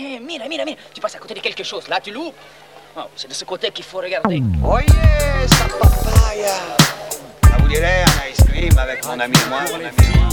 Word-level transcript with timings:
Hé, 0.00 0.18
mira, 0.18 0.48
mira, 0.48 0.64
mira. 0.64 0.78
Tu 0.94 1.00
passes 1.00 1.16
à 1.16 1.18
côté 1.18 1.34
de 1.34 1.40
quelque 1.40 1.62
chose. 1.62 1.86
Là, 1.88 2.00
tu 2.00 2.10
loupes. 2.10 2.34
Oh, 2.96 3.02
c'est 3.14 3.28
de 3.28 3.34
ce 3.34 3.44
côté 3.44 3.70
qu'il 3.70 3.84
faut 3.84 3.98
regarder. 3.98 4.42
Oye, 4.64 4.86
esa 5.44 5.66
papaya. 5.78 6.56
Ça 7.44 7.56
vous 7.58 7.68
dirait 7.68 8.02
un 8.04 8.30
ice 8.30 8.42
cream 8.48 8.78
avec 8.78 9.04
mon 9.04 9.20
ami 9.20 9.36
et 9.36 9.48
moi, 9.50 9.60
mon 9.70 9.74
ami 9.74 9.94
et 10.00 10.16
moi. 10.16 10.28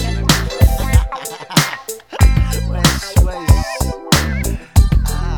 Wesh, 2.71 3.17
wesh. 3.25 4.59
Ah. 5.05 5.37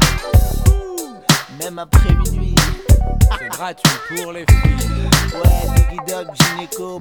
Même 1.59 1.79
après 1.79 2.13
minuit. 2.13 2.48
C'est 3.39 3.49
gratuit 3.49 3.91
pour 4.15 4.31
les 4.33 4.45
filles. 4.49 5.09
Ouais, 5.33 5.75
Diggy 5.75 5.97
Dog, 6.07 6.27
Gynéco. 6.35 6.99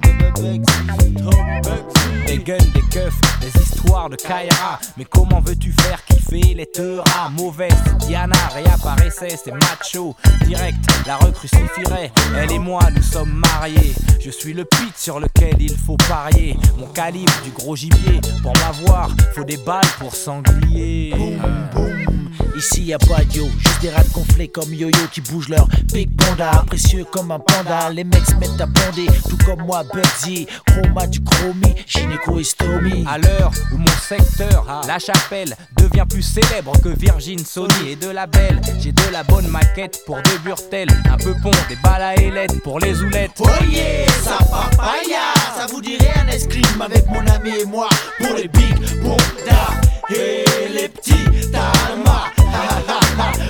Des 2.27 2.37
guns, 2.37 2.57
des 2.73 2.81
keufs, 2.91 3.19
des 3.41 3.61
histoires 3.61 4.09
de 4.09 4.15
Kaira. 4.15 4.79
Mais 4.97 5.05
comment 5.05 5.41
veux-tu 5.41 5.71
faire 5.71 6.03
kiffer 6.05 6.53
les 6.53 6.67
teuras 6.67 7.29
Mauvaise, 7.31 7.73
Diana 7.99 8.35
réapparaissait, 8.53 9.35
c'est 9.43 9.51
macho. 9.51 10.15
Direct, 10.45 10.77
la 11.07 11.17
recrue 11.17 11.47
suffirait. 11.47 12.11
Elle 12.37 12.51
et 12.51 12.59
moi, 12.59 12.81
nous 12.95 13.01
sommes 13.01 13.33
mariés. 13.33 13.95
Je 14.19 14.29
suis 14.29 14.53
le 14.53 14.65
pit 14.65 14.95
sur 14.95 15.19
lequel 15.19 15.55
il 15.59 15.75
faut 15.75 15.97
parier. 16.07 16.55
Mon 16.77 16.87
calibre 16.87 17.33
du 17.43 17.51
gros 17.51 17.75
gibier. 17.75 18.21
Pour 18.43 18.53
m'avoir, 18.57 19.09
faut 19.33 19.43
des 19.43 19.57
balles 19.57 19.81
pour 19.99 20.13
sanglier. 20.13 21.13
Boum, 21.15 21.39
boum. 21.73 22.19
Ici 22.55 22.83
y 22.83 22.93
a 22.93 22.99
pas 22.99 23.23
de 23.23 23.37
yo, 23.37 23.45
juste 23.57 23.81
des 23.81 23.89
rats 23.89 24.03
gonflés 24.13 24.47
comme 24.49 24.73
yo-yo 24.73 25.07
qui 25.11 25.21
bougent 25.21 25.49
leur 25.49 25.67
big 25.91 26.09
panda. 26.15 26.63
Précieux 26.67 27.05
comme 27.11 27.31
un 27.31 27.39
panda, 27.39 27.89
les 27.89 28.03
mecs 28.03 28.25
se 28.25 28.35
mettent 28.35 28.61
à 28.61 28.65
bander, 28.65 29.07
tout 29.27 29.37
comme 29.45 29.61
moi, 29.63 29.83
Bugsy. 29.93 30.47
Chroma 30.67 31.07
du 31.07 31.21
chromie, 31.23 31.75
gynéco 31.87 32.39
et 32.39 32.43
stomy. 32.43 33.05
À 33.07 33.17
l'heure 33.17 33.51
où 33.73 33.77
mon 33.77 33.97
secteur, 34.07 34.65
la 34.87 34.99
chapelle, 34.99 35.55
devient 35.77 36.05
plus 36.07 36.21
célèbre 36.21 36.73
que 36.81 36.89
Virgin, 36.89 37.39
Sony 37.39 37.91
et 37.91 37.95
de 37.95 38.09
la 38.09 38.27
belle, 38.27 38.59
j'ai 38.79 38.91
de 38.91 39.11
la 39.11 39.23
bonne 39.23 39.47
maquette 39.47 39.99
pour 40.05 40.17
deux 40.23 40.37
burtels, 40.43 40.89
un 41.11 41.17
peu 41.17 41.33
pont, 41.41 41.51
des 41.67 41.75
balles 41.77 42.01
à 42.01 42.15
ailettes 42.15 42.61
pour 42.63 42.79
les 42.79 43.01
oulettes. 43.01 43.31
Oh 43.39 43.47
yeah, 43.69 44.07
ça 44.23 44.37
papaya, 44.37 45.33
ça 45.57 45.65
vous 45.71 45.81
dirait 45.81 46.13
un 46.15 46.47
cream 46.47 46.81
avec 46.81 47.05
mon 47.07 47.25
ami 47.27 47.51
et 47.61 47.65
moi 47.65 47.89
pour 48.19 48.35
les 48.35 48.47
big 48.47 49.01
bondas 49.01 49.73
et 50.09 50.45
les 50.73 50.89
petits 50.89 51.51
talmas. 51.51 52.25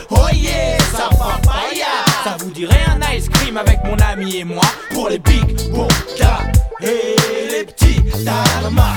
Oh 0.09 0.27
yeah, 0.33 0.77
ça 0.91 1.09
papaya, 1.09 1.88
Ça 2.29 2.37
vous 2.37 2.51
dirait 2.51 2.85
un 2.85 3.15
ice 3.15 3.27
cream 3.27 3.57
avec 3.57 3.79
mon 3.83 3.97
ami 3.97 4.35
et 4.35 4.43
moi 4.43 4.61
pour 4.91 5.09
les 5.09 5.17
big 5.17 5.71
bondas 5.71 6.43
et 6.79 7.15
les 7.49 7.63
petits 7.63 8.03
talmas. 8.23 8.93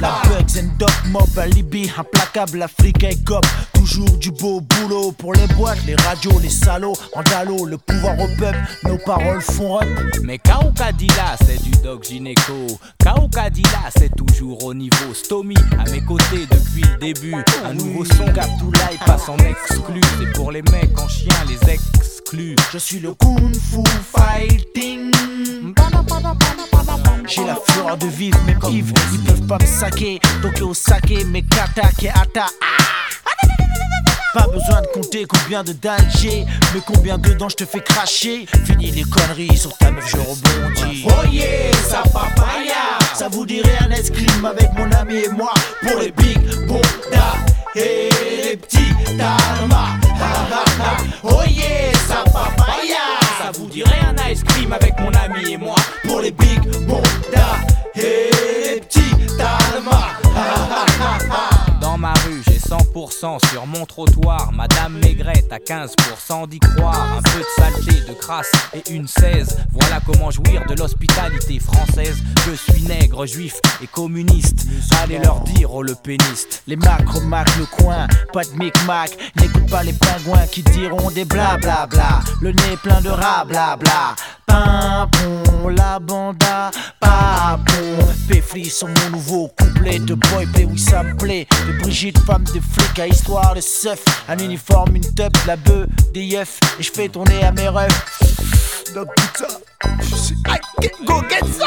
La 0.00 0.22
Bugs 0.24 0.58
and 0.58 0.76
Doc 0.78 0.90
Mob, 1.10 1.38
alibi, 1.38 1.90
implacable, 1.96 2.62
Afrique 2.62 3.04
et 3.04 3.16
cop. 3.22 3.44
Toujours 3.72 4.10
du 4.18 4.30
beau 4.30 4.60
boulot 4.60 5.12
pour 5.12 5.32
les 5.32 5.46
boîtes, 5.48 5.78
les 5.86 5.94
radios, 5.94 6.38
les 6.42 6.50
salauds. 6.50 6.96
En 7.14 7.22
dalo, 7.22 7.64
le 7.64 7.78
pouvoir 7.78 8.18
au 8.18 8.28
peuple, 8.38 8.58
nos 8.84 8.98
paroles 8.98 9.40
font 9.40 9.80
up. 9.80 9.86
Mais 10.22 10.38
Kaukadila, 10.38 11.36
c'est 11.46 11.62
du 11.62 11.70
dog 11.82 12.02
gynéco. 12.02 12.78
Kaukadila, 13.02 13.90
c'est 13.96 14.14
toujours 14.16 14.64
au 14.64 14.74
niveau. 14.74 15.14
Stomy, 15.14 15.54
à 15.78 15.88
mes 15.90 16.00
côtés 16.00 16.46
depuis 16.50 16.82
le 16.82 16.98
début. 16.98 17.36
Un 17.64 17.74
nouveau 17.74 18.04
son 18.04 18.24
qu'Abdoulaye 18.32 18.98
passe 19.06 19.28
en 19.28 19.36
exclu. 19.38 20.00
C'est 20.18 20.32
pour 20.32 20.45
Je 22.72 22.78
suis 22.78 22.98
le 22.98 23.14
Kung 23.14 23.54
Fu 23.54 23.82
Fighting. 24.12 25.12
J'ai 27.28 27.44
la 27.44 27.56
fureur 27.56 27.96
de 27.96 28.06
vivre, 28.06 28.38
mes 28.44 28.56
Yves, 28.70 28.92
ils 29.12 29.20
peuvent 29.20 29.46
pas 29.46 29.58
me 29.60 29.66
saquer. 29.66 30.20
Tokyo 30.42 30.74
saké, 30.74 31.24
mes 31.24 31.42
kata, 31.42 31.88
ke 31.98 32.08
ata. 32.08 32.46
Pas 34.34 34.46
besoin 34.48 34.82
de 34.82 34.86
compter 34.92 35.24
combien 35.26 35.64
de 35.64 35.72
dalles 35.72 36.08
j'ai, 36.18 36.44
mais 36.74 36.80
combien 36.86 37.18
dedans 37.18 37.48
je 37.48 37.56
te 37.56 37.64
fais 37.64 37.80
cracher. 37.80 38.46
Fini 38.64 38.90
les 38.90 39.04
conneries, 39.04 39.56
sur 39.56 39.76
ta 39.78 39.90
meuf 39.90 40.08
je 40.08 40.16
rebondis. 40.16 41.06
Oh 41.06 41.26
yeah, 41.30 41.72
ça 41.88 42.02
papaya. 42.02 42.98
Ça 43.14 43.28
vous 43.28 43.46
dirait 43.46 43.78
un 43.80 43.88
cream 43.88 44.44
avec 44.44 44.72
mon 44.76 44.90
ami 44.92 45.14
et 45.14 45.28
moi 45.30 45.54
pour 45.82 45.98
les 46.00 46.12
big 46.12 46.38
bondas 46.66 47.55
et 47.76 48.08
les 48.42 48.56
petits 48.56 48.94
talmas. 49.18 49.98
Oh 51.22 51.42
yeah, 51.48 51.92
ça 52.08 52.24
papaya. 52.24 53.20
Ça 53.38 53.50
vous 53.58 53.66
dirait 53.66 54.00
un 54.06 54.30
ice 54.30 54.42
cream 54.42 54.72
avec 54.72 54.98
mon 55.00 55.10
ami 55.12 55.52
et 55.52 55.56
moi 55.56 55.76
pour 56.06 56.20
les 56.20 56.30
big 56.30 56.60
bondas 56.86 57.58
et 57.94 58.30
les 58.64 58.80
petits 58.80 59.26
talmas. 59.36 60.16
100% 62.66 63.38
sur 63.50 63.66
mon 63.66 63.86
trottoir. 63.86 64.50
Madame 64.52 64.98
Maigrette 64.98 65.52
à 65.52 65.58
15% 65.58 66.48
d'y 66.48 66.58
croire. 66.58 67.18
Un 67.18 67.22
peu 67.22 67.38
de 67.38 67.46
saleté, 67.56 68.08
de 68.08 68.14
crasse 68.14 68.50
et 68.74 68.92
une 68.92 69.06
16. 69.06 69.58
Voilà 69.72 70.00
comment 70.04 70.30
jouir 70.30 70.64
de 70.68 70.74
l'hospitalité 70.74 71.60
française. 71.60 72.16
Je 72.46 72.54
suis 72.54 72.82
nègre, 72.82 73.24
juif 73.26 73.60
et 73.82 73.86
communiste. 73.86 74.66
Allez 75.02 75.18
leur 75.18 75.40
dire 75.40 75.72
au 75.72 75.82
le 75.82 75.94
péniste. 75.94 76.62
Les 76.66 76.76
macros 76.76 77.20
marquent 77.20 77.58
le 77.58 77.66
coin, 77.66 78.06
pas 78.32 78.42
de 78.42 78.56
micmac. 78.58 79.16
N'écoute 79.40 79.70
pas 79.70 79.84
les 79.84 79.92
pingouins 79.92 80.46
qui 80.50 80.62
diront 80.62 81.10
des 81.10 81.24
blablabla. 81.24 82.20
Le 82.40 82.50
nez 82.50 82.76
plein 82.82 83.00
de 83.00 83.10
rats 83.10 83.44
blabla. 83.44 84.16
Pimpon, 84.46 85.68
la 85.68 85.98
banda, 85.98 86.70
papon. 87.00 88.06
Péfli 88.28 88.64
sur 88.64 88.88
mon 88.88 89.10
nouveau 89.10 89.48
couplet 89.48 89.98
de 89.98 90.14
boy 90.14 90.46
play, 90.46 90.64
oui 90.64 90.78
ça 90.78 91.02
me 91.02 91.16
plaît. 91.16 91.46
De 91.66 91.78
Brigitte, 91.78 92.18
femme 92.20 92.44
de 92.56 92.60
flic 92.60 92.98
à 92.98 93.06
histoire 93.06 93.54
de 93.54 93.60
seuf. 93.60 94.02
Un 94.28 94.38
uniforme, 94.38 94.96
une 94.96 95.14
teub, 95.14 95.32
la 95.46 95.56
bœuf, 95.56 95.86
des 96.12 96.22
yeufs. 96.22 96.58
Et 96.78 96.82
je 96.82 96.90
fais 96.90 97.08
tourner 97.08 97.42
à 97.42 97.52
mes 97.52 97.68
refs. 97.68 98.92
Donc 98.94 99.08
putain, 99.14 99.54
I 100.46 100.58
can 100.80 101.04
go 101.04 101.22
get 101.28 101.44
ça. 101.58 101.66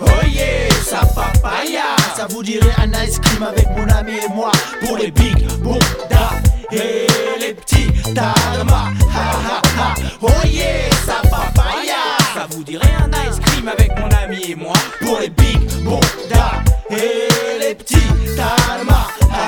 Oh 0.00 0.04
yeah, 0.26 0.70
ça 0.84 1.06
papaya. 1.14 1.96
Ça 2.16 2.26
vous 2.28 2.42
dirait 2.42 2.74
un 2.78 2.90
ice 3.04 3.18
cream 3.20 3.42
avec 3.42 3.68
mon 3.76 3.88
ami 3.88 4.12
et 4.14 4.34
moi 4.34 4.50
pour 4.84 4.96
les 4.96 5.10
big 5.10 5.46
bondas 5.62 6.32
et 6.72 7.06
les 7.38 7.54
petits 7.54 7.92
talmas. 8.14 8.90
Ha 9.14 9.30
ha 9.46 9.62
ha. 9.78 9.94
Oh 10.22 10.28
yeah, 10.44 10.90
ça 11.06 11.22
papaya. 11.28 12.02
Ça 12.34 12.46
vous 12.50 12.64
dirait 12.64 12.94
un 13.00 13.10
ice 13.30 13.38
cream 13.40 13.68
avec 13.68 13.90
mon 13.98 14.08
ami 14.24 14.50
et 14.50 14.54
moi 14.54 14.74
Pour 15.00 15.20
les 15.20 15.30
big 15.30 15.84
bondas 15.84 16.62
et 16.90 17.60
les 17.60 17.74
petits 17.74 17.96
ha 18.38 18.56
ha. 18.88 19.45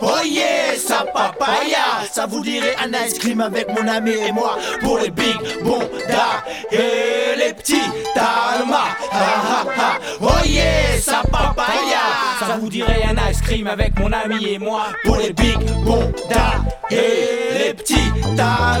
Oh 0.00 0.20
yeah, 0.24 0.76
ça 0.76 1.04
papaya. 1.12 2.06
Ça 2.12 2.26
vous 2.26 2.40
dirait 2.42 2.76
un 2.82 2.92
ice 3.06 3.18
cream 3.18 3.40
avec 3.40 3.68
mon 3.68 3.86
ami 3.88 4.12
et 4.12 4.32
moi 4.32 4.56
pour 4.80 4.98
les 4.98 5.10
big 5.10 5.36
bondas 5.62 6.44
et 6.70 7.36
les 7.38 7.52
petits 7.54 7.90
talmas. 8.14 8.96
Ha 9.12 9.18
ha 9.18 9.64
ha. 9.76 9.98
Oh 10.20 10.44
yeah, 10.44 11.00
ça 11.00 11.22
papaya. 11.30 12.00
Ça 12.40 12.58
vous 12.60 12.68
dirait 12.68 13.02
un 13.08 13.30
ice 13.30 13.40
cream 13.40 13.66
avec 13.66 13.98
mon 13.98 14.12
ami 14.12 14.46
et 14.46 14.58
moi 14.58 14.82
pour 15.04 15.16
les 15.16 15.32
big 15.32 15.58
bondas 15.84 16.60
et 16.90 17.58
les 17.58 17.74
petits 17.74 18.10
ha. 18.38 18.78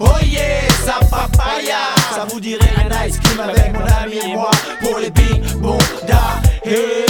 Oh 0.00 0.06
yeah, 0.24 0.68
ça 0.84 1.00
papaya. 1.10 1.78
Ça 2.14 2.24
vous 2.28 2.40
dirait 2.40 2.72
un 2.84 3.06
ice 3.06 3.18
cream 3.18 3.40
avec 3.40 3.72
mon 3.72 3.86
ami 4.02 4.18
et 4.24 4.34
moi 4.34 4.50
pour 4.80 4.98
les 4.98 5.10
big 5.10 5.42
bondas 5.56 6.40
et 6.64 7.06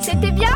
C'était 0.00 0.30
bien 0.30 0.48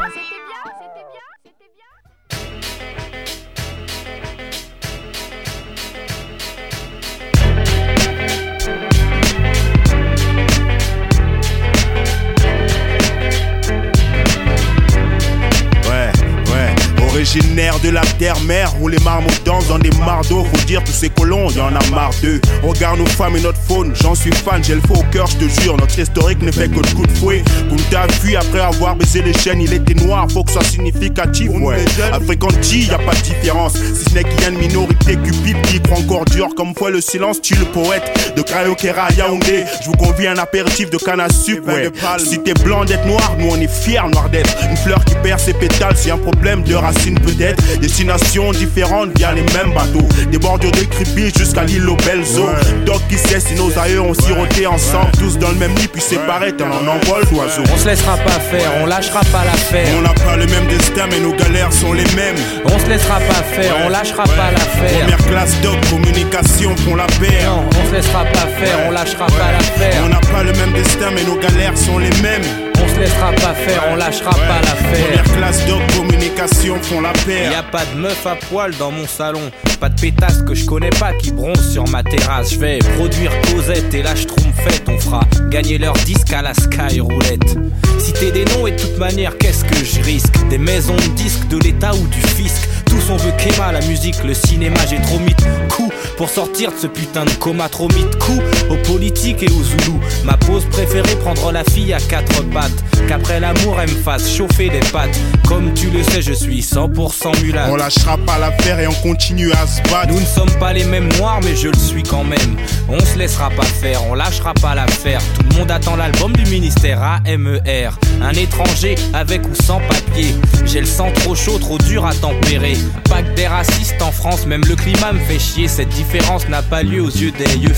Originaire 17.23 17.79
de 17.79 17.91
la 17.91 18.01
terre-mère 18.01 18.73
où 18.81 18.89
les 18.89 18.99
marmots 18.99 19.31
dansent 19.45 19.69
dans 19.69 19.79
des 19.79 19.93
mardeaux. 20.05 20.45
Faut 20.53 20.67
dire, 20.67 20.83
tous 20.83 20.91
ces 20.91 21.09
colons, 21.09 21.49
y 21.51 21.61
en 21.61 21.69
a 21.69 21.91
marre 21.93 22.11
d'eux. 22.21 22.41
Regarde 22.65 22.99
nos 22.99 23.07
femmes 23.07 23.37
et 23.37 23.41
notre 23.41 23.61
faune, 23.61 23.93
j'en 23.95 24.17
suis 24.17 24.33
fan, 24.33 24.63
j'ai 24.65 24.75
le 24.75 24.81
faux 24.81 24.95
au 24.95 25.05
cœur, 25.13 25.29
je 25.29 25.47
te 25.47 25.61
jure. 25.61 25.77
Notre 25.77 25.97
historique 25.97 26.43
ne 26.43 26.51
fait 26.51 26.69
que 26.69 26.81
de 26.81 26.95
coups 26.95 27.07
de 27.07 27.19
fouet. 27.19 27.45
Kunta 27.71 28.13
fui 28.21 28.35
après 28.35 28.59
avoir 28.59 28.97
baisé 28.97 29.23
les 29.23 29.35
chaînes, 29.35 29.61
il 29.61 29.73
était 29.73 29.95
noir, 29.95 30.27
faut 30.33 30.43
que 30.43 30.51
ça 30.51 30.63
soit 30.63 30.71
significatif. 30.71 31.49
Ouais, 31.61 31.85
Africanti, 32.13 32.87
y 32.87 32.91
a 32.91 32.99
pas 32.99 33.15
de 33.15 33.21
différence. 33.21 33.75
Si 33.75 34.11
ce 34.11 34.15
n'est 34.15 34.25
qu'il 34.25 34.41
y 34.41 34.45
a 34.45 34.49
une 34.49 34.59
minorité 34.59 35.15
cupide 35.15 35.63
qui 35.69 35.81
croit 35.81 35.99
encore 35.99 36.25
dur 36.25 36.49
comme 36.57 36.75
foi 36.75 36.91
le 36.91 37.01
silence, 37.01 37.41
tu 37.41 37.55
le 37.55 37.67
poète 37.67 38.35
de 38.37 38.43
Krayokera 38.43 39.05
à 39.05 39.13
Yaoundé. 39.13 39.63
Je 39.81 39.87
vous 39.87 39.97
convie 39.97 40.27
un 40.27 40.39
apéritif 40.39 40.91
de 40.91 40.97
canne 40.97 41.21
à 41.21 41.29
sucre, 41.29 41.69
ouais. 41.69 41.89
Si 42.19 42.41
t'es 42.41 42.55
blanc 42.55 42.85
d'être 42.85 43.07
noir, 43.07 43.37
nous 43.39 43.47
on 43.49 43.61
est 43.61 43.71
fiers 43.71 44.09
noir 44.13 44.29
d'être. 44.29 44.57
Une 44.69 44.77
fleur 44.77 45.05
qui 45.05 45.15
perd 45.23 45.39
ses 45.39 45.55
pétales, 45.55 45.97
c'est 45.97 46.11
un 46.11 46.19
problème 46.19 46.65
de 46.65 46.75
peut-être. 47.21 47.63
Destinations 47.81 48.53
différentes 48.53 49.17
via 49.17 49.33
les 49.33 49.43
mêmes 49.43 49.73
bateaux. 49.75 50.07
Des 50.31 50.39
bordures 50.39 50.71
de 50.73 50.85
creepy 50.85 51.33
jusqu'à 51.37 51.65
l'île 51.65 51.89
aux 51.89 51.97
belles 51.97 52.25
eaux. 52.39 52.51
Doc 52.85 53.01
qui 53.09 53.19
sait 53.19 53.41
si 53.41 53.55
nos 53.55 53.77
aïeux 53.79 54.01
ont 54.01 54.15
siroté 54.15 54.67
ensemble, 54.67 55.11
tous 55.19 55.39
dans 55.39 55.51
le 55.51 55.57
même 55.57 55.75
lit, 55.77 55.89
puis 55.89 56.03
séparés, 56.03 56.53
tel 56.53 56.67
un 56.67 56.89
envol 56.89 57.25
d'oiseaux. 57.31 57.63
On 57.73 57.79
se 57.79 57.89
laissera 57.89 58.17
pas 58.17 58.41
faire, 58.41 58.71
on 58.83 58.87
lâchera 58.87 59.21
pas 59.33 59.45
l'affaire. 59.45 59.89
On 59.99 60.03
n'a 60.03 60.15
pas 60.15 60.37
le 60.37 60.47
même 60.47 60.67
destin, 60.69 61.07
mais 61.11 61.21
nos 61.21 61.35
galères 61.35 61.73
sont 61.73 61.93
les 61.93 62.05
mêmes. 62.17 62.37
On 62.65 62.79
se 62.79 62.87
laissera 62.87 63.19
pas 63.19 63.43
faire, 63.55 63.75
on 63.85 63.89
lâchera 63.89 64.25
pas 64.25 64.51
l'affaire. 64.53 65.01
Première 65.01 65.27
classe 65.27 65.61
doc, 65.63 65.79
communication 65.91 66.77
font 66.77 66.97
la 66.97 67.07
paire. 67.07 67.51
Non, 67.51 67.65
on 67.71 67.89
se 67.89 67.95
laissera 67.95 68.25
pas 68.25 68.47
faire, 68.59 68.79
on 68.87 68.91
lâchera 68.91 69.27
pas 69.27 69.53
l'affaire. 69.53 70.03
On 70.05 70.09
n'a 70.09 70.21
pas 70.21 70.43
le 70.43 70.53
même 70.53 70.73
destin, 70.73 71.11
mais 71.15 71.25
nos 71.25 71.37
galères 71.37 71.77
sont 71.77 71.99
les 71.99 72.11
mêmes. 72.23 72.72
On 72.83 72.89
se 72.89 73.01
laissera 73.01 73.33
pas 73.33 73.55
faire, 73.55 73.85
on 73.91 73.97
lâchera 73.97 74.31
pas 74.31 74.61
l'affaire. 74.61 75.23
Première 75.23 75.37
classe 75.37 75.67
doc, 75.67 75.81
communication 75.97 76.77
font 76.83 77.01
la 77.01 77.13
paire. 77.13 77.53
Y 77.53 77.55
a 77.55 77.63
pas 77.63 77.85
de 77.85 77.99
meuf 77.99 78.27
à 78.27 78.35
poil 78.37 78.75
dans 78.79 78.91
mon 78.91 79.07
salon. 79.07 79.51
Pas 79.81 79.89
de 79.89 80.01
pétasse 80.01 80.43
que 80.43 80.55
je 80.55 80.65
connais 80.65 80.91
pas 80.91 81.13
qui 81.15 81.31
bronze 81.33 81.73
sur 81.73 81.87
ma 81.89 82.03
terrasse. 82.03 82.55
Je 82.55 82.59
vais 82.59 82.79
produire 82.97 83.33
Cosette 83.43 83.93
et 83.95 84.03
là 84.03 84.15
je 84.15 84.27
fait 84.55 84.83
On 84.89 84.99
fera 84.99 85.23
gagner 85.51 85.79
leur 85.79 85.95
disque 85.95 86.33
à 86.33 86.43
la 86.43 86.55
Sky 86.55 87.01
Roulette. 87.01 87.57
Citer 87.99 88.33
des 88.33 88.45
noms 88.47 88.67
et 88.67 88.73
de 88.73 88.81
toute 88.81 88.99
manière, 88.99 89.37
qu'est-ce 89.39 89.65
que 89.65 89.85
je 89.85 90.03
risque? 90.03 90.35
Des 90.51 90.59
maisons 90.59 90.97
de 90.97 91.15
disques, 91.15 91.47
de 91.49 91.59
l'État 91.59 91.95
ou 91.95 92.07
du 92.09 92.21
fisc. 92.21 92.69
Tous 92.93 93.11
on 93.11 93.17
veut 93.17 93.33
Kéma, 93.39 93.73
la 93.73 93.81
musique, 93.81 94.23
le 94.23 94.35
cinéma, 94.35 94.77
j'ai 94.89 95.01
trop 95.01 95.19
mis 95.19 95.35
de 95.35 95.73
coups 95.75 95.95
pour 96.19 96.29
sortir 96.29 96.71
de 96.71 96.77
ce 96.77 96.87
putain 96.87 97.25
de 97.25 97.31
coma, 97.31 97.71
trop 97.71 97.89
mis 97.89 98.05
de 98.05 98.15
coups 98.17 98.43
aux 98.71 98.77
politiques 98.87 99.43
et 99.43 99.49
aux 99.49 99.63
zoulous. 99.63 100.01
Ma 100.25 100.37
pose 100.37 100.67
préférée, 100.67 101.17
prendre 101.17 101.51
la 101.53 101.65
fille 101.65 101.95
à 101.95 101.99
quatre 101.99 102.43
pattes. 102.51 102.85
Qu'après 103.09 103.41
l'amour, 103.41 103.81
elle 103.81 103.91
me 103.91 103.97
fasse 104.03 104.31
chauffer 104.31 104.69
des 104.69 104.81
pattes. 104.93 105.19
Comme 105.49 105.73
tu 105.75 105.89
le 105.91 106.03
sais, 106.03 106.21
je 106.21 106.35
suis 106.35 106.61
100% 106.61 107.43
mulâtre. 107.43 107.71
On 107.73 107.77
lâchera 107.77 108.19
pas 108.19 108.39
l'affaire 108.39 108.79
et 108.79 108.87
on 108.87 108.95
continue 108.95 109.51
à 109.53 109.67
se 109.67 109.81
battre. 109.91 110.13
Nous 110.13 110.21
ne 110.21 110.27
sommes 110.27 110.53
pas 110.61 110.73
les 110.73 110.85
mêmes 110.85 111.09
noirs, 111.15 111.41
mais 111.43 111.57
je 111.57 111.69
le 111.69 111.79
suis 111.79 112.03
quand 112.03 112.25
même. 112.25 112.57
On 112.89 113.01
se 113.01 113.19
laissera 113.19 113.49
pas 113.51 113.65
faire, 113.65 114.05
on 114.07 114.15
lâchera 114.15 114.53
pas 114.55 114.75
l'affaire. 114.75 115.23
Tout 115.35 115.47
le 115.51 115.57
monde 115.59 115.71
attend 115.71 115.97
l'album 115.97 116.33
du 116.37 116.45
ministère 116.51 117.03
AMER. 117.03 117.89
Un 118.21 118.33
étranger 118.33 118.97
avec 119.15 119.43
ou 119.49 119.55
sans 119.55 119.81
papier. 119.81 120.37
J'ai 120.67 120.81
le 120.81 120.87
sang 120.87 121.11
trop 121.15 121.35
chaud, 121.35 121.59
trop 121.59 121.79
dur 121.79 122.07
à 122.07 122.15
tempérer. 122.15 122.77
Que 123.05 123.35
des 123.35 123.47
racistes 123.47 124.01
en 124.03 124.13
France, 124.13 124.47
même 124.47 124.63
le 124.69 124.77
climat 124.77 125.13
me 125.13 125.19
fait 125.21 125.39
chier. 125.39 125.69
Cette 125.69 125.89
différence 125.91 126.49
n'a 126.49 126.63
pas 126.63 126.83
lieu 126.83 127.03
aux 127.03 127.11
yeux 127.11 127.31
des 127.33 127.57
yeux 127.57 127.75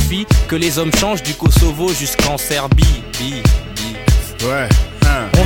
que 0.48 0.56
les 0.56 0.78
hommes 0.78 0.94
changent 0.94 1.22
du 1.22 1.34
Kosovo 1.34 1.88
jusqu'en 1.92 2.38
Serbie. 2.38 3.02
Bi, 3.18 3.42
bi. 3.76 4.46
Ouais. 4.46 4.68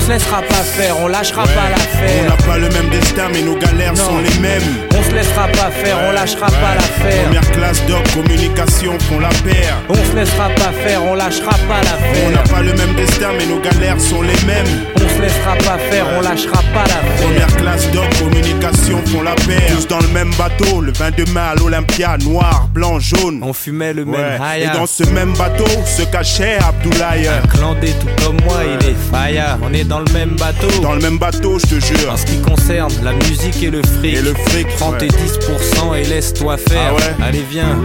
On 0.08 0.10
se 0.10 0.14
laissera 0.14 0.40
pas 0.40 0.55
faire, 0.55 0.99
on 1.00 1.06
lâchera 1.08 1.43
Ouais. 1.43 1.49
pas 1.55 1.60
On 1.66 1.70
l'affaire. 1.70 2.25
n'a 2.31 2.37
pas 2.46 2.56
le 2.56 2.69
même 2.70 2.88
destin, 2.88 3.25
mais 3.31 3.43
nos 3.43 3.56
galères 3.58 3.93
Non. 3.93 4.05
sont 4.06 4.19
les 4.19 4.38
mêmes. 4.40 4.62
On 4.99 5.02
se 5.02 5.10
laissera 5.14 5.49
pas 5.49 5.70
faire, 5.70 5.99
on 6.08 6.12
lâchera 6.12 6.46
pas 6.46 6.75
l'affaire. 6.76 7.25
Première 7.25 7.50
classe 7.50 7.84
doc, 7.87 8.02
communication 8.14 8.99
font 9.00 9.19
la 9.20 9.28
paire. 9.28 9.76
On 9.90 9.94
se 9.94 10.16
laissera 10.16 10.49
pas 10.49 10.72
faire, 10.82 11.05
on 11.05 11.14
lâchera 11.14 11.50
pas 11.50 11.81
On 12.25 12.31
n'a 12.31 12.37
l'affaire. 12.37 12.43
pas 12.55 12.62
le 12.62 12.72
même 12.72 12.94
destin, 12.94 13.28
mais 13.38 13.44
nos 13.44 13.60
galères 13.60 14.00
sont 14.00 14.22
les 14.22 14.46
mêmes. 14.46 14.66
On 14.96 15.08
se 15.16 15.20
laissera 15.20 15.55
pas 15.56 15.76
faire, 15.90 16.06
on 16.16 16.22
lâchera 16.22 16.62
pas 16.72 16.84
l'affaire. 16.84 17.26
Première 17.26 17.56
classe 17.58 17.90
doc, 17.90 18.06
communication 18.19 19.02
font 19.12 19.20
la 19.22 19.34
paire. 19.34 19.76
Tous 19.76 19.87
dans 19.88 20.00
le 20.00 20.08
même 20.08 20.31
bateau, 20.38 20.81
le 20.81 20.90
22 20.93 21.26
mai 21.34 21.40
à 21.40 21.54
l'Olympia, 21.54 22.16
noir, 22.25 22.66
blanc, 22.72 22.99
jaune. 22.99 23.40
On 23.43 23.52
fumait 23.52 23.93
le 23.93 24.04
Ouais. 24.04 24.16
même 24.16 24.40
Et 24.40 24.62
haya. 24.64 24.70
dans 24.75 24.87
ce 24.87 25.04
même 25.04 25.34
bateau 25.37 25.66
se 25.84 26.02
cachait 26.04 26.56
Abdoulaye. 26.66 27.28
Un 27.28 27.46
clandé 27.46 27.93
tout 28.00 28.25
comme 28.25 28.38
moi, 28.46 28.61
il 28.64 28.88
est 28.88 28.96
faya. 29.12 29.58
On 29.62 29.72
est 29.75 29.84
dans 29.84 29.97
le 30.00 30.12
même 30.12 30.36
bateau. 30.36 30.68
Dans 30.82 30.94
le 30.94 31.00
même 31.00 31.18
bateau, 31.18 31.58
je 31.58 31.66
te 31.76 31.80
jure. 31.84 32.12
En 32.12 32.16
ce 32.16 32.24
qui 32.26 32.38
concerne 32.40 32.92
la 33.02 33.12
musique 33.12 33.62
et 33.62 33.70
le 33.70 33.82
fric. 33.82 34.14
Et 34.14 34.20
le 34.20 34.34
fric, 34.34 34.66
Prends 34.76 34.92
ouais. 34.92 34.98
tes 34.98 35.08
10% 35.08 35.96
et 35.96 36.04
laisse-toi 36.04 36.56
faire. 36.56 36.90
Ah 36.90 36.94
ouais 36.94 37.24
Allez, 37.26 37.44
viens. 37.50 37.76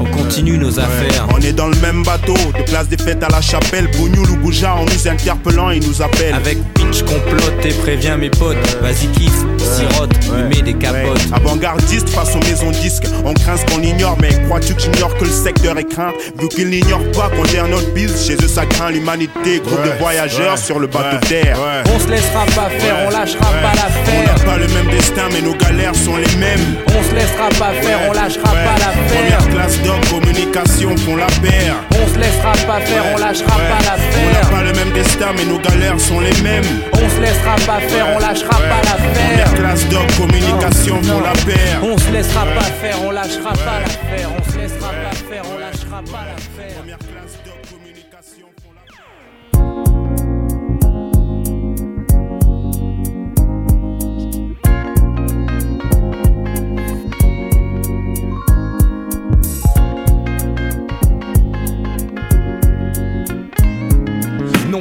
On 0.00 0.04
continue 0.04 0.58
nos 0.58 0.78
affaires. 0.78 1.26
On 1.34 1.40
est 1.40 1.52
dans 1.52 1.68
le 1.68 1.76
même 1.76 2.02
bateau, 2.02 2.34
de 2.34 2.62
place 2.70 2.88
des 2.88 2.96
fêtes 2.96 3.22
à 3.22 3.28
la 3.28 3.40
chapelle. 3.40 3.88
Bougnoul 3.96 4.30
ou 4.30 4.36
Bouja, 4.36 4.74
en 4.74 4.84
nous 4.84 5.08
interpellant, 5.08 5.70
ils 5.70 5.86
nous 5.86 6.02
appellent. 6.02 6.34
Avec 6.34 6.58
pitch 6.74 7.02
complote 7.02 7.64
et 7.64 7.72
préviens 7.74 8.16
mes 8.16 8.30
potes. 8.30 8.56
Vas-y, 8.80 9.08
kiffe, 9.12 9.44
sirote, 9.58 10.14
mets 10.48 10.62
des 10.62 10.74
capotes. 10.74 11.20
Avant-gardiste 11.32 12.08
face 12.10 12.34
aux 12.36 12.40
maisons 12.40 12.70
disques, 12.70 13.04
on 13.24 13.34
craint 13.34 13.56
ce 13.56 13.64
qu'on 13.74 13.82
ignore, 13.82 14.16
mais 14.20 14.30
crois-tu 14.46 14.74
que 14.74 14.80
j'ignore 14.82 15.16
que 15.16 15.24
le 15.24 15.30
secteur 15.30 15.76
est 15.78 15.84
craint? 15.84 16.12
Vu 16.40 16.48
qu'ils 16.48 16.68
n'ignorent 16.68 17.10
pas 17.12 17.28
qu'on 17.30 17.44
gère 17.44 17.68
notre 17.68 17.92
bise, 17.94 18.26
chez 18.26 18.34
eux 18.34 18.48
ça 18.48 18.66
craint 18.66 18.90
l'humanité, 18.90 19.60
groupe 19.64 19.82
de 19.84 19.98
voyageurs 19.98 20.58
sur 20.58 20.78
le 20.78 20.86
bateau 20.86 21.18
terre. 21.26 21.47
On 21.56 21.98
se 21.98 22.08
laissera 22.08 22.44
pas 22.46 22.68
faire, 22.78 22.96
on 23.06 23.10
lâchera 23.10 23.40
pas 23.46 23.72
On 23.72 23.76
l'affaire. 23.76 24.36
n'a 24.36 24.44
pas 24.44 24.58
le 24.58 24.68
même 24.68 24.90
destin, 24.90 25.28
mais 25.32 25.40
nos 25.40 25.54
galères 25.54 25.94
sont 25.94 26.16
les 26.16 26.36
mêmes. 26.36 26.76
On 26.88 27.02
se 27.08 27.14
laissera 27.14 27.48
pas 27.58 27.72
faire, 27.80 27.98
on 28.08 28.12
lâchera 28.12 28.50
Ouais. 28.52 28.64
pas 28.64 28.78
l'affaire. 28.78 29.38
Première 29.38 29.48
classe 29.48 29.78
d'homme, 29.82 30.00
communication 30.10 30.96
font 30.98 31.16
la 31.16 31.26
paire. 31.42 31.74
On 31.90 32.06
se 32.12 32.18
laissera 32.18 32.52
pas 32.66 32.80
faire, 32.80 33.04
on 33.14 33.18
lâchera 33.18 33.56
Ouais. 33.56 33.68
pas 33.68 33.78
On 33.78 33.84
n'a 33.84 34.32
l'affaire. 34.32 34.50
pas 34.50 34.62
le 34.62 34.72
même 34.72 34.92
destin, 34.92 35.28
mais 35.36 35.44
nos 35.44 35.58
galères 35.58 35.98
sont 36.00 36.20
les 36.20 36.34
mêmes. 36.42 36.64
On 36.92 37.08
se 37.08 37.20
laissera 37.20 37.54
pas 37.66 37.80
faire, 37.80 38.06
on 38.14 38.18
lâchera 38.18 38.56
Ouais. 38.58 38.68
pas 38.68 38.82
l'affaire. 38.84 39.44
Première 39.48 39.54
classe 39.54 39.84
d'homme, 39.88 40.10
communication 40.18 40.96
Non, 40.96 41.02
font 41.02 41.18
non. 41.18 41.24
la 41.24 41.32
paire. 41.32 41.78
On 41.82 41.98
se 41.98 42.10
laissera 42.10 42.44
pas 42.44 42.64
faire, 42.80 42.96
on 43.06 43.10
lâchera 43.10 43.52
pas 43.52 43.78
l'affaire. 43.80 44.28
On 44.38 44.52
se 44.52 44.58
laissera 44.58 44.88
pas 44.90 45.16
faire, 45.16 45.42
on 45.48 45.58
lâchera 45.58 46.02
pas 46.12 46.24
l'affaire. 46.28 46.82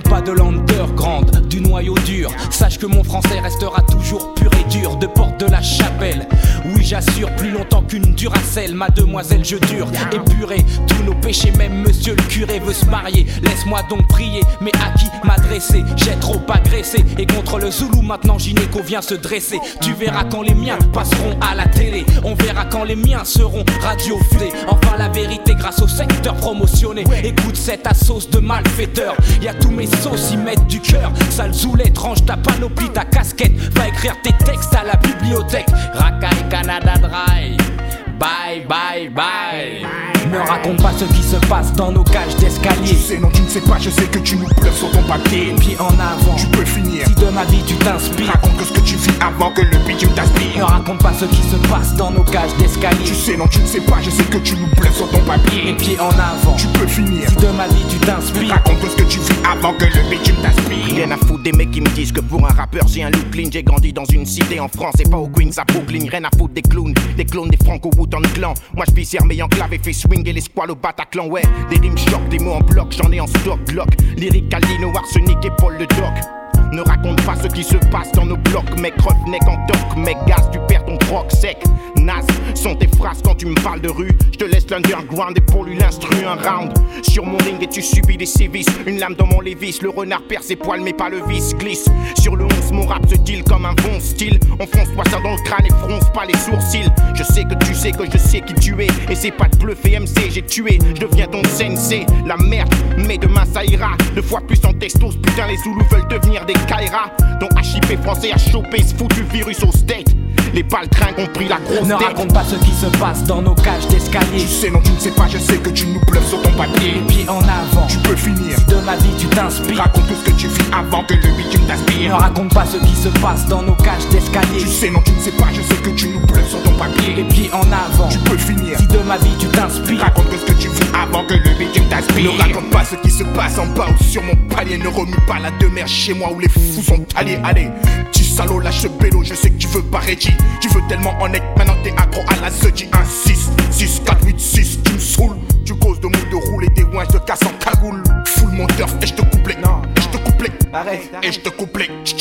Pas 0.04 0.22
de 0.22 0.32
l'underground, 0.32 1.48
du 1.48 1.60
noyau 1.60 1.96
dur. 2.06 2.30
Sache 2.52 2.78
que 2.78 2.86
mon 2.86 3.04
français 3.04 3.40
restera 3.40 3.82
toujours 3.82 4.34
pur 4.36 4.52
et 4.54 4.70
dur. 4.70 4.96
De 4.98 5.08
porte 5.08 5.40
de 5.40 5.50
la 5.50 5.62
chapelle. 5.62 6.28
Oui, 6.76 6.84
j'assure, 6.84 7.30
plus 7.36 7.52
longtemps 7.52 7.84
qu'une 7.84 8.14
duracelle. 8.14 8.74
Mademoiselle, 8.74 9.44
je 9.44 9.58
dure. 9.58 9.88
Épuré, 10.12 10.66
tous 10.88 11.04
nos 11.04 11.16
péchés, 11.16 11.52
même 11.52 11.82
monsieur 11.82 12.16
le 12.16 12.24
curé 12.24 12.60
veut 12.60 12.74
se 12.74 12.86
marier. 12.86 13.26
Laisse-moi 13.44 13.82
donc 13.90 14.08
prier, 14.08 14.42
mais 14.62 14.72
à 14.76 14.98
qui 14.98 15.06
m'adresser? 15.24 15.84
J'ai 15.96 16.16
trop 16.20 16.42
agressé. 16.50 17.04
Et 17.18 17.26
contre 17.26 17.60
le 17.60 17.72
Zoulou, 17.72 18.02
maintenant 18.02 18.38
Gynéco 18.38 18.82
vient 18.82 19.02
se 19.02 19.14
dresser. 19.14 19.60
Tu 19.82 19.94
verras 19.94 20.26
quand 20.26 20.42
les 20.42 20.54
miens 20.54 20.78
passeront 20.94 21.38
à 21.42 21.56
la 21.56 21.66
télé. 21.68 22.06
On 22.24 22.36
verra 22.36 22.66
quand 22.66 22.84
les 22.84 22.96
miens 22.96 23.24
seront 23.24 23.64
radiofusés. 23.82 24.52
Enfin, 24.68 24.98
la 24.98 25.10
vérité 25.10 25.56
grâce 25.56 25.82
au 25.82 25.88
secteur 25.88 26.36
promotionné. 26.36 27.04
Écoute 27.24 27.56
cette 27.56 27.88
sauce 27.96 28.30
de 28.30 28.40
malfaiteur. 28.40 29.16
Y 29.42 29.48
a 29.48 29.54
tous 29.54 29.72
mes 29.72 29.88
sauces, 29.88 30.32
y 30.32 30.38
mettent 30.38 30.68
du 30.68 30.80
cœur. 30.80 31.12
Sale 31.30 31.54
zoulette, 31.54 31.98
range 31.98 32.26
ta 32.26 32.38
panoplie, 32.38 32.90
ta 32.90 33.06
casquette. 33.06 33.56
Va 33.76 33.88
écrire 33.88 34.16
tes 34.24 34.34
textes 34.44 34.74
à 34.74 34.84
la 34.84 34.96
bibliothèque. 34.98 35.68
Rakai 35.94 36.50
Canada 36.58 36.98
Dry. 36.98 37.97
Bye, 38.20 38.66
bye, 38.68 39.10
bye. 39.10 39.86
Ne 40.32 40.38
raconte 40.40 40.82
pas 40.82 40.92
ce 40.98 41.06
qui 41.06 41.24
se 41.24 41.36
passe 41.48 41.72
dans 41.74 41.92
nos 41.92 42.04
cages 42.04 42.36
d'escalier. 42.38 42.96
sais, 42.96 43.18
non, 43.18 43.30
tu 43.30 43.42
ne 43.42 43.48
sais 43.48 43.62
pas, 43.62 43.78
je 43.80 43.90
sais 43.90 44.06
que 44.08 44.20
tu 44.20 44.36
nous 44.36 44.48
pleures 44.48 44.74
sur 44.74 44.92
ton 44.92 45.04
papier. 45.04 45.54
Pieds 45.60 45.78
en 45.80 45.88
avant. 45.88 46.36
Tu 46.36 46.48
peux 46.48 46.66
finir. 46.66 47.06
Si 47.08 47.16
de 47.16 47.30
ma 47.30 47.46
vie 47.46 47.64
tu 47.66 47.76
t'inspires. 47.76 48.32
Raconte 48.32 48.58
que 48.58 48.64
ce 48.66 48.74
que 48.74 48.80
tu 48.82 48.96
vis 48.96 49.12
avant 49.22 49.52
que 49.52 49.62
le 49.62 49.78
bitume 49.86 50.10
Ne 50.10 50.16
t'aspire. 50.16 50.66
raconte 50.66 50.98
pas 51.00 51.14
ce 51.14 51.26
qui 51.26 51.44
se 51.44 51.56
passe 51.70 51.96
dans 51.96 52.12
nos 52.12 52.24
cages 52.24 52.56
d'escalier. 52.58 53.04
Tu 53.06 53.14
sais, 53.14 53.38
non, 53.38 53.48
tu 53.48 53.60
ne 53.60 53.68
sais 53.68 53.82
pas, 53.82 53.98
je 54.02 54.10
sais 54.10 54.24
que 54.24 54.38
tu 54.38 54.56
nous 54.56 54.68
pleures 54.76 54.94
sur 54.94 55.10
ton 55.10 55.20
papier. 55.20 55.74
pieds 55.74 56.00
en 56.00 56.10
avant. 56.10 56.56
Tu 56.58 56.68
peux 56.68 56.88
finir. 56.88 57.30
Si 57.30 57.36
de 57.36 57.48
ma 57.56 57.68
vie 57.68 57.86
tu 57.90 57.98
t'inspires, 58.00 58.50
Raconte 58.50 58.80
tout 58.80 58.88
ce 58.88 58.96
que 58.96 59.08
tu 59.10 59.20
vis 59.20 59.40
avant 59.50 59.74
que 59.74 59.86
le 59.86 60.10
bitume 60.10 60.36
t'aspire. 60.42 60.96
Rien 60.96 61.12
à 61.12 61.18
foutre 61.18 61.44
des 61.44 61.52
mecs 61.52 61.72
qui 61.72 61.82
me 61.82 61.90
disent 61.90 62.12
que 62.12 62.22
pour 62.22 62.44
un 62.46 62.54
rappeur 62.54 62.88
j'ai 62.88 63.04
un 63.04 63.12
look 63.12 63.30
clean 63.32 63.50
J'ai 63.52 63.64
grandi 63.64 63.94
dans 63.94 64.06
une 64.06 64.26
cité 64.26 64.60
en 64.60 64.68
France 64.68 64.96
et 65.00 65.04
pas 65.10 65.18
au 65.18 65.28
Queens 65.28 65.52
à 65.58 65.64
Brooklyn 65.66 66.10
Rien 66.10 66.24
à 66.24 66.30
foutre 66.38 66.54
des 66.54 66.62
clowns, 66.62 66.94
des 67.16 67.26
clones 67.26 67.50
des 67.50 67.58
franco 67.58 67.90
Wooten 68.08 68.32
clan 68.34 68.54
Moi 68.76 68.86
je 68.90 68.94
vis 68.96 69.18
mais 69.26 69.42
en 69.42 69.48
clave 69.48 69.74
et 69.74 69.80
fait 69.80 69.94
swing 69.94 70.28
et 70.28 70.34
les 70.34 70.42
squales 70.42 70.72
au 70.72 70.76
Bataclan 70.76 71.28
Ouais, 71.28 71.44
des 71.70 71.80
rimes 71.80 71.98
choc, 71.98 72.28
des 72.30 72.40
mots 72.40 72.54
en 72.54 72.62
bloc, 72.62 72.92
j'en 72.92 73.12
ai 73.12 73.20
en 73.20 73.28
stock 73.28 73.60
Glock, 73.66 73.90
lyrique 74.16 74.54
Alino, 74.54 74.92
arsenic 74.96 75.38
et 75.44 75.52
Paul 75.58 75.78
le 75.78 75.86
Doc 75.88 76.37
ne 76.72 76.82
raconte 76.82 77.22
pas 77.26 77.36
ce 77.36 77.48
qui 77.48 77.64
se 77.64 77.78
passe 77.92 78.12
dans 78.14 78.26
nos 78.26 78.38
blocs, 78.38 78.78
mec, 78.80 78.94
roughneck 79.02 79.44
en 79.48 79.58
toc, 79.68 79.98
mec, 79.98 80.18
gaz, 80.28 80.50
tu 80.52 80.60
perds 80.68 80.86
ton 80.86 80.98
troc 80.98 81.32
sec. 81.32 81.58
Nas, 81.96 82.26
sont 82.56 82.76
tes 82.76 82.88
phrases 82.88 83.22
quand 83.24 83.36
tu 83.36 83.48
me 83.48 83.56
parles 83.56 83.82
de 83.82 83.90
rue. 83.90 84.12
Je 84.32 84.38
te 84.38 84.46
laisse 84.46 84.70
l'underground 84.70 85.38
et 85.38 85.42
pour 85.42 85.64
lui 85.64 85.76
l'instru 85.76 86.26
un 86.26 86.36
round. 86.36 86.74
Sur 87.02 87.26
mon 87.26 87.38
ring 87.38 87.62
et 87.62 87.68
tu 87.68 87.82
subis 87.82 88.18
des 88.18 88.26
sévices. 88.26 88.68
Une 88.86 89.00
lame 89.00 89.16
dans 89.16 89.26
mon 89.26 89.42
lévis, 89.42 89.80
le 89.82 89.90
renard 89.90 90.22
perd 90.28 90.44
ses 90.44 90.56
poils, 90.56 90.82
mais 90.82 90.94
pas 90.94 91.10
le 91.10 91.22
vice. 91.28 91.56
Glisse 91.56 91.86
sur 92.20 92.36
le 92.36 92.46
11, 92.46 92.72
mon 92.72 92.86
rap 92.86 93.08
se 93.10 93.16
deal 93.16 93.44
comme 93.44 93.66
un 93.66 93.74
bon 93.74 94.00
style. 94.00 94.40
On 94.60 94.68
fonce 94.68 94.94
toi 94.94 95.04
ça 95.10 95.20
dans 95.24 95.32
le 95.32 95.44
crâne 95.44 95.66
et 95.66 95.70
fronce 95.70 96.10
pas 96.14 96.26
les 96.26 96.38
sourcils. 96.38 96.90
Je 97.16 97.24
sais 97.24 97.44
que 97.44 97.56
tu 97.66 97.74
sais 97.74 97.92
que 97.92 98.06
je 98.12 98.18
sais 98.18 98.42
qui 98.42 98.54
tu 98.54 98.80
es. 98.82 98.88
Et 99.10 99.16
c'est 99.16 99.32
pas 99.32 99.48
de 99.48 99.58
bluffer 99.58 100.00
MC, 100.00 100.30
j'ai 100.32 100.44
tué. 100.44 100.80
Je 100.96 101.02
deviens 101.02 101.28
ton 101.28 101.44
sensei, 101.44 102.06
la 102.26 102.38
merde. 102.38 102.74
Mais 102.98 103.18
demain 103.18 103.46
ça 103.52 103.64
ira. 103.66 103.92
Deux 104.16 104.22
fois 104.22 104.42
plus 104.42 104.60
en 104.66 104.74
testos, 104.74 105.16
putain, 105.22 105.48
les 105.48 105.58
Zoulous 105.58 105.86
veulent 105.90 106.08
devenir 106.08 106.46
des 106.46 106.54
Kaira. 106.66 107.12
Ton 107.40 107.48
HIP 107.62 108.02
français 108.04 108.32
a 108.34 108.38
chopé 108.38 108.84
ce 108.84 108.96
foutu 108.96 109.24
virus 109.32 109.64
au 109.64 109.72
state. 109.72 110.08
Les 110.54 110.64
baltrins 110.64 111.12
ont 111.18 111.28
pris 111.34 111.48
la 111.48 111.58
grosse 111.58 111.88
ne 111.88 111.96
tête. 111.98 112.08
raconte 112.08 112.34
pas 112.34 112.44
ce 112.44 112.56
qui 112.56 112.72
se 112.72 112.86
passe 112.98 113.24
dans 113.26 113.42
nos 113.42 113.54
cages 113.54 113.86
d'escalier. 113.90 114.40
Tu 114.40 114.48
sais, 114.48 114.70
non, 114.72 114.80
tu 114.84 114.92
ne 114.92 114.98
sais 115.00 115.12
pas, 115.12 115.28
je 115.28 115.38
sais 115.38 115.58
que 115.58 115.70
tu 115.70 115.86
nous 115.88 116.00
bluffes 116.08 116.28
sur 116.30 116.42
ton 116.42 116.52
papier. 116.52 116.94
Les 116.96 117.02
pieds 117.02 117.30
en 117.30 117.40
avant, 117.40 117.86
Tu 117.88 117.98
peux 118.00 118.16
finir. 118.16 118.58
si 118.58 118.66
de 118.66 118.76
ma 118.86 118.96
vie 118.96 119.10
tu 119.20 119.28
t'inspires. 119.28 119.78
Raconte 119.78 120.08
tout 120.08 120.16
ce 120.16 120.32
que 120.32 120.36
tu 120.38 120.48
vis 120.48 120.66
avant 120.72 121.04
que 121.04 121.14
le 121.14 121.36
bitume 121.38 121.62
Ne 121.64 121.68
t'aspire. 121.68 122.16
raconte 122.18 122.54
pas 122.54 122.66
ce 122.66 122.78
qui 122.78 122.96
se 122.96 123.10
passe 123.20 123.46
dans 123.48 123.62
nos 123.62 123.76
cages 123.76 124.08
d'escalier. 124.10 124.58
Tu 124.60 124.68
sais, 124.68 124.90
non, 124.90 125.02
tu 125.06 125.12
ne 125.12 125.20
sais 125.20 125.32
pas, 125.32 125.48
je 125.54 125.62
sais 125.62 125.82
que 125.82 125.90
tu 125.90 126.08
nous 126.10 126.20
bluffes 126.22 126.50
sur 126.50 126.64
ton 126.64 126.67
Les 126.78 127.24
papier. 127.24 127.24
pieds 127.24 127.50
en 127.54 127.62
avant, 127.72 128.08
Tu 128.10 128.20
peux 128.20 128.38
finir. 128.38 128.78
si 128.78 128.88
de 128.88 129.00
ma 129.00 129.18
vie 129.18 129.36
tu 129.40 129.48
t'inspires. 129.48 130.02
Raconte 130.02 130.28
ce 130.32 130.46
que 130.52 130.58
tu 130.60 130.70
vis 130.70 130.90
avant 130.94 131.26
que 131.26 131.34
le 131.34 131.58
bitume 131.58 131.86
t'aspire. 131.90 132.32
Ne 132.34 132.38
raconte 132.38 132.70
pas 132.70 132.84
ce 132.86 132.96
qui 132.96 133.10
se 133.12 133.24
passe 133.24 133.58
en 133.58 133.68
bas 133.68 133.88
ou 133.90 134.04
sur 134.04 134.22
mon 134.24 134.36
palier. 134.54 134.78
Ne 134.78 134.88
remue 134.88 135.18
pas 135.28 135.40
la 135.40 135.52
demeure 135.52 135.88
chez 135.88 136.14
moi 136.14 136.32
où 136.32 136.40
les 136.40 136.50
fous 136.50 136.82
sont 136.84 137.06
allés. 137.16 137.40
Allez, 137.44 137.70
petit 138.12 138.24
salaud, 138.24 138.60
lâche 138.60 138.82
ce 138.82 138.88
bélo. 138.88 139.24
Je 139.24 139.34
sais 139.34 139.50
que 139.50 139.58
tu 139.58 139.68
veux 139.68 139.82
pas 139.84 140.00
Reggie. 140.00 140.36
Tu 140.62 140.68
veux 140.70 140.82
tellement 140.88 141.14
en 141.20 141.32
être. 141.34 141.46
Maintenant 141.58 141.76
t'es 141.84 141.94
accro 141.98 142.22
à 142.28 142.42
la 142.42 142.50
Zeddy. 142.52 142.86
1, 142.94 142.98
6, 143.06 143.50
6, 143.72 144.02
4, 144.06 144.26
8, 144.26 144.40
6. 144.40 144.80
Tu 144.84 144.94
me 144.94 145.00
saoules. 145.00 145.38
Tu 145.66 145.74
causes 145.76 146.00
de 146.00 146.08
mots 146.08 146.12
de 146.32 146.36
roule 146.50 146.64
et 146.66 146.70
des 146.70 146.84
ouins. 146.84 147.04
Je 147.12 147.18
te 147.18 147.26
casse 147.26 147.42
en 147.44 147.54
cagoule. 147.64 148.04
Full 148.26 148.52
mon 148.52 148.68
turf 148.68 148.94
et 149.02 149.08
je 149.08 149.14
te 149.14 149.22
coupe 149.22 149.48
les. 149.48 149.56
Non, 149.56 149.82
et 149.96 150.02
je 150.02 150.08
te 150.10 150.18
coupe 150.18 150.42
les. 150.42 151.28
Et 151.28 151.32
je 151.32 151.40
te 151.40 151.50
coupe 151.50 151.78
les. 151.78 151.90
Je 152.06 152.14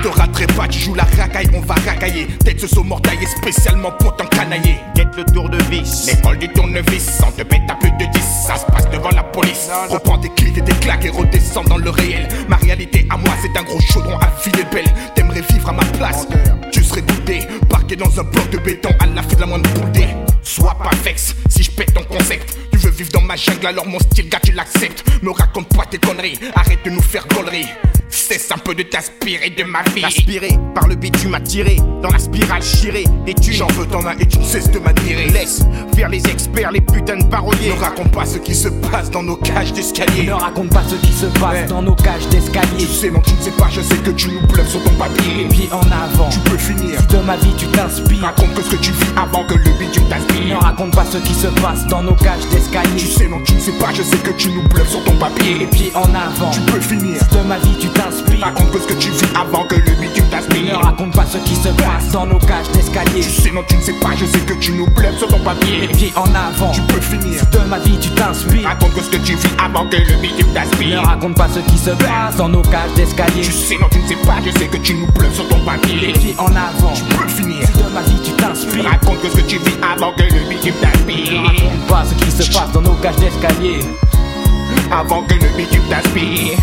te 0.00 0.08
raterai 0.08 0.46
pas, 0.48 0.68
tu 0.68 0.78
joues 0.78 0.94
la 0.94 1.04
racaille, 1.04 1.48
on 1.54 1.60
va 1.60 1.74
racailler. 1.74 2.26
Tête 2.44 2.60
ce 2.60 2.66
saut 2.66 2.82
mortaillé 2.82 3.26
spécialement 3.26 3.92
pour 3.92 4.16
t'encanailler. 4.16 4.76
Guette 4.94 5.16
le 5.16 5.24
tour 5.24 5.48
de 5.48 5.58
vis. 5.64 6.06
L'école 6.06 6.38
du 6.38 6.48
tournevis, 6.48 7.20
on 7.26 7.30
te 7.30 7.42
pète 7.42 7.62
à 7.68 7.74
plus 7.74 7.90
de 7.92 8.10
10, 8.12 8.20
ça 8.46 8.56
se 8.56 8.66
passe 8.66 8.88
devant 8.90 9.10
la 9.10 9.22
police. 9.22 9.68
Reprends 9.88 10.18
tes 10.18 10.30
clics 10.30 10.58
et 10.58 10.62
tes 10.62 10.74
claques 10.74 11.04
et 11.04 11.10
redescends 11.10 11.64
dans 11.64 11.78
le 11.78 11.90
réel. 11.90 12.28
Ma 12.48 12.56
réalité 12.56 13.06
à 13.10 13.16
moi, 13.16 13.34
c'est 13.42 13.58
un 13.58 13.62
gros 13.64 13.80
chaudron 13.80 14.18
à 14.18 14.28
filer 14.40 14.64
belle. 14.72 14.92
T'aimerais 15.14 15.42
vivre 15.50 15.68
à 15.68 15.72
ma 15.72 15.84
place, 15.84 16.26
serais 16.96 17.06
goûté, 17.06 17.40
parqué 17.68 17.96
dans 17.96 18.20
un 18.20 18.24
bloc 18.24 18.50
de 18.50 18.58
béton 18.58 18.90
à 19.00 19.06
la 19.06 19.22
fin 19.22 19.34
de 19.34 19.40
la 19.40 19.46
moindre 19.46 19.70
boule 19.74 19.90
d'air. 19.92 20.16
Sois 20.42 20.76
pas 20.82 20.94
vexe 21.04 21.34
si 21.48 21.62
je 21.62 21.70
pète 21.70 21.92
ton 21.94 22.04
concept. 22.04 22.56
Tu 22.72 22.78
veux 22.78 22.90
vivre 22.90 23.10
dans 23.12 23.22
ma 23.22 23.36
jungle, 23.36 23.66
alors 23.66 23.86
mon 23.86 23.98
style, 23.98 24.28
gars, 24.28 24.40
tu 24.42 24.52
l'acceptes. 24.52 25.04
Me 25.22 25.30
raconte 25.30 25.68
pas 25.76 25.84
tes 25.90 25.98
conneries, 25.98 26.38
arrête 26.54 26.84
de 26.84 26.90
nous 26.90 27.02
faire 27.02 27.26
conneries. 27.28 27.66
Cesse 28.08 28.50
un 28.52 28.58
peu 28.58 28.74
de 28.74 28.82
t'inspirer 28.82 29.50
de 29.50 29.64
ma 29.64 29.82
vie. 29.94 30.04
Aspiré 30.04 30.48
par 30.74 30.86
le 30.86 30.94
bitume 30.94 31.34
attiré 31.34 31.76
dans 32.02 32.08
la 32.10 32.18
spirale 32.18 32.62
chirée 32.62 33.04
des 33.24 33.34
tu 33.34 33.52
J'en 33.52 33.66
veux 33.68 33.86
t'en 33.86 34.04
as 34.06 34.14
et 34.14 34.26
tu 34.26 34.38
ne 34.38 34.44
cesses 34.44 34.70
de 34.70 34.78
m'admirer. 34.78 35.26
Laisse 35.28 35.62
faire 35.94 36.08
les 36.08 36.24
experts, 36.26 36.70
les 36.72 36.80
putains 36.80 37.16
de 37.18 37.24
paroliers. 37.24 37.68
Ne 37.74 37.80
raconte 37.80 38.12
pas 38.12 38.24
ce 38.24 38.38
qui 38.38 38.54
se 38.54 38.68
passe 38.68 39.10
dans 39.10 39.22
nos 39.22 39.36
cages 39.36 39.72
d'escalier. 39.72 40.24
Ne 40.24 40.32
raconte 40.32 40.70
pas 40.70 40.82
ce 40.88 40.94
qui 40.94 41.12
se 41.12 41.26
passe 41.26 41.52
Ouais. 41.52 41.66
dans 41.66 41.82
nos 41.82 41.94
cages 41.94 42.26
d'escalier. 42.28 42.78
Tu 42.78 42.86
sais, 42.86 43.10
non, 43.10 43.20
tu 43.20 43.34
ne 43.34 43.40
sais 43.42 43.50
pas, 43.52 43.68
je 43.70 43.80
sais 43.80 43.96
que 43.96 44.10
tu 44.10 44.28
nous 44.28 44.46
bluffes 44.46 44.68
sur 44.68 44.82
ton 44.82 44.90
papier. 44.94 45.46
pieds 45.50 45.68
en 45.72 45.80
avant, 45.80 46.28
Tu 46.30 46.38
peux 46.40 46.58
finir. 46.58 46.85
De 46.94 47.18
ma 47.26 47.36
vie 47.36 47.52
tu 47.56 47.66
t'inspires. 47.68 48.22
Raconte 48.22 48.54
que 48.54 48.62
ce 48.62 48.70
que 48.70 48.76
tu 48.76 48.92
vis 48.92 49.06
avant 49.16 49.44
que 49.44 49.54
le 49.54 49.70
bitume 49.78 50.04
Ne 50.04 50.10
t'aspire. 50.10 50.58
raconte 50.60 50.94
pas 50.94 51.04
ce 51.10 51.18
qui 51.18 51.34
se 51.34 51.46
passe 51.60 51.86
dans 51.86 52.02
nos 52.02 52.14
cages 52.14 52.40
Tu 52.50 52.56
d'escalier. 52.56 52.98
sais, 52.98 53.28
non, 53.28 53.40
tu 53.44 53.54
ne 53.54 53.60
sais 53.60 53.72
pas, 53.72 53.88
je 53.92 54.02
sais 54.02 54.18
que 54.18 54.30
tu 54.30 54.50
nous 54.50 54.62
bluffes 54.68 54.88
sur 54.90 55.02
ton 55.04 55.12
Les 55.12 55.18
papier. 55.18 55.66
pieds 55.66 55.92
en 55.94 56.02
avant, 56.14 56.50
Tu 56.50 56.60
peux 56.60 56.80
finir. 56.80 57.20
de 57.32 57.48
ma 57.48 57.58
vie 57.58 57.76
tu 57.80 57.88
t'inspires. 57.88 58.44
Raconte 58.44 58.70
que 58.70 58.78
ce 58.80 58.86
que 58.86 58.94
tu 58.94 59.10
vis 59.10 59.26
avant 59.34 59.64
que 59.64 59.74
le 59.76 59.90
bitume 60.00 60.24
Ne 60.26 60.30
t'aspire. 60.30 60.80
raconte 60.80 61.12
pas 61.14 61.26
ce 61.26 61.38
qui 61.38 61.56
se 61.56 61.68
passe 61.68 62.10
dans 62.12 62.26
nos 62.26 62.38
cages 62.38 62.70
d'escalier. 62.72 63.20
Tu 63.22 63.30
sais, 63.30 63.50
non, 63.50 63.62
tu 63.68 63.76
ne 63.76 63.82
sais 63.82 63.92
pas, 64.00 64.10
je 64.16 64.26
sais 64.26 64.40
que 64.40 64.54
tu 64.54 64.72
nous 64.72 64.86
bluffes 64.90 65.18
sur 65.18 65.28
ton 65.28 65.38
Les 65.38 65.44
papier. 65.44 65.88
pieds 65.88 66.12
en 66.16 66.24
avant, 66.34 66.70
Tu 66.72 66.80
peux 66.82 67.00
finir. 67.00 67.42
de 67.52 67.58
ma 67.68 67.78
vie 67.78 67.98
tu 68.00 68.10
t'inspires. 68.10 68.68
Raconte 68.68 68.94
que 68.94 69.00
ce 69.02 69.10
que 69.10 69.16
tu 69.18 69.34
vis 69.34 69.48
avant 69.64 69.86
que 69.86 69.96
le 69.96 70.14
bitume 70.20 70.48
Ne 70.48 70.54
t'aspire. 70.54 71.02
raconte 71.02 71.34
pas 71.36 71.48
ce 71.48 71.60
qui 71.60 71.78
se 71.78 71.90
passe 71.90 72.36
dans 72.36 72.48
nos 72.48 72.62
cages 72.62 72.92
d'escalier. 72.94 73.42
Tu 73.42 73.52
sais, 73.52 73.76
non, 73.80 73.88
tu 73.90 73.98
ne 73.98 74.06
sais 74.08 74.16
pas, 74.26 74.36
je 74.44 74.50
sais 74.58 74.66
que 74.66 74.76
tu 74.78 74.94
nous 74.94 75.06
bluffes 75.12 75.34
sur 75.34 75.48
ton 75.48 75.56
Les 75.58 75.64
papier. 75.64 76.12
pieds 76.12 76.34
en 76.38 76.46
avant, 76.46 76.75
Tu 76.94 77.02
peux 77.04 77.28
finir. 77.28 77.66
si 77.66 77.72
de 77.72 77.88
ma 77.92 78.02
vie 78.02 78.20
tu 78.24 78.32
t'inspires. 78.32 78.90
Raconte 78.90 79.20
que 79.22 79.28
ce 79.28 79.36
que 79.36 79.40
tu 79.42 79.58
vis 79.58 79.76
avant 79.82 80.12
que 80.12 80.22
le 80.22 80.48
bitume 80.48 80.74
t'aspire. 80.80 81.42
raconte 81.42 81.86
pas 81.88 82.04
ce 82.04 82.14
qui 82.14 82.30
se 82.30 82.52
passe 82.52 82.72
dans 82.72 82.82
nos 82.82 82.94
cages 82.94 83.16
d'escalier. 83.16 83.80
Avant 84.90 85.22
que 85.22 85.34
le 85.34 85.56
bitume 85.56 85.82
t'aspire. 85.88 86.58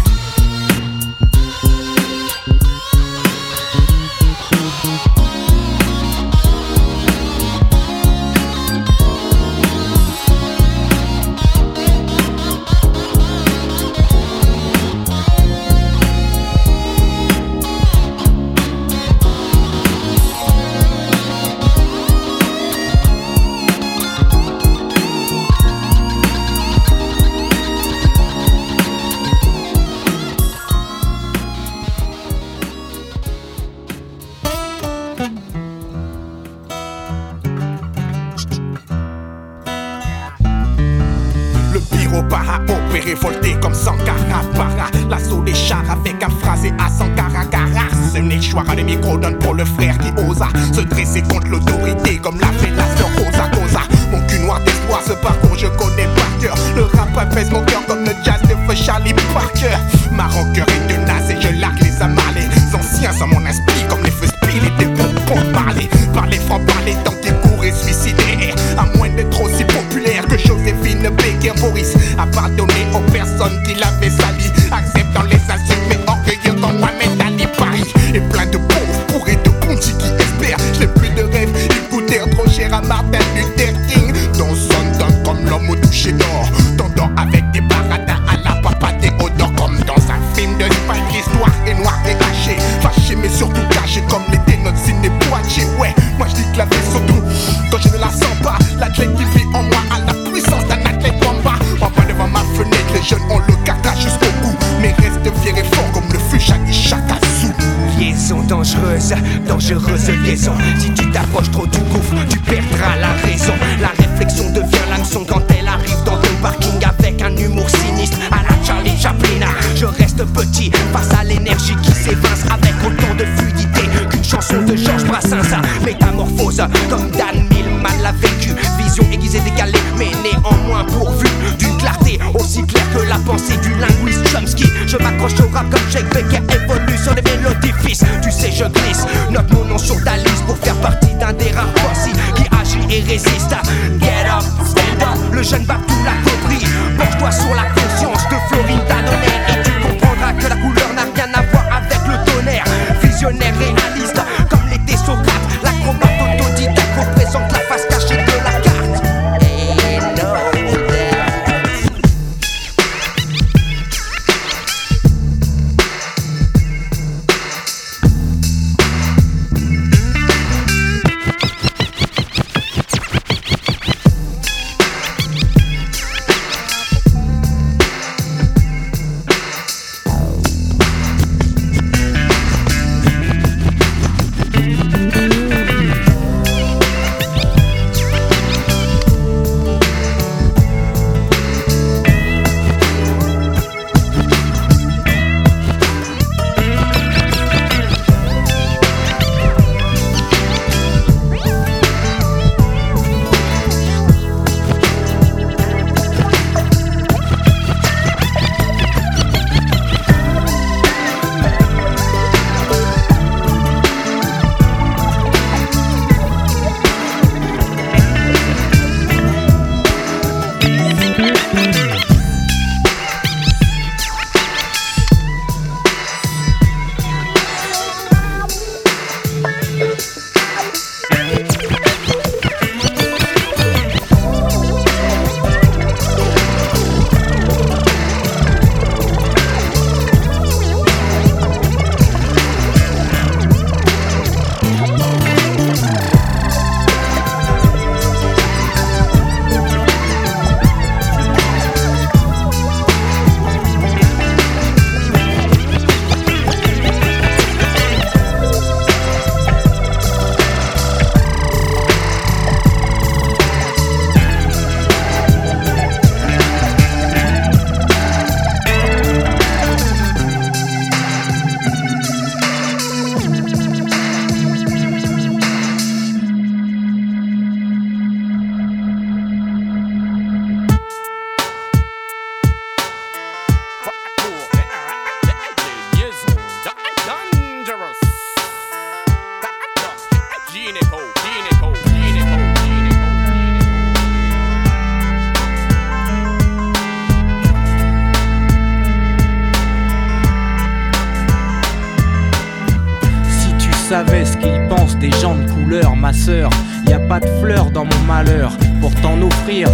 Malheur. 308.08 308.58
Pour 308.82 308.94
t'en 308.96 309.22
offrir, 309.22 309.70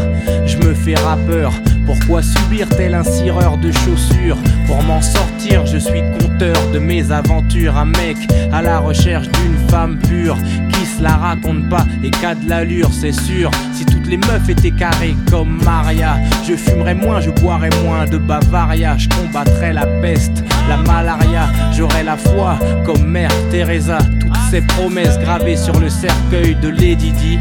je 0.46 0.58
me 0.58 0.74
fais 0.74 0.96
rappeur. 0.96 1.54
Pourquoi 1.86 2.22
subir 2.22 2.70
tel 2.70 2.94
un 2.94 3.04
cireur 3.04 3.58
de 3.58 3.72
chaussures? 3.72 4.38
Pour 4.68 4.84
m'en 4.84 5.02
sortir, 5.02 5.66
je 5.66 5.78
suis 5.78 6.04
conteur 6.20 6.56
de 6.72 6.78
mes 6.78 7.12
aventures. 7.12 7.76
Un 7.76 7.86
mec 7.86 8.18
à 8.52 8.62
la 8.62 8.78
recherche 8.78 9.28
d'une 9.30 9.58
femme 9.70 9.98
pure 9.98 10.38
qui 10.72 10.86
se 10.86 11.02
la 11.02 11.16
raconte 11.16 11.68
pas 11.68 11.86
et 12.04 12.12
qu'a 12.12 12.36
de 12.36 12.48
l'allure, 12.48 12.92
c'est 12.94 13.12
sûr. 13.12 13.50
Si 13.74 13.86
toutes 13.86 14.08
les 14.08 14.18
meufs 14.18 14.48
étaient 14.48 14.70
carrées 14.70 15.16
comme 15.32 15.60
Maria, 15.64 16.18
je 16.48 16.54
fumerais 16.54 16.94
moins, 16.94 17.22
je 17.22 17.32
boirais 17.32 17.72
moins 17.84 18.06
de 18.06 18.20
Bavaria. 18.20 18.96
Je 18.98 19.10
combattrais 19.10 19.74
la 19.74 19.88
peste, 19.88 20.44
la 20.68 20.78
malaria. 20.78 21.50
J'aurais 21.76 22.04
la 22.04 22.18
foi 22.18 22.60
comme 22.86 23.04
Mère 23.04 23.32
Teresa. 23.50 23.98
Toutes 24.20 24.38
ces 24.52 24.62
promesses 24.62 25.18
gravées 25.18 25.58
sur 25.58 25.80
le 25.80 25.90
cercueil 25.90 26.56
de 26.62 26.70
Lady 26.70 27.12
Di. 27.14 27.40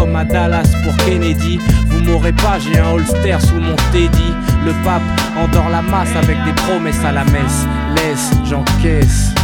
Comme 0.00 0.16
à 0.16 0.24
Dallas 0.24 0.66
pour 0.82 0.96
Kennedy, 1.04 1.58
vous 1.88 2.00
m'aurez 2.00 2.32
pas, 2.32 2.58
j'ai 2.58 2.78
un 2.78 2.92
holster 2.92 3.36
sous 3.38 3.56
mon 3.56 3.76
teddy. 3.92 4.32
Le 4.64 4.72
pape 4.82 5.02
endort 5.36 5.68
la 5.68 5.82
masse 5.82 6.16
avec 6.16 6.38
des 6.46 6.54
promesses 6.54 7.04
à 7.04 7.12
la 7.12 7.22
messe. 7.24 7.66
Laisse, 7.94 8.30
j'encaisse. 8.46 9.34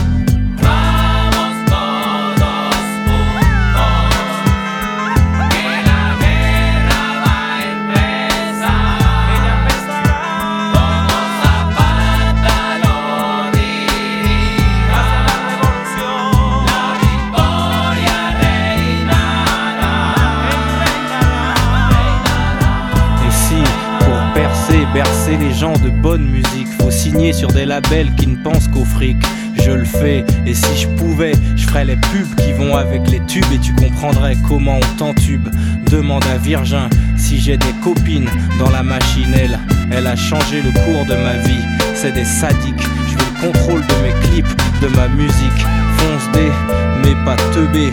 Les 25.38 25.52
gens 25.52 25.72
de 25.72 25.90
bonne 25.90 26.26
musique, 26.26 26.68
faut 26.80 26.90
signer 26.90 27.32
sur 27.32 27.48
des 27.48 27.64
labels 27.64 28.14
qui 28.16 28.26
ne 28.26 28.36
pensent 28.36 28.68
qu'au 28.68 28.84
fric. 28.84 29.16
Je 29.64 29.70
le 29.70 29.84
fais, 29.84 30.24
et 30.46 30.54
si 30.54 30.76
je 30.76 30.88
pouvais, 30.88 31.32
je 31.56 31.66
ferais 31.66 31.84
les 31.84 31.96
pubs 31.96 32.34
qui 32.36 32.52
vont 32.52 32.76
avec 32.76 33.08
les 33.10 33.20
tubes 33.26 33.50
et 33.52 33.58
tu 33.58 33.72
comprendrais 33.74 34.36
comment 34.48 34.78
on 34.78 34.96
t'entube. 34.96 35.48
Demande 35.90 36.24
à 36.26 36.36
Virgin 36.36 36.88
si 37.16 37.38
j'ai 37.38 37.56
des 37.56 37.72
copines 37.82 38.28
dans 38.58 38.70
la 38.70 38.82
machine, 38.82 39.32
elle, 39.34 39.58
elle 39.90 40.06
a 40.06 40.16
changé 40.16 40.62
le 40.62 40.70
cours 40.70 41.04
de 41.06 41.14
ma 41.14 41.36
vie. 41.38 41.64
C'est 41.94 42.12
des 42.12 42.24
sadiques, 42.24 42.86
je 43.08 43.14
veux 43.14 43.30
le 43.34 43.52
contrôle 43.52 43.80
de 43.80 43.94
mes 44.02 44.28
clips, 44.28 44.62
de 44.82 44.88
ma 44.88 45.08
musique. 45.08 45.66
Fonce 45.96 46.30
des, 46.32 46.50
mais 47.02 47.14
pas 47.24 47.36
teubé. 47.52 47.92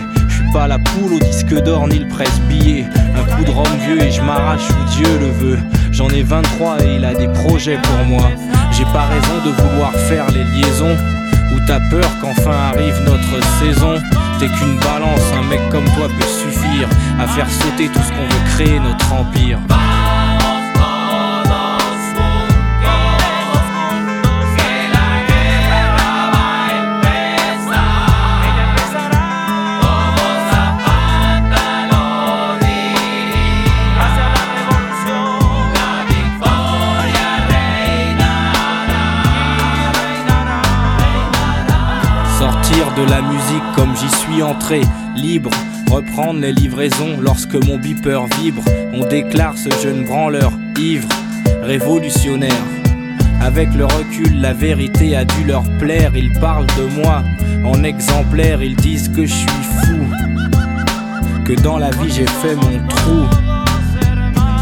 Pas 0.54 0.68
la 0.68 0.78
poule 0.78 1.14
au 1.14 1.18
disque 1.18 1.52
d'or 1.64 1.88
ni 1.88 1.98
le 1.98 2.06
presse-billet. 2.06 2.84
Un 3.16 3.24
coup 3.34 3.42
de 3.42 3.50
rhum 3.50 3.66
vieux 3.88 4.00
et 4.00 4.12
je 4.12 4.22
m'arrache 4.22 4.70
où 4.70 4.88
Dieu 4.88 5.18
le 5.18 5.26
veut. 5.26 5.58
J'en 5.90 6.08
ai 6.10 6.22
23 6.22 6.80
et 6.84 6.94
il 6.94 7.04
a 7.04 7.12
des 7.12 7.26
projets 7.26 7.76
pour 7.82 8.06
moi. 8.06 8.30
J'ai 8.70 8.84
pas 8.84 9.06
raison 9.06 9.44
de 9.44 9.50
vouloir 9.50 9.90
faire 9.90 10.26
les 10.30 10.44
liaisons. 10.44 10.96
Ou 11.52 11.58
t'as 11.66 11.80
peur 11.90 12.08
qu'enfin 12.20 12.52
arrive 12.72 13.00
notre 13.04 13.44
saison 13.58 14.00
T'es 14.38 14.46
qu'une 14.46 14.78
balance, 14.78 15.24
un 15.36 15.42
mec 15.42 15.60
comme 15.70 15.86
toi 15.86 16.06
peut 16.06 16.24
suffire 16.24 16.88
à 17.18 17.26
faire 17.26 17.50
sauter 17.50 17.88
tout 17.88 18.02
ce 18.02 18.10
qu'on 18.10 18.22
veut 18.22 18.44
créer 18.54 18.78
notre 18.78 19.12
empire. 19.12 19.58
De 42.96 43.10
la 43.10 43.22
musique 43.22 43.62
comme 43.74 43.94
j'y 43.96 44.08
suis 44.16 44.42
entré, 44.42 44.80
libre, 45.16 45.50
reprendre 45.90 46.40
les 46.40 46.52
livraisons 46.52 47.16
lorsque 47.20 47.54
mon 47.54 47.78
beeper 47.78 48.26
vibre. 48.40 48.62
On 48.92 49.06
déclare 49.06 49.56
ce 49.56 49.70
jeune 49.82 50.04
branleur 50.04 50.52
ivre, 50.78 51.08
révolutionnaire. 51.62 52.52
Avec 53.40 53.74
le 53.74 53.84
recul, 53.86 54.40
la 54.40 54.52
vérité 54.52 55.16
a 55.16 55.24
dû 55.24 55.44
leur 55.44 55.64
plaire. 55.78 56.12
Ils 56.14 56.32
parlent 56.40 56.66
de 56.66 57.00
moi 57.00 57.22
en 57.64 57.82
exemplaire, 57.82 58.62
ils 58.62 58.76
disent 58.76 59.08
que 59.08 59.26
je 59.26 59.34
suis 59.34 59.48
fou. 59.48 59.98
Que 61.44 61.60
dans 61.62 61.78
la 61.78 61.90
vie 61.90 62.10
j'ai 62.10 62.26
fait 62.26 62.54
mon 62.54 62.86
trou. 62.88 63.24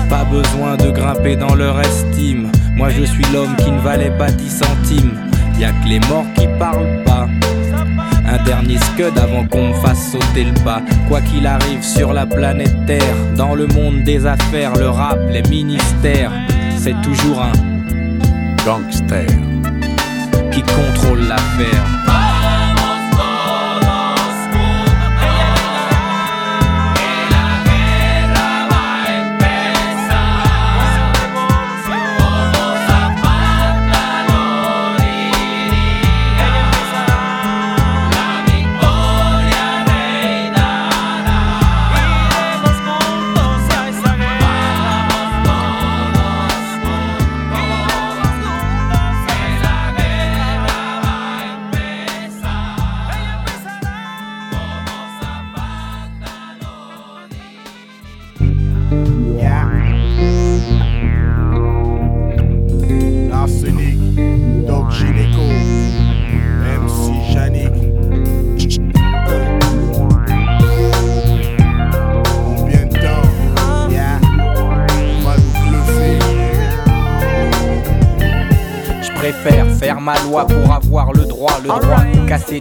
Pas 0.09 0.25
besoin 0.25 0.77
de 0.77 0.91
grimper 0.91 1.37
dans 1.37 1.55
leur 1.55 1.81
estime. 1.81 2.51
Moi 2.77 2.91
je 2.91 3.05
suis 3.05 3.25
l'homme 3.33 3.57
qui 3.57 3.71
ne 3.71 3.81
valait 3.81 4.17
pas 4.17 4.31
10 4.31 4.49
centimes. 4.51 5.13
Y 5.59 5.65
a 5.65 5.73
que 5.73 5.89
les 5.89 6.01
morts 6.09 6.27
qui 6.35 6.47
parlent 6.59 7.03
pas. 7.05 7.29
Un 8.25 8.43
dernier 8.45 8.79
scud 8.79 9.19
avant 9.19 9.47
qu'on 9.47 9.69
me 9.69 9.75
fasse 9.75 10.13
sauter 10.13 10.45
le 10.45 10.55
pas. 10.65 10.83
Quoi 11.09 11.21
qu'il 11.21 11.47
arrive 11.47 11.83
sur 11.83 12.13
la 12.13 12.27
planète 12.27 12.87
Terre, 12.87 13.17
dans 13.37 13.55
le 13.55 13.67
monde 13.67 14.05
des 14.05 14.27
affaires, 14.27 14.75
le 14.77 14.89
rap, 14.89 15.19
les 15.31 15.43
ministères, 15.43 16.33
c'est 16.79 17.01
toujours 17.03 17.43
un 17.43 17.53
gangster 18.65 19.27
qui 20.53 20.63
contrôle 20.63 21.21
l'affaire. 21.29 22.12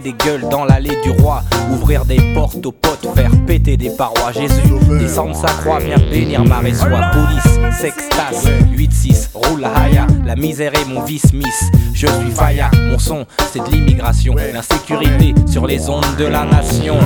Des 0.00 0.12
gueules 0.12 0.48
dans 0.50 0.64
l'allée 0.64 0.96
du 1.02 1.10
roi, 1.10 1.42
ouvrir 1.72 2.04
des 2.04 2.34
portes 2.34 2.64
aux 2.64 2.72
potes, 2.72 3.06
faire 3.14 3.30
péter 3.46 3.76
des 3.76 3.90
parois. 3.90 4.32
Jésus, 4.32 4.62
descendre 4.98 5.34
sa 5.34 5.48
croix, 5.48 5.78
viens 5.78 5.98
bénir 6.10 6.44
ma 6.44 6.58
résoie. 6.58 7.00
Police, 7.12 7.80
sextas, 7.80 8.48
8-6, 8.76 9.30
roule 9.34 9.64
haya, 9.64 10.06
la 10.24 10.36
misère 10.36 10.72
est 10.74 10.84
mon 10.86 11.02
vice 11.02 11.32
miss. 11.32 11.70
Je 11.94 12.06
suis 12.06 12.30
faya, 12.34 12.70
mon 12.90 12.98
son 12.98 13.26
c'est 13.52 13.60
de 13.60 13.70
l'immigration, 13.70 14.34
l'insécurité 14.34 15.34
sur 15.46 15.66
les 15.66 15.88
ondes 15.88 16.16
de 16.18 16.24
la 16.24 16.44
nation. 16.44 16.96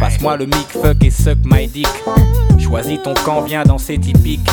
Passe-moi 0.00 0.36
le 0.36 0.46
mic, 0.46 0.68
fuck 0.72 1.02
et 1.02 1.10
suck 1.10 1.38
my 1.44 1.66
dick. 1.66 1.88
Choisis 2.58 3.00
ton 3.02 3.14
camp, 3.14 3.42
viens 3.42 3.62
danser 3.62 3.98
typique. 3.98 4.48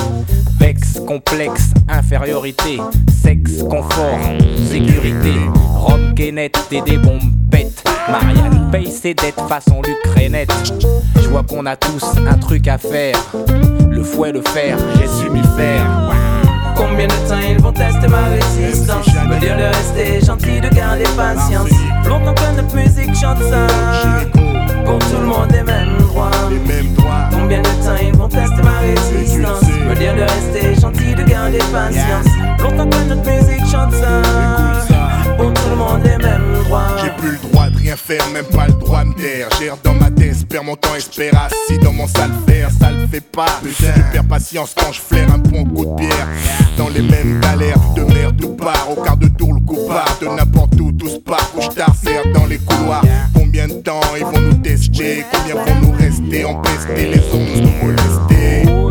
Vex, 0.59 0.99
complexe, 1.05 1.71
infériorité, 1.89 2.79
sexe, 3.21 3.61
confort, 3.63 4.19
sécurité. 4.69 5.33
Rome, 5.73 6.13
Kenneth, 6.15 6.54
des 6.81 6.97
bombettes. 6.97 7.83
Marianne 8.09 8.69
paye 8.71 8.91
ses 8.91 9.13
dettes 9.13 9.39
façon 9.47 9.81
lucrénette. 9.81 10.51
Je 11.21 11.27
vois 11.27 11.43
qu'on 11.43 11.65
a 11.65 11.75
tous 11.75 12.03
un 12.27 12.38
truc 12.38 12.67
à 12.67 12.77
faire. 12.77 13.17
Le 13.89 14.03
fouet, 14.03 14.31
le 14.31 14.41
fer, 14.41 14.77
j'ai 14.97 15.07
su 15.07 15.29
m'y 15.29 15.41
faire. 15.55 15.85
Combien 16.75 17.07
de 17.07 17.29
temps 17.29 17.39
ils 17.49 17.59
vont 17.59 17.71
tester 17.71 18.07
ma 18.07 18.25
résistance? 18.25 19.07
Me 19.07 19.39
dire 19.39 19.57
de 19.57 19.63
rester 19.63 20.25
gentil, 20.25 20.59
de 20.59 20.69
garder 20.69 21.05
patience 21.15 21.69
Longtemps 22.05 22.33
que 22.33 22.61
notre 22.61 22.75
musique 22.75 23.15
chante 23.15 23.39
ça 23.49 23.67
Pour 24.85 24.99
tout 24.99 25.17
le 25.19 25.25
monde 25.25 25.51
les 25.51 25.63
mêmes 25.63 25.97
droits 25.99 26.31
Combien 27.31 27.61
de 27.61 27.67
temps 27.83 27.95
ils 28.01 28.15
vont 28.15 28.27
tester 28.27 28.61
ma 28.61 28.74
mon 40.65 40.75
temps, 40.75 40.95
espère. 40.95 41.34
Assis 41.45 41.80
dans 41.80 41.93
mon 41.93 42.08
sale 42.08 42.32
faire 42.47 42.69
Ça 42.71 42.91
le 42.91 43.08
fait 43.08 43.21
pas, 43.21 43.45
je 43.63 43.86
perds 44.12 44.28
patience 44.28 44.73
quand 44.75 44.91
je 44.91 44.99
flaire 44.99 45.32
un 45.34 45.38
bon 45.38 45.63
coup 45.63 45.86
de 45.86 45.95
pierre. 45.95 46.28
Dans 46.78 46.89
les 46.89 47.01
mêmes 47.01 47.39
galères, 47.39 47.78
de 47.95 48.01
merde 48.01 48.39
tout 48.41 48.56
part 48.56 48.88
Au 48.89 49.01
quart 49.01 49.17
de 49.17 49.28
tour 49.28 49.54
le 49.54 49.60
coup 49.60 49.88
part, 49.88 50.17
de 50.19 50.28
n'importe 50.28 50.80
où 50.82 50.91
tout 50.91 51.08
se 51.08 51.17
part 51.17 51.51
Où 51.56 51.62
je 51.62 52.34
dans 52.34 52.45
les 52.45 52.58
couloirs. 52.58 53.04
Combien 53.34 53.67
de 53.67 53.73
temps 53.73 54.01
ils 54.17 54.25
vont 54.25 54.41
nous 54.41 54.56
tester? 54.56 55.23
Combien 55.32 55.56
vont 55.56 55.82
nous 55.82 55.91
rester? 55.91 56.45
Empestés 56.45 57.12
Les 57.12 57.21
ondes 57.32 57.63
nous 57.63 57.86
molester 57.86 58.84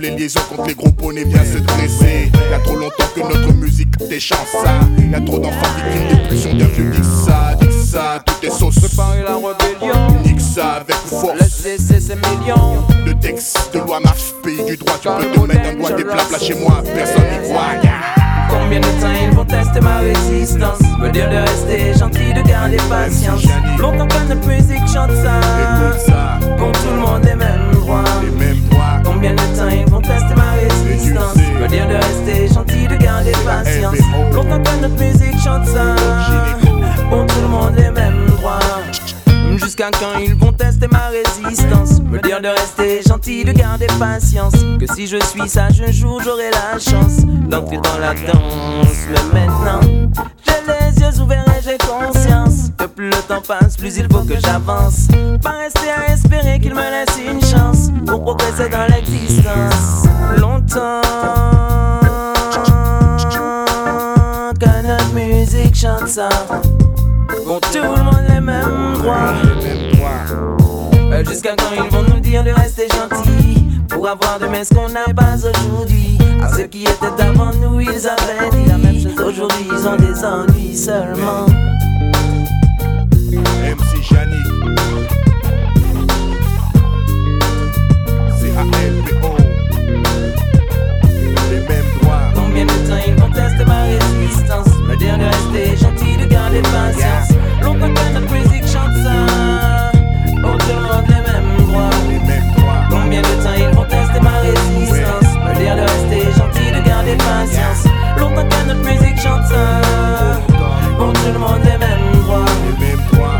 Les 0.00 0.10
liaisons 0.10 0.40
contre 0.48 0.68
les 0.68 0.74
gros 0.74 0.92
poneys 0.92 1.24
vient 1.24 1.44
se 1.44 1.58
dresser. 1.58 2.30
Y'a 2.50 2.58
trop 2.60 2.76
longtemps 2.76 3.04
que 3.14 3.20
notre 3.20 3.52
musique 3.54 3.96
déchante 4.08 4.46
ça 4.46 4.80
Y'a 5.10 5.20
trop 5.20 5.38
d'enfants 5.38 5.74
des 6.10 6.28
pulsions 6.28 6.54
d'un 6.54 6.66
vieux. 6.66 6.90
Dit 6.90 7.08
ça, 7.26 7.54
dit 7.60 7.86
ça, 7.86 8.22
tout 8.24 8.46
est 8.46 8.50
sauce. 8.50 8.78
Préparer 8.78 9.22
la 9.22 9.34
rébellion. 9.36 10.22
Nique 10.24 10.40
ça 10.40 10.74
avec 10.74 10.94
force. 10.94 11.64
Laissez 11.64 11.78
ces 12.00 12.14
millions. 12.14 12.84
Le 13.04 13.14
texte 13.14 13.70
de 13.74 13.80
loi 13.80 13.98
marche, 13.98 14.34
pays 14.44 14.64
du 14.64 14.76
droit 14.76 14.94
Tu 15.00 15.08
peux 15.08 15.34
te 15.34 15.46
mettre 15.46 15.68
un 15.68 15.74
doigt 15.74 15.92
des 15.92 16.04
plats 16.04 16.38
chez 16.40 16.54
moi, 16.54 16.82
personne 16.94 17.24
n'y 17.32 17.48
croit 17.48 17.74
Combien 18.50 18.80
de 18.80 18.86
temps 19.00 19.12
ils 19.20 19.34
vont 19.34 19.44
tester 19.44 19.80
ma 19.80 19.98
résistance? 19.98 20.78
Me 21.00 21.10
dire 21.10 21.28
de 21.28 21.36
rester 21.36 21.94
gentil, 21.98 22.32
de 22.34 22.42
garder 22.48 22.76
patience. 22.88 23.42
Longtemps 23.78 24.06
que 24.06 24.28
notre 24.28 24.46
musique 24.46 24.86
chante 24.92 25.10
ça. 25.22 26.38
Pour 26.56 26.72
tout 26.72 26.90
le 26.90 27.00
monde 27.00 27.24
les 27.24 27.34
mêmes 27.34 27.72
droits 27.72 28.04
Combien 29.18 29.34
de 29.34 29.56
temps 29.56 29.68
ils 29.68 29.84
vont 29.90 30.00
tester 30.00 30.32
ma 30.36 30.52
résistance? 30.52 31.34
Me 31.60 31.66
dire 31.66 31.88
de 31.88 31.94
rester 31.94 32.46
gentil, 32.54 32.86
de 32.86 32.94
garder 32.94 33.32
patience. 33.44 33.96
Longtemps 34.32 34.62
que 34.62 34.80
notre 34.80 34.94
musique 34.94 35.36
chante 35.42 35.66
ça. 35.66 35.96
Pour 37.10 37.26
tout 37.26 37.40
le 37.42 37.48
monde 37.48 37.74
les 37.74 37.90
mêmes 37.90 38.26
droits 38.36 38.60
Jusqu'à 39.68 39.90
quand 39.90 40.18
ils 40.18 40.34
vont 40.34 40.50
tester 40.50 40.88
ma 40.88 41.08
résistance. 41.08 42.00
Me 42.00 42.18
dire 42.20 42.40
de 42.40 42.48
rester 42.48 43.02
gentil, 43.06 43.44
de 43.44 43.52
garder 43.52 43.86
patience. 43.98 44.54
Que 44.80 44.86
si 44.94 45.06
je 45.06 45.18
suis 45.26 45.46
sage 45.46 45.82
un 45.86 45.92
jour 45.92 46.22
j'aurai 46.24 46.48
la 46.50 46.78
chance 46.78 47.18
D'entrer 47.50 47.76
dans 47.76 47.98
la 47.98 48.14
danse. 48.14 48.88
Mais 49.34 49.40
maintenant 49.40 49.80
j'ai 50.46 50.52
les 50.66 50.98
yeux 51.02 51.20
ouverts 51.20 51.44
et 51.48 51.62
j'ai 51.62 51.76
conscience 51.76 52.70
Que 52.78 52.86
plus 52.86 53.10
le 53.10 53.22
temps 53.28 53.42
passe 53.46 53.76
plus 53.76 53.98
il 53.98 54.08
faut 54.10 54.22
que 54.22 54.40
j'avance. 54.40 55.08
Pas 55.42 55.58
rester 55.58 55.90
à 55.90 56.14
espérer 56.14 56.58
qu'il 56.60 56.74
me 56.74 56.80
laisse 56.80 57.18
une 57.30 57.42
chance 57.42 57.90
Pour 58.06 58.22
progresser 58.22 58.70
dans 58.70 58.86
l'existence. 58.86 60.06
Longtemps 60.38 61.02
Que 64.58 64.86
notre 64.86 65.12
musique 65.12 65.74
chante 65.74 66.08
ça 66.08 66.30
pour 67.28 67.60
tout 67.60 67.82
le 67.82 68.02
monde 68.02 68.24
les 68.28 68.40
mêmes 68.40 68.94
droits. 68.94 69.34
Jusqu'à 71.28 71.54
quand 71.56 71.72
ils 71.74 71.90
vont 71.90 72.02
nous 72.14 72.20
dire 72.20 72.44
de 72.44 72.50
rester 72.50 72.86
gentils 72.88 73.64
Pour 73.88 74.08
avoir 74.08 74.38
demain 74.38 74.62
ce 74.62 74.72
qu'on 74.72 74.88
n'a 74.88 75.04
pas 75.14 75.34
aujourd'hui? 75.36 76.16
À 76.40 76.48
ceux 76.52 76.64
qui 76.64 76.82
étaient 76.82 77.22
avant 77.22 77.52
nous 77.54 77.80
ils 77.80 78.06
avaient 78.06 78.50
dit 78.52 78.64
la 78.68 78.78
même 78.78 78.94
chose. 79.00 79.18
Aujourd'hui 79.20 79.66
ils 79.68 79.88
ont 79.88 79.96
des 79.96 80.24
ennuis 80.24 80.76
seulement. 80.76 81.46
MC 83.32 84.02
Janik 84.02 84.46
C-A-L-P-O 88.40 89.36
Les 91.50 91.60
mêmes 91.60 91.84
droits. 92.00 92.20
Combien 92.34 92.64
de 92.64 92.70
temps 92.88 93.02
ils 93.06 93.14
vont 93.14 93.30
tester 93.30 93.64
ma 93.64 93.82
résistance? 93.82 94.68
Me 94.88 94.96
dire 94.96 95.18
de 95.18 95.24
rester 95.24 95.76
gentil, 95.76 95.87
Longtemps 96.58 97.94
que 97.94 98.12
notre 98.14 98.32
musique 98.32 98.66
chante 98.66 98.92
ça, 99.04 99.92
on 100.42 100.56
demande 100.56 101.06
les 101.06 101.22
mêmes 101.30 101.66
droits. 101.68 101.90
Combien 102.90 103.22
de 103.22 103.26
temps 103.44 103.54
ils 103.56 103.68
vont 103.76 103.84
tester 103.84 104.20
ma 104.20 104.40
résistance? 104.40 105.34
Me 105.46 105.54
dire 105.54 105.76
de 105.76 105.82
rester 105.82 106.32
gentil, 106.36 106.72
de 106.72 106.80
garder 106.84 107.16
patience. 107.16 107.84
Longtemps 108.18 108.48
que 108.48 108.66
notre 108.66 108.84
musique 108.84 109.20
chante 109.20 109.44
ça, 109.46 109.80
on 110.98 111.12
tout 111.12 111.32
le 111.32 111.38
monde 111.38 111.62
les 111.62 111.78
mêmes 111.78 112.22
droits. 112.22 112.44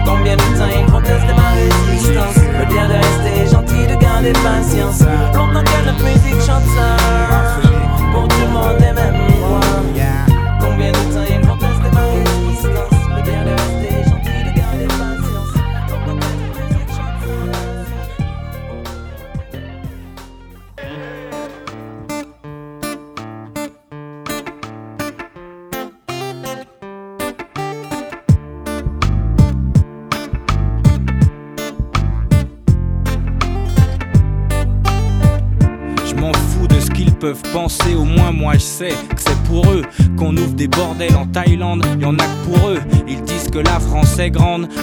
Combien 0.06 0.36
de 0.36 0.42
temps 0.56 0.70
ils 0.70 0.86
vont 0.88 1.00
tester 1.00 1.34
ma 1.34 1.50
résistance? 1.58 2.36
Me 2.36 2.66
dire 2.66 2.86
de 2.86 2.94
rester 2.94 3.50
gentil, 3.50 3.86
de 3.88 4.00
garder 4.00 4.32
patience. 4.32 5.00
Longtemps 5.34 5.64
que 5.64 5.86
notre 5.86 6.04
musique 6.04 6.40
chante 6.46 6.66
ça. 6.76 7.57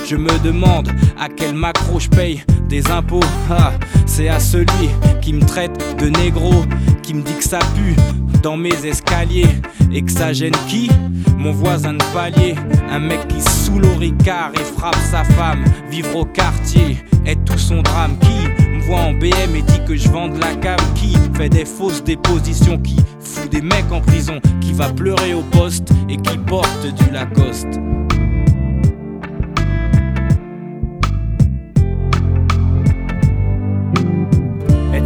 Je 0.08 0.15
me 0.15 0.43
demande 0.43 0.89
à 1.19 1.29
quel 1.29 1.53
macro 1.53 1.99
je 1.99 2.10
paye 2.10 2.43
des 2.67 2.89
impôts. 2.89 3.19
Ah, 3.49 3.73
c'est 4.08 4.27
à 4.27 4.39
celui 4.39 4.89
qui 5.21 5.34
me 5.34 5.45
traite 5.45 5.95
de 5.99 6.08
négro, 6.08 6.65
qui 7.03 7.13
me 7.13 7.21
dit 7.21 7.36
que 7.36 7.43
ça 7.43 7.60
pue 7.75 7.95
dans 8.41 8.58
mes 8.58 8.86
escaliers 8.86 9.62
et 9.91 10.01
que 10.01 10.12
ça 10.12 10.34
gêne 10.34 10.55
qui? 10.67 10.89
Mon 11.38 11.51
voisin 11.51 11.93
de 11.93 12.03
palier, 12.12 12.55
un 12.89 12.99
mec 12.99 13.27
qui 13.27 13.39
sous 13.41 13.77
l'oricard 13.77 14.51
et 14.55 14.79
frappe 14.79 14.97
sa 15.12 15.23
femme, 15.23 15.63
vivre 15.91 16.15
au 16.15 16.25
quartier 16.25 16.97
est 17.25 17.43
tout 17.45 17.60
son 17.60 17.84
drame. 17.84 18.17
Qui 18.19 18.63
me 18.67 18.81
voit 18.81 19.01
en 19.01 19.13
BM 19.13 19.55
et 19.55 19.62
dit 19.62 19.81
que 19.88 19.95
je 19.95 20.10
vends 20.10 20.29
de 20.29 20.39
la 20.39 20.55
cam? 20.55 20.79
Qui 20.95 21.15
fait 21.36 21.49
des 21.49 21.65
fausses 21.65 22.03
dépositions? 22.03 22.79
Qui 22.79 22.97
fout 23.19 23.51
des 23.51 23.62
mecs 23.62 23.91
en 23.91 24.01
prison? 24.01 24.39
Qui 24.60 24.73
va 24.73 24.89
pleurer 24.89 25.36
au 25.36 25.43
poste 25.43 25.89
et 26.10 26.17
qui 26.17 26.38
porte 26.39 26.88
du 26.95 27.12
Lacoste? 27.12 27.79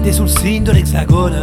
Être 0.06 0.14
sous 0.14 0.24
le 0.24 0.28
signe 0.28 0.64
de 0.64 0.72
l'hexagone, 0.72 1.36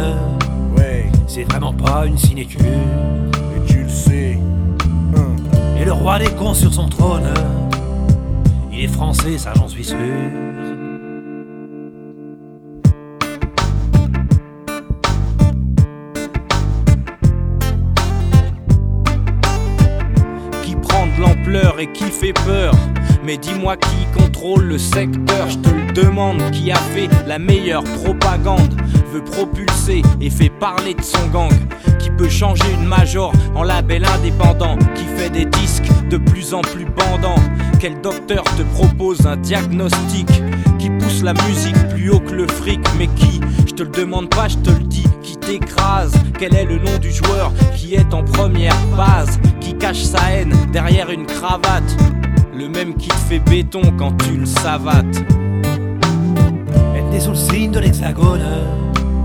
ouais, 0.75 1.09
c'est 1.27 1.43
vraiment 1.43 1.73
pas 1.73 2.05
une 2.05 2.17
sinécure. 2.17 2.61
Et 2.61 3.71
tu 3.71 3.83
le 3.83 3.89
sais. 3.89 4.39
Et 5.79 5.85
le 5.85 5.93
roi 5.93 6.17
des 6.19 6.31
cons 6.31 6.53
sur 6.53 6.73
son 6.73 6.89
trône, 6.89 7.31
il 8.73 8.83
est 8.83 8.87
français, 8.87 9.37
ça 9.37 9.53
j'en 9.55 9.67
suis 9.67 9.83
sûr. 9.83 9.97
qui 20.63 20.75
prend 20.75 21.05
de 21.05 21.21
l'ampleur 21.21 21.79
et 21.79 21.91
qui 21.91 22.05
fait 22.05 22.33
peur. 22.33 22.73
Mais 23.27 23.37
dis-moi 23.37 23.75
qui 23.75 24.17
contrôle 24.17 24.63
le 24.63 24.77
secteur, 24.77 25.49
je 25.49 25.57
te 25.57 25.69
le 25.69 25.91
demande, 25.91 26.41
qui 26.51 26.71
a 26.71 26.77
fait 26.77 27.09
la 27.27 27.37
meilleure 27.37 27.83
propagande, 27.83 28.73
veut 29.11 29.21
propulser 29.21 30.01
et 30.21 30.29
fait 30.29 30.49
parler 30.49 30.93
de 30.93 31.01
son 31.01 31.27
gang, 31.27 31.51
qui 31.99 32.09
peut 32.09 32.29
changer 32.29 32.63
une 32.73 32.87
major 32.87 33.33
en 33.53 33.63
label 33.63 34.05
indépendant, 34.05 34.77
qui 34.95 35.03
fait 35.17 35.29
des 35.29 35.43
disques 35.43 35.89
de 36.09 36.15
plus 36.15 36.53
en 36.53 36.61
plus 36.61 36.85
bandants. 36.85 37.43
Quel 37.81 37.99
docteur 37.99 38.45
te 38.45 38.63
propose 38.75 39.27
un 39.27 39.35
diagnostic? 39.35 40.29
Qui 40.79 40.89
pousse 40.91 41.21
la 41.21 41.33
musique 41.33 41.75
plus 41.89 42.09
haut 42.09 42.21
que 42.21 42.33
le 42.33 42.47
fric, 42.47 42.79
mais 42.97 43.07
qui, 43.07 43.41
je 43.67 43.73
te 43.73 43.83
le 43.83 43.89
demande 43.89 44.29
pas, 44.29 44.47
je 44.47 44.55
te 44.55 44.69
le 44.69 44.85
dis, 44.85 45.03
qui 45.21 45.35
t'écrase? 45.35 46.13
Quel 46.39 46.55
est 46.55 46.63
le 46.63 46.77
nom 46.77 46.97
du 47.01 47.11
joueur 47.11 47.51
qui 47.75 47.95
est 47.95 48.13
en 48.13 48.23
première 48.23 48.77
base, 48.95 49.37
qui 49.59 49.73
cache 49.73 50.03
sa 50.03 50.31
haine 50.31 50.55
derrière 50.71 51.09
une 51.09 51.25
cravate? 51.25 51.97
Le 52.57 52.69
même 52.69 52.95
qui 52.95 53.07
te 53.07 53.13
fait 53.13 53.39
béton 53.39 53.81
quand 53.97 54.17
tu 54.23 54.35
le 54.35 54.45
savates. 54.47 55.17
Être 56.95 57.09
né 57.11 57.19
sous 57.19 57.29
le 57.29 57.35
signe 57.35 57.71
de 57.71 57.79
l'hexagone, 57.79 58.41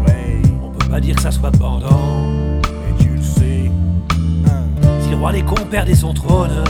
ouais, 0.06 0.42
on 0.62 0.68
peut 0.68 0.86
pas 0.86 1.00
dire 1.00 1.16
que 1.16 1.22
ça 1.22 1.30
soit 1.30 1.50
pendant. 1.50 2.60
Et 2.60 3.02
tu 3.02 3.08
le 3.08 3.22
sais. 3.22 3.70
Si 5.00 5.10
le 5.10 5.16
roi 5.16 5.32
des 5.32 5.42
cons 5.42 5.64
perdait 5.70 5.94
son 5.94 6.12
trône, 6.12 6.62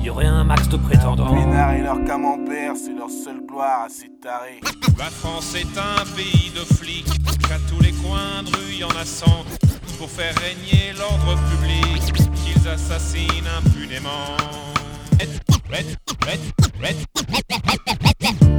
il 0.00 0.06
y 0.06 0.10
aurait 0.10 0.26
un 0.26 0.44
max 0.44 0.68
de 0.68 0.76
prétendants. 0.76 1.34
Pénard 1.34 1.72
et 1.72 1.82
leur 1.82 2.04
camembert, 2.04 2.74
c'est 2.76 2.94
leur 2.94 3.08
seule 3.08 3.40
gloire 3.48 3.84
à 3.86 3.88
ces 3.88 4.10
tarés. 4.20 4.60
La 4.98 5.06
France 5.06 5.54
est 5.54 5.78
un 5.78 6.04
pays 6.16 6.52
de 6.54 6.74
flics, 6.74 7.18
qu'à 7.48 7.56
tous 7.70 7.82
les 7.82 7.92
coins 7.92 8.42
de 8.44 8.50
rue 8.50 8.80
y 8.80 8.84
en 8.84 8.88
a 8.88 9.06
cent. 9.06 9.44
Pour 9.98 10.10
faire 10.10 10.34
régner 10.36 10.92
l'ordre 10.98 11.40
public, 11.50 12.12
qu'ils 12.12 12.68
assassinent 12.68 13.48
impunément. 13.58 14.36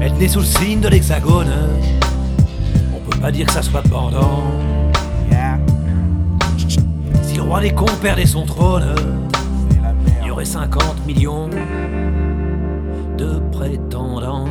Être 0.02 0.18
né 0.18 0.28
sous 0.28 0.40
le 0.40 0.46
signe 0.46 0.80
de 0.80 0.88
l'hexagone, 0.88 1.52
on 2.96 3.00
peut 3.10 3.20
pas 3.20 3.32
dire 3.32 3.46
que 3.48 3.52
ça 3.52 3.62
soit 3.62 3.84
pendant. 3.84 4.44
Si 7.24 7.36
le 7.36 7.44
roi 7.44 7.60
des 7.62 7.72
cons 7.72 7.86
perdait 8.02 8.26
son 8.26 8.46
trône, 8.46 8.96
il 10.22 10.28
y 10.28 10.32
aurait 10.32 10.46
50 10.46 11.06
millions 11.06 11.50
de 13.18 13.40
prétendants. 13.52 14.48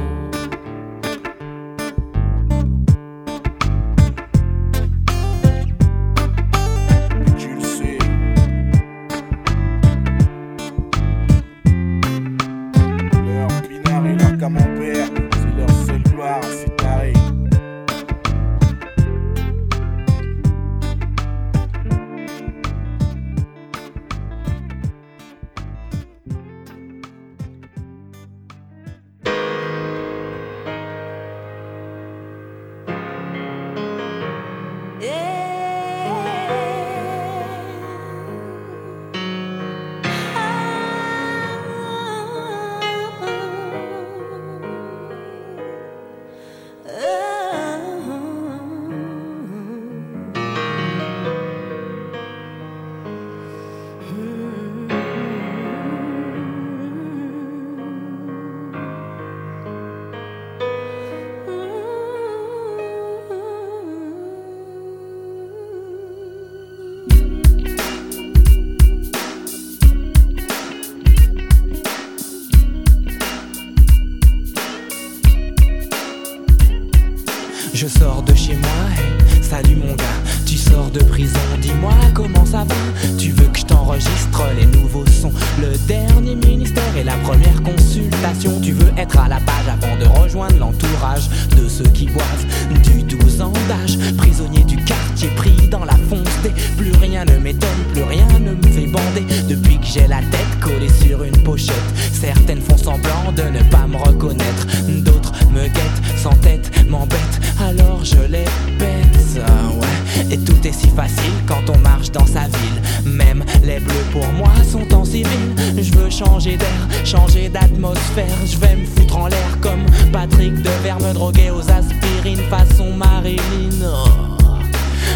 Tête 100.40 100.90
sur 101.02 101.22
une 101.22 101.36
pochette, 101.42 101.74
certaines 102.12 102.60
font 102.60 102.76
semblant 102.76 103.32
de 103.34 103.42
ne 103.42 103.62
pas 103.70 103.86
me 103.86 103.96
reconnaître. 103.96 104.66
D'autres 104.88 105.32
me 105.52 105.62
guettent 105.62 106.02
sans 106.16 106.34
tête, 106.36 106.70
m'embêtent, 106.88 107.40
alors 107.60 108.04
je 108.04 108.22
les 108.30 108.44
pète. 108.78 109.42
Ah 109.46 109.68
ouais. 109.74 110.34
Et 110.34 110.38
tout 110.38 110.66
est 110.66 110.72
si 110.72 110.88
facile 110.88 111.32
quand 111.46 111.62
on 111.68 111.78
marche 111.78 112.10
dans 112.10 112.26
sa 112.26 112.44
ville. 112.44 113.12
Même 113.12 113.44
les 113.64 113.80
bleus 113.80 114.06
pour 114.12 114.26
moi 114.32 114.50
sont 114.70 114.92
en 114.94 115.04
civil. 115.04 115.54
Je 115.76 115.92
veux 115.98 116.10
changer 116.10 116.56
d'air, 116.56 116.88
changer 117.04 117.48
d'atmosphère. 117.48 118.36
Je 118.46 118.56
vais 118.58 118.76
me 118.76 118.86
foutre 118.86 119.16
en 119.16 119.26
l'air 119.28 119.58
comme 119.60 119.84
Patrick 120.12 120.54
Devers, 120.54 121.00
me 121.00 121.12
droguer 121.12 121.50
aux 121.50 121.70
aspirines 121.70 122.44
façon 122.48 122.92
Marilyn. 122.92 123.40
Oh. 123.84 124.08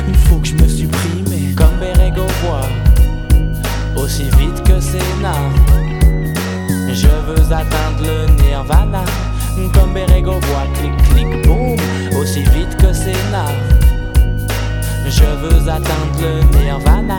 Il 0.09 0.15
faut 0.15 0.37
que 0.37 0.49
je 0.49 0.55
me 0.55 0.69
supprime 0.69 1.55
comme 1.57 1.79
Berego 1.81 2.27
voit 2.43 2.94
aussi 3.97 4.25
vite 4.39 4.63
que 4.65 4.81
Sénat. 4.81 5.51
Je 6.93 7.09
veux 7.27 7.53
atteindre 7.53 8.03
le 8.03 8.27
nirvana 8.43 9.05
comme 9.73 9.93
Berego 9.93 10.33
voit 10.33 10.67
clic 10.79 10.97
clic 11.11 11.47
boum 11.47 11.77
aussi 12.21 12.43
vite 12.43 12.77
que 12.77 12.93
Sénat. 12.93 13.53
Je 15.07 15.25
veux 15.25 15.69
atteindre 15.69 16.19
le 16.21 16.59
nirvana, 16.59 17.19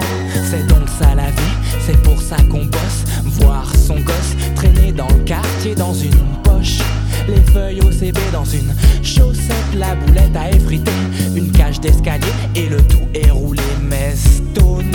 c'est 0.49 0.65
donc 0.67 0.87
ça 0.99 1.13
la 1.15 1.29
vie, 1.29 1.55
c'est 1.85 2.01
pour 2.01 2.21
ça 2.21 2.37
qu'on 2.49 2.65
bosse. 2.65 3.03
Voir 3.23 3.65
son 3.75 3.95
gosse 3.95 4.35
traîner 4.55 4.91
dans 4.91 5.07
le 5.07 5.23
quartier 5.23 5.75
dans 5.75 5.93
une 5.93 6.17
poche. 6.43 6.79
les 7.27 7.41
feuilles 7.53 7.81
au 7.81 7.91
CB 7.91 8.19
dans 8.31 8.45
une 8.45 8.73
chaussette, 9.03 9.73
la 9.75 9.95
boulette 9.95 10.35
à 10.35 10.49
effriter, 10.49 10.91
une 11.35 11.51
cage 11.51 11.79
d'escalier 11.79 12.33
et 12.55 12.67
le 12.67 12.77
tout 12.83 13.07
est 13.13 13.29
roulé. 13.31 13.61
Mais 13.81 14.13
stone, 14.15 14.91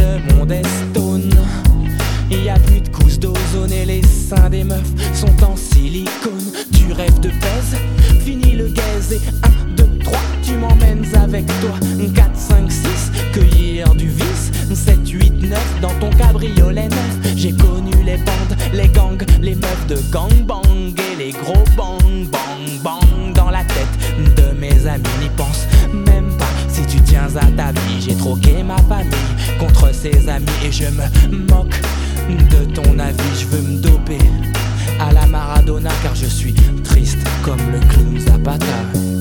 le 0.00 0.34
monde 0.34 0.52
est 0.52 0.66
stone. 0.66 1.30
Il 2.30 2.44
y 2.44 2.48
a 2.48 2.58
plus 2.58 2.80
de 2.80 2.88
couches 2.88 3.18
d'ozone 3.18 3.72
et 3.72 3.84
les 3.84 4.02
seins 4.02 4.48
des 4.50 4.64
meufs 4.64 4.92
sont 5.14 5.44
en 5.44 5.56
silicone. 5.56 6.52
Tu 6.72 6.92
rêves 6.92 7.20
de 7.20 7.28
pèse, 7.28 7.76
fini 8.24 8.52
le 8.52 8.68
gaz 8.68 9.12
et 9.12 9.20
1, 9.42 9.76
2, 9.76 9.98
3, 10.04 10.18
tu 10.42 10.52
m'emmènes 10.52 11.04
avec 11.16 11.46
toi. 11.60 11.78
4, 12.14 12.30
5, 12.34 12.70
6, 12.70 13.12
cueillir 13.32 13.94
du 13.94 14.08
vice. 14.08 14.52
7, 14.72 15.08
8, 15.08 15.32
9, 15.42 15.80
dans 15.82 15.94
ton 16.00 16.10
cabriolet 16.10 16.88
neuf. 16.88 17.34
J'ai 17.36 17.52
connu 17.52 17.92
les 18.04 18.16
bandes, 18.18 18.56
les 18.72 18.88
gangs, 18.88 19.24
les 19.40 19.54
meufs 19.56 19.86
de 19.88 19.96
gangbang 20.12 20.94
et 20.96 21.16
les 21.16 21.32
gros 21.32 21.64
bang, 21.76 22.28
bang, 22.30 22.82
bang 22.82 23.34
dans 23.34 23.50
la 23.50 23.64
tête 23.64 24.36
de 24.36 24.56
mes 24.58 24.86
amis. 24.86 25.19
À 27.36 27.46
ta 27.56 27.72
vie. 27.72 28.00
J'ai 28.00 28.14
troqué 28.14 28.62
ma 28.62 28.76
famille 28.78 29.10
contre 29.58 29.92
ses 29.94 30.28
amis 30.28 30.46
et 30.64 30.72
je 30.72 30.84
me 30.84 31.52
moque 31.52 31.80
de 32.28 32.64
ton 32.72 32.98
avis. 32.98 33.40
Je 33.40 33.46
veux 33.46 33.62
me 33.62 33.78
doper 33.78 34.18
à 34.98 35.12
la 35.12 35.26
Maradona 35.26 35.90
car 36.02 36.14
je 36.14 36.26
suis 36.26 36.54
triste 36.84 37.18
comme 37.42 37.60
le 37.72 37.78
clown 37.88 38.18
Zapata. 38.18 38.64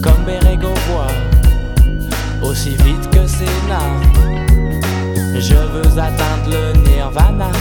Comme 0.02 0.24
Berego 0.26 0.74
voit 0.90 2.50
aussi 2.50 2.70
vite 2.70 3.10
que 3.12 3.28
Sénat. 3.28 4.30
Je 5.36 5.56
veux 5.56 6.00
atteindre 6.00 6.50
le 6.50 6.74
nirvana 6.90 7.52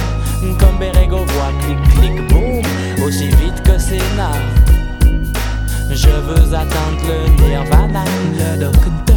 Comme 0.59 0.79
Berego 0.81 1.19
voit 1.19 1.53
clic 1.63 1.79
clic 1.95 2.29
boum 2.29 2.63
Aussi 3.07 3.29
vite 3.29 3.63
que 3.63 3.79
Sénat 3.79 4.33
Je 5.91 6.09
veux 6.09 6.55
atteindre 6.55 7.05
le 7.07 7.49
nirvana 7.49 8.05
Le 8.59 9.08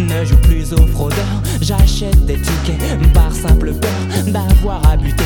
ne 0.00 0.24
joue 0.24 0.36
plus 0.38 0.72
au 0.72 0.86
fraudeur 0.86 1.42
J'achète 1.60 2.24
des 2.26 2.40
tickets 2.40 3.12
par 3.12 3.32
simple 3.32 3.72
peur 3.72 4.24
D'avoir 4.26 4.86
à 4.88 4.96
buter 4.96 5.24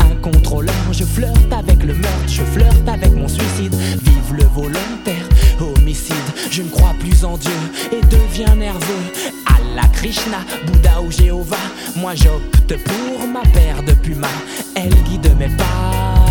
un 0.00 0.14
contrôleur. 0.16 0.74
Je 0.92 1.04
flirte 1.04 1.52
avec 1.52 1.82
le 1.82 1.94
meurtre, 1.94 2.28
je 2.28 2.42
flirte 2.42 2.88
avec 2.88 3.14
mon 3.14 3.28
suicide. 3.28 3.74
Vive 3.74 4.34
le 4.34 4.44
volontaire, 4.44 5.28
homicide. 5.60 6.14
Je 6.50 6.62
ne 6.62 6.68
crois 6.68 6.94
plus 6.98 7.24
en 7.24 7.36
Dieu 7.36 7.52
et 7.92 8.04
deviens 8.06 8.54
nerveux. 8.54 9.04
Allah, 9.46 9.88
Krishna, 9.92 10.38
Bouddha 10.66 11.00
ou 11.00 11.10
Jéhovah 11.10 11.56
Moi 11.96 12.14
j'opte 12.14 12.74
pour 12.84 13.26
ma 13.28 13.42
paire 13.50 13.82
de 13.82 13.92
pumas. 13.92 14.28
Elle 14.74 14.94
guide 15.04 15.30
mes 15.38 15.48
pas 15.56 16.25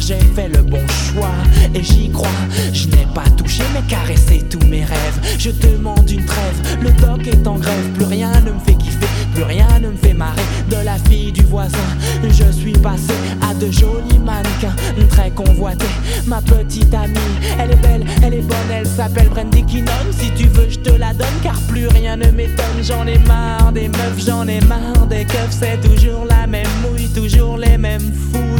J'ai 0.00 0.18
fait 0.18 0.48
le 0.48 0.62
bon 0.62 0.82
choix. 0.88 1.30
Et 1.74 1.82
j'y 1.82 2.10
crois 2.10 2.28
Je 2.72 2.88
n'ai 2.88 3.06
pas 3.14 3.28
touché 3.36 3.62
mais 3.72 3.82
caressé 3.88 4.42
tous 4.50 4.64
mes 4.66 4.84
rêves. 4.84 5.20
Je 5.38 5.50
demande 5.50 6.10
une 6.10 6.24
trêve, 6.24 6.78
le 6.82 6.90
doc 6.90 7.26
est 7.26 7.46
en 7.46 7.56
grève. 7.56 7.90
Plus 7.94 8.04
rien 8.04 8.32
ne 8.40 8.50
me 8.50 8.58
fait 8.58 8.74
kiffer, 8.74 9.06
plus 9.34 9.44
rien 9.44 9.66
ne 9.80 9.88
me 9.88 9.96
fait 9.96 10.12
marrer. 10.12 10.42
De 10.68 10.76
la 10.84 10.98
fille 11.08 11.32
du 11.32 11.42
voisin, 11.42 11.78
je 12.22 12.50
suis 12.52 12.72
passé 12.72 13.14
à 13.40 13.54
de 13.54 13.70
jolis 13.70 14.18
mannequins. 14.18 14.74
Très 15.10 15.30
convoités, 15.30 15.86
ma 16.26 16.42
petite 16.42 16.92
amie. 16.92 17.14
Elle 17.58 17.70
est 17.70 17.76
belle, 17.76 18.04
elle 18.22 18.34
est 18.34 18.42
bonne, 18.42 18.70
elle 18.72 18.86
s'appelle 18.86 19.28
Brandy 19.28 19.64
Kinnon. 19.64 19.92
Si 20.18 20.30
tu 20.32 20.48
veux 20.48 20.68
je 20.68 20.78
te 20.80 20.90
la 20.90 21.14
donne 21.14 21.38
car 21.42 21.58
plus 21.68 21.86
rien 21.88 22.16
ne 22.16 22.30
m'étonne. 22.30 22.82
J'en 22.82 23.06
ai 23.06 23.18
marre 23.18 23.72
des 23.72 23.88
meufs, 23.88 24.24
j'en 24.26 24.46
ai 24.48 24.60
marre 24.62 25.06
des 25.08 25.24
keufs. 25.24 25.50
C'est 25.50 25.80
toujours 25.80 26.26
la 26.28 26.46
même 26.46 26.66
mouille, 26.82 27.08
toujours 27.08 27.56
les 27.56 27.78
mêmes 27.78 28.12
Comme 28.32 28.53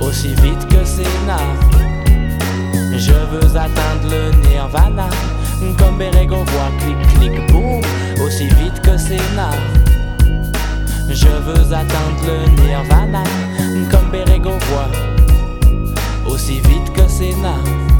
Aussi 0.00 0.28
vite 0.28 0.66
que 0.68 0.84
Sénat 0.84 1.42
Je 2.92 3.12
veux 3.12 3.56
atteindre 3.56 4.08
le 4.10 4.48
nirvana 4.48 5.08
Comme 5.78 5.98
Berego 5.98 6.36
voit, 6.36 6.70
clic 6.80 6.96
clic 7.18 7.52
boum 7.52 7.80
Aussi 8.24 8.46
vite 8.46 8.80
que 8.82 8.96
Sénat 8.96 9.50
Je 11.08 11.28
veux 11.28 11.72
atteindre 11.72 12.22
le 12.26 12.62
nirvana 12.62 13.24
Comme 13.90 14.10
Berego 14.10 14.50
voit, 14.50 14.90
aussi 16.30 16.60
vite 16.60 16.92
que 16.94 17.08
Sénat 17.08 17.58
Original 17.58 17.95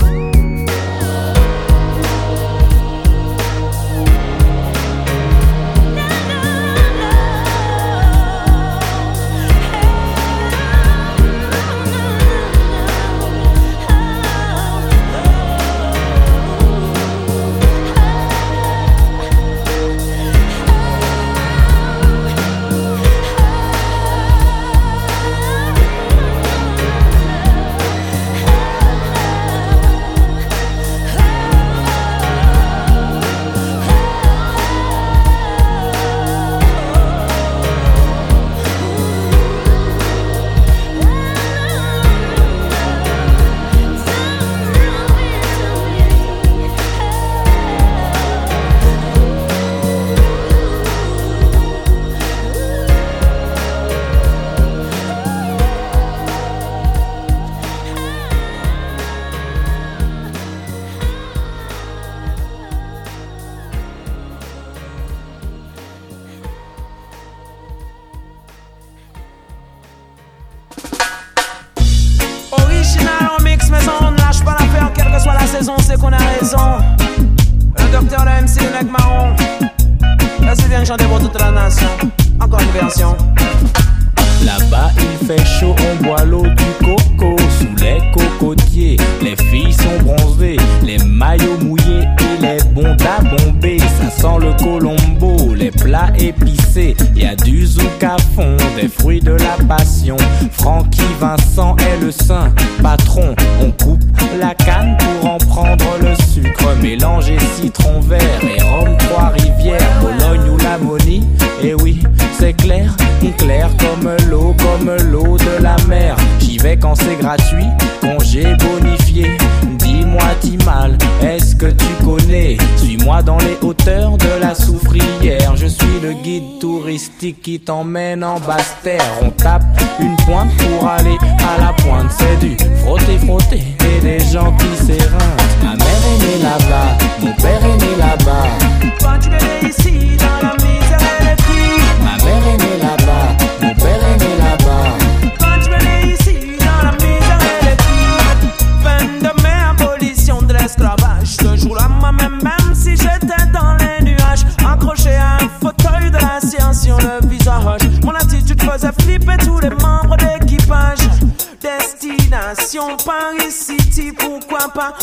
qui 127.46 127.60
t'emmène 127.60 128.24
en 128.24 128.40
basse 128.40 128.74
terre. 128.82 129.00
On 129.22 129.30
tape 129.30 129.62
une 130.00 130.16
pointe 130.26 130.50
pour 130.56 130.88
aller 130.88 131.16
à 131.38 131.60
la 131.60 131.72
pointe. 131.74 132.10
C'est 132.18 132.40
du 132.40 132.56
frotter, 132.80 133.18
frotter 133.18 133.62
et 133.84 134.00
des 134.00 134.18
gens 134.18 134.52
qui 134.56 134.84
s'éreintent. 134.84 135.62
Ma 135.62 135.76
mère 135.76 136.02
est 136.34 136.42
là-bas, 136.42 136.98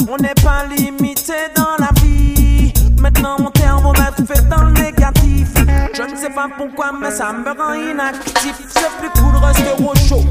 On 0.10 0.18
n'est 0.18 0.34
pas 0.36 0.66
limité 0.66 1.34
dans 1.56 1.76
la 1.78 1.90
vie. 2.02 2.72
Maintenant 3.02 3.36
mon 3.38 3.52
thermomètre 3.52 4.26
fait 4.26 4.48
dans 4.48 4.64
le 4.64 4.72
négatif. 4.72 5.50
Je 5.94 6.04
ne 6.04 6.16
sais 6.16 6.30
pas 6.30 6.48
pourquoi, 6.58 6.94
mais 6.94 7.12
ça 7.12 7.34
me 7.34 7.52
rend 7.52 7.74
inactif. 7.74 8.56
C'est 8.70 8.90
plus 9.00 9.10
cool 9.10 9.34
de 9.34 9.46
rester 9.46 9.84
au 9.84 9.94
chaud. 9.96 10.23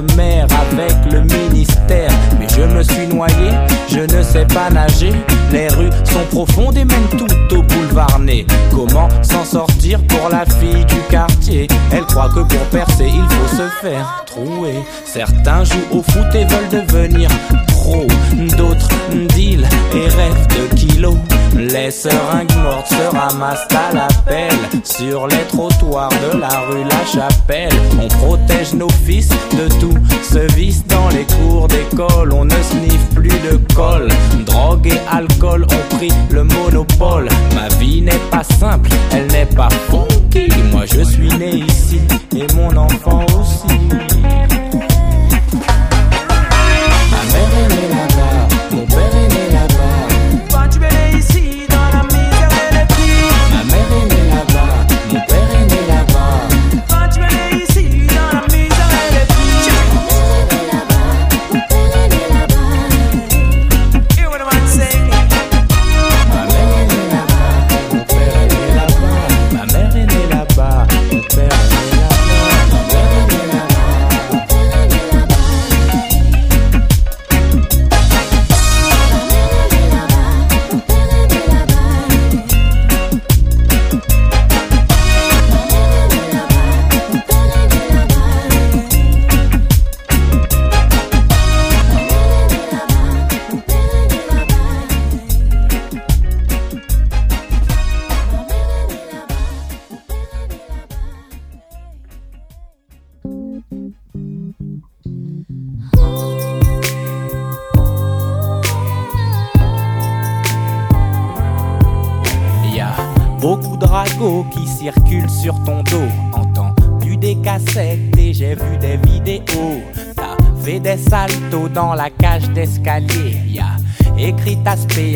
De 0.00 0.14
mer 0.14 0.46
avec 0.72 1.12
le 1.12 1.20
ministère. 1.22 2.10
Mais 2.38 2.46
je 2.48 2.62
me 2.62 2.82
suis 2.82 3.06
noyé, 3.06 3.50
je 3.88 4.00
ne 4.00 4.22
sais 4.22 4.46
pas 4.46 4.70
nager. 4.70 5.12
Les 5.52 5.68
rues 5.68 5.90
sont 6.04 6.24
profondes 6.30 6.76
et 6.76 6.84
mènent 6.84 7.08
tout 7.10 7.56
au 7.56 7.62
boulevard 7.62 8.18
Ney. 8.18 8.46
Comment 8.70 9.08
s'en 9.22 9.44
sortir 9.44 10.00
pour 10.08 10.28
la 10.28 10.44
fille 10.44 10.84
du 10.84 11.00
quartier? 11.10 11.68
Elle 11.92 12.04
croit 12.04 12.28
que 12.28 12.40
pour 12.40 12.64
percer, 12.70 13.06
il 13.06 13.36
faut 13.36 13.56
se 13.56 13.68
faire 13.80 14.24
trouer. 14.26 14.74
Certains 15.04 15.64
jouent 15.64 15.98
au 15.98 16.02
foot 16.02 16.34
et 16.34 16.44
veulent 16.44 16.86
devenir 16.86 17.30
pro. 17.68 18.06
D'autres 18.56 18.88
deal 19.34 19.66
et 19.94 20.08
rêvent 20.08 20.46
de 20.48 20.74
kilos. 20.74 21.16
Les 21.56 21.90
seringues 21.90 22.54
mortes 22.62 22.88
se 22.88 23.16
ramassent 23.16 23.66
à 23.70 23.94
la 23.94 24.08
pelle 24.26 24.52
Sur 24.84 25.26
les 25.26 25.42
trottoirs 25.48 26.10
de 26.10 26.38
la 26.38 26.60
rue 26.68 26.84
La 26.84 27.04
Chapelle 27.06 27.72
On 28.00 28.08
protège 28.08 28.74
nos 28.74 28.90
fils 28.90 29.30
de 29.30 29.68
tout 29.80 29.96
ce 30.22 30.52
vice 30.54 30.84
Dans 30.86 31.08
les 31.08 31.24
cours 31.24 31.68
d'école. 31.68 32.32
On 32.32 32.44
ne 32.44 32.50
sniffe 32.50 33.08
plus 33.14 33.28
de 33.28 33.56
colle. 33.74 34.08
Drogue 34.44 34.86
et 34.86 35.00
alcool 35.10 35.64
ont 35.64 35.96
pris 35.96 36.12
le 36.30 36.44
monopole. 36.44 37.28
Ma 37.54 37.68
vie 37.76 38.02
n'est 38.02 38.12
pas 38.30 38.44
simple, 38.44 38.90
elle 39.12 39.26
n'est 39.28 39.46
pas 39.46 39.70
funky. 39.90 40.48
Moi 40.72 40.84
je 40.84 41.02
suis 41.02 41.28
né 41.38 41.64
ici 41.66 42.00
et 42.36 42.46
mon 42.54 42.76
enfant 42.76 43.24
aussi 43.24 43.78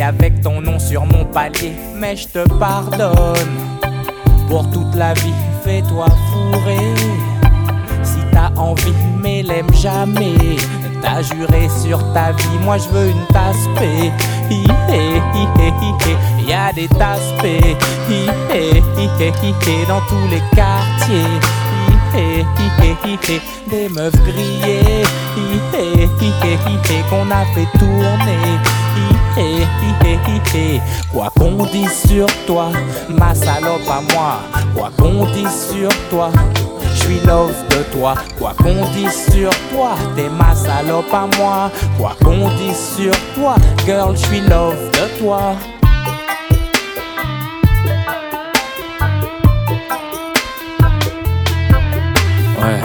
avec 0.03 0.41
ton 0.43 0.61
nom 0.61 0.79
sur 0.79 1.07
mon 1.07 1.25
palier. 1.25 1.73
Mais 1.97 2.17
je 2.17 2.29
te 2.29 2.49
pardonne. 2.59 3.57
Pour 4.49 4.69
toute 4.71 4.95
la 4.95 5.15
vie, 5.15 5.35
fais-toi 5.65 6.07
fourrer. 6.31 6.95
Si 8.03 8.19
t'as 8.33 8.51
envie, 8.57 8.95
mais 9.23 9.43
l'aime 9.43 9.73
jamais. 9.75 10.57
T'as 11.03 11.23
juré 11.23 11.69
sur 11.83 11.99
ta 12.13 12.33
vie, 12.33 12.59
moi 12.63 12.77
je 12.77 12.89
veux 12.89 13.09
une 13.09 13.27
tasse 13.33 13.57
hi. 13.81 14.11
Y 16.47 16.53
a 16.53 16.73
des 16.73 16.89
tasses 16.89 17.35
hi. 17.45 18.27
Dans 19.89 20.01
tous 20.09 20.29
les 20.31 20.43
quartiers. 20.55 21.41
Des 23.71 23.89
meufs 23.89 24.13
grillées. 24.25 25.05
Qu'on 27.09 27.31
a 27.31 27.45
fait 27.55 27.79
tourner. 27.79 28.80
Hi. 29.37 29.61
Quoi 31.13 31.31
qu'on 31.39 31.65
dise 31.67 31.93
sur 32.09 32.27
toi, 32.47 32.71
ma 33.09 33.35
salope 33.35 33.89
à 33.89 34.01
moi. 34.13 34.41
Quoi 34.75 34.91
qu'on 34.99 35.25
dise 35.27 35.71
sur 35.73 35.89
toi. 36.11 36.31
Je 36.93 37.01
suis 37.05 37.21
love 37.21 37.55
de 37.71 37.83
toi, 37.93 38.15
quoi 38.39 38.55
qu'on 38.59 38.85
dise 38.93 39.33
sur 39.33 39.51
toi, 39.71 39.95
t'es 40.17 40.29
ma 40.29 40.55
salope 40.55 41.13
à 41.13 41.29
moi. 41.39 41.71
Quoi 41.99 42.17
qu'on 42.23 42.49
dise 42.57 42.95
sur 42.97 43.13
toi, 43.35 43.55
girl, 43.85 44.17
je 44.17 44.27
suis 44.27 44.41
love 44.41 44.91
de 44.93 45.19
toi. 45.21 45.55
Ouais, 52.59 52.81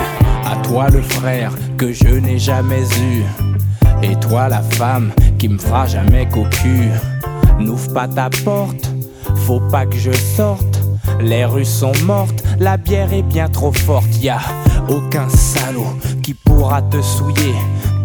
à 0.46 0.56
toi 0.68 0.89
le 0.89 1.02
frère 1.02 1.52
que 1.78 1.91
je 1.91 2.08
n'ai 2.08 2.38
jamais 2.38 2.84
eu. 3.00 3.45
Et 4.04 4.16
toi 4.18 4.50
la 4.50 4.62
femme 4.62 5.12
qui 5.38 5.50
me 5.50 5.58
fera 5.58 5.86
jamais 5.88 6.28
cocu. 6.28 6.89
N'ouvre 7.60 7.93
pas 7.93 8.08
ta 8.08 8.30
porte, 8.43 8.91
faut 9.46 9.62
pas 9.72 9.86
que 9.86 9.98
je 9.98 10.12
sorte. 10.12 10.82
Les 11.22 11.46
rues 11.46 11.66
sont 11.66 11.93
mortes, 12.06 12.43
la 12.60 12.78
bière 12.78 13.14
est 13.14 13.24
bien 13.24 13.48
trop 13.48 13.72
forte. 13.72 14.22
Y 14.22 14.30
a 14.30 14.39
aucun 14.89 15.30
salaud 15.30 15.96
qui 16.22 16.34
pourra 16.34 16.82
te 16.82 17.02
souiller. 17.02 17.56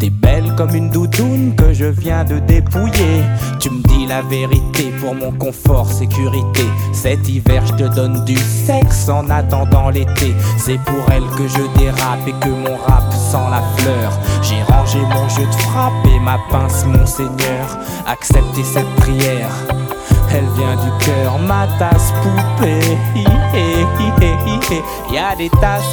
T'es 0.01 0.09
belle 0.09 0.55
comme 0.57 0.73
une 0.73 0.89
doudoune 0.89 1.53
que 1.55 1.73
je 1.73 1.85
viens 1.85 2.23
de 2.23 2.39
dépouiller. 2.39 3.21
Tu 3.59 3.69
me 3.69 3.83
dis 3.83 4.07
la 4.07 4.23
vérité 4.23 4.91
pour 4.99 5.13
mon 5.13 5.31
confort, 5.31 5.91
sécurité. 5.91 6.63
Cet 6.91 7.29
hiver, 7.29 7.63
je 7.67 7.73
te 7.73 7.95
donne 7.95 8.25
du 8.25 8.35
sexe 8.35 9.09
en 9.09 9.29
attendant 9.29 9.91
l'été. 9.91 10.33
C'est 10.57 10.79
pour 10.79 11.03
elle 11.11 11.27
que 11.37 11.47
je 11.47 11.79
dérape 11.79 12.27
et 12.27 12.33
que 12.43 12.49
mon 12.49 12.77
rap 12.77 13.13
sent 13.13 13.47
la 13.51 13.61
fleur. 13.77 14.19
J'ai 14.41 14.63
rangé 14.63 14.97
mon 15.01 15.29
jeu 15.29 15.45
de 15.45 15.61
frappe 15.69 15.93
et 16.07 16.19
ma 16.19 16.39
pince, 16.49 16.83
mon 16.87 17.05
seigneur. 17.05 17.77
Acceptez 18.07 18.63
cette 18.63 18.89
prière. 18.95 19.51
Elle 20.33 20.47
vient 20.57 20.75
du 20.75 21.05
cœur, 21.05 21.37
ma 21.39 21.67
tasse 21.77 22.13
poupée. 22.21 22.97
Y 25.11 25.17
a 25.17 25.35
des 25.35 25.49
tasses. 25.49 25.83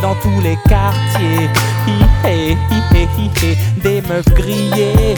Dans 0.00 0.14
tous 0.16 0.40
les 0.40 0.56
quartiers. 0.68 1.48
Des 3.82 4.00
meufs 4.02 4.34
grillées. 4.34 5.14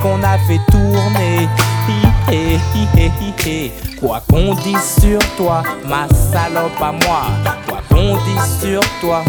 Qu'on 0.00 0.22
a 0.22 0.38
fait 0.46 0.60
tourner. 0.70 1.48
Quoi 4.00 4.22
qu'on 4.28 4.54
dise 4.54 5.00
sur 5.00 5.18
toi, 5.36 5.62
ma 5.86 6.08
salope 6.08 6.80
à 6.80 6.92
moi. 6.92 7.22
Quoi 7.68 7.80
qu'on 7.88 8.16
dise 8.24 8.60
sur 8.60 8.82
toi, 9.00 9.22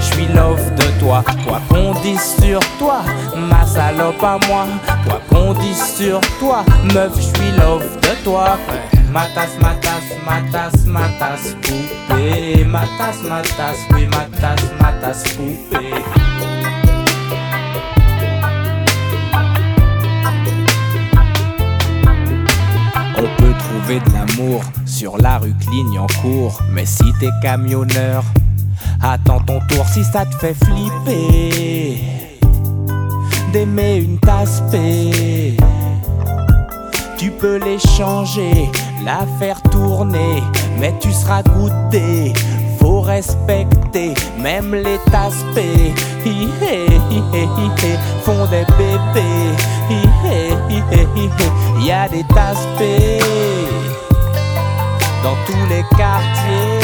je 0.00 0.14
suis 0.14 0.26
love 0.26 0.74
de 0.74 0.98
toi. 0.98 1.22
Quoi 1.46 1.60
qu'on 1.68 1.92
dise 2.00 2.36
sur 2.40 2.60
toi, 2.78 3.02
ma 3.36 3.64
salope 3.66 4.22
à 4.22 4.38
moi. 4.48 4.66
Quoi 5.04 5.20
qu'on 5.28 5.52
dise 5.54 5.96
sur 5.96 6.20
toi, 6.38 6.64
meuf, 6.94 7.12
je 7.16 7.38
suis 7.38 7.52
love 7.58 7.84
de 8.00 8.24
toi. 8.24 8.58
Matas, 9.12 9.58
matas, 9.60 10.02
matas, 10.24 10.86
matas, 10.86 11.54
poupée. 11.62 12.64
Matas, 12.64 13.22
matas, 13.28 13.76
oui, 13.92 14.06
matas, 14.06 14.56
matas, 14.80 15.24
poupée. 15.36 15.94
On 23.16 23.42
peut 23.42 23.52
trouver 23.58 24.00
de 24.00 24.12
l'amour 24.12 24.62
sur 24.86 25.18
la 25.18 25.38
rue 25.38 25.54
Clignancourt. 25.60 26.60
Mais 26.72 26.86
si 26.86 27.04
t'es 27.18 27.30
camionneur, 27.42 28.22
attends 29.02 29.40
ton 29.40 29.60
tour 29.68 29.86
si 29.88 30.04
ça 30.04 30.24
te 30.24 30.34
fait 30.36 30.54
flipper. 30.54 32.02
D'aimer 33.52 33.96
une 33.96 34.18
tasse 34.18 34.62
P. 34.70 35.56
Tu 37.18 37.30
peux 37.30 37.56
l'échanger, 37.56 38.70
la 39.04 39.26
faire 39.38 39.60
tourner, 39.70 40.42
mais 40.78 40.94
tu 41.00 41.12
seras 41.12 41.42
goûté. 41.42 42.32
Faut 42.78 43.00
respecter, 43.00 44.14
même 44.38 44.74
les 44.74 44.98
tasses 45.10 45.44
P. 45.54 45.62
Hi, 46.24 46.48
hi, 46.62 46.86
hi, 47.10 47.96
font 48.24 48.46
des 48.46 48.64
bébés. 48.78 49.54
Hi, 49.90 50.02
hi, 50.24 50.50
hi, 50.70 50.82
hi, 50.92 51.06
hi, 51.16 51.28
hi. 51.38 51.86
Y 51.86 51.90
a 51.90 52.08
des 52.08 52.24
tasses 52.34 52.66
P 52.78 53.18
dans 55.22 55.36
tous 55.46 55.66
les 55.68 55.82
quartiers. 55.96 56.79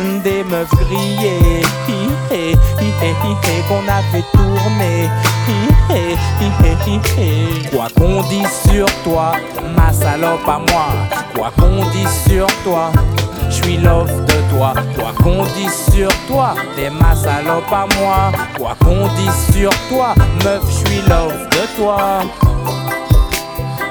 Des 0.00 0.44
meufs 0.44 0.70
grillées, 0.70 1.62
qu'on 3.68 3.86
a 3.86 4.02
fait 4.10 4.24
tourner. 4.32 5.10
Quoi 7.70 7.86
qu'on 7.98 8.22
dise 8.22 8.48
sur 8.70 8.86
toi, 9.02 9.32
ma 9.76 9.92
salope 9.92 10.48
à 10.48 10.58
moi. 10.58 10.86
Quoi 11.34 11.50
qu'on 11.58 11.84
dise 11.90 12.22
sur 12.26 12.46
toi, 12.64 12.90
je 13.48 13.54
suis 13.54 13.76
love 13.76 14.10
de 14.24 14.56
toi. 14.56 14.72
Quoi 14.96 15.12
qu'on 15.22 15.44
dise 15.44 15.92
sur 15.92 16.10
toi, 16.28 16.54
t'es 16.76 16.90
ma 16.90 17.14
salope 17.14 17.70
à 17.70 17.86
moi. 17.98 18.32
Quoi 18.56 18.74
qu'on 18.82 19.06
dise 19.16 19.54
sur 19.54 19.72
toi, 19.90 20.14
meuf, 20.44 20.62
je 20.66 20.88
suis 20.88 21.02
love 21.08 21.48
de 21.50 21.76
toi. 21.76 22.20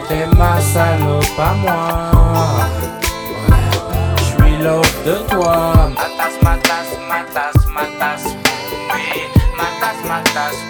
T'es 0.08 0.26
ma 0.36 0.60
salope 0.62 1.40
à 1.40 1.54
moi. 1.54 2.89
Love 4.62 4.92
de 5.06 5.14
toi. 5.30 5.94
Matas, 5.96 6.36
matas, 6.44 6.88
matas, 7.08 7.56
matas. 7.72 8.24
Matas, 9.56 9.98
matas, 10.06 10.69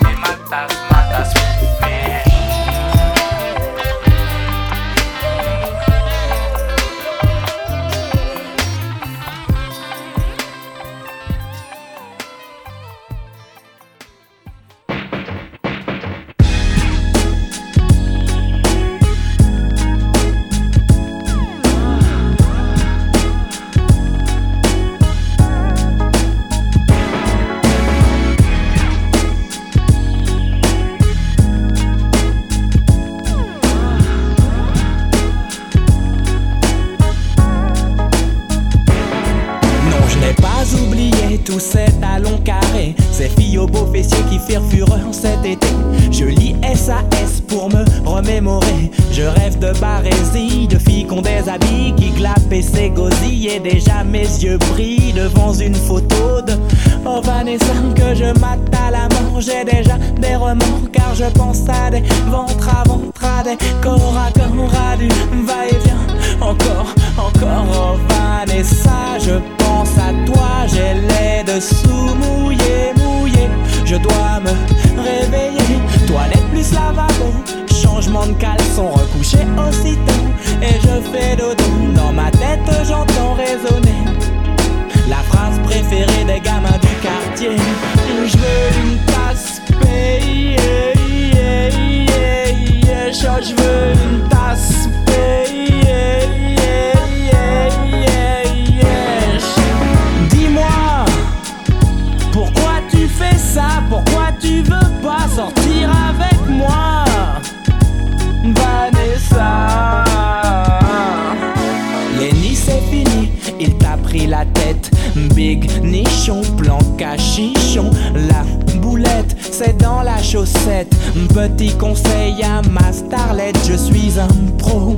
la 114.30 114.46
tête. 114.46 114.92
Big 115.36 115.70
nichon, 115.84 116.42
plan 116.58 116.80
cachichon. 116.98 117.90
La 118.14 118.44
boulette, 118.80 119.36
c'est 119.52 119.78
dans 119.78 120.02
la 120.04 120.22
chaussette. 120.22 120.96
Petit 121.34 121.74
conseil 121.76 122.42
à 122.44 122.62
ma 122.70 122.94
starlette 122.94 123.58
Je 123.68 123.76
suis 123.76 124.20
un 124.20 124.28
pro. 124.58 124.98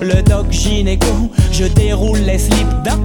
Le 0.00 0.22
doc 0.22 0.46
gynéco 0.50 1.30
Je 1.50 1.64
déroule 1.64 2.18
les 2.18 2.38
slips 2.38 2.82
d'un 2.84 3.00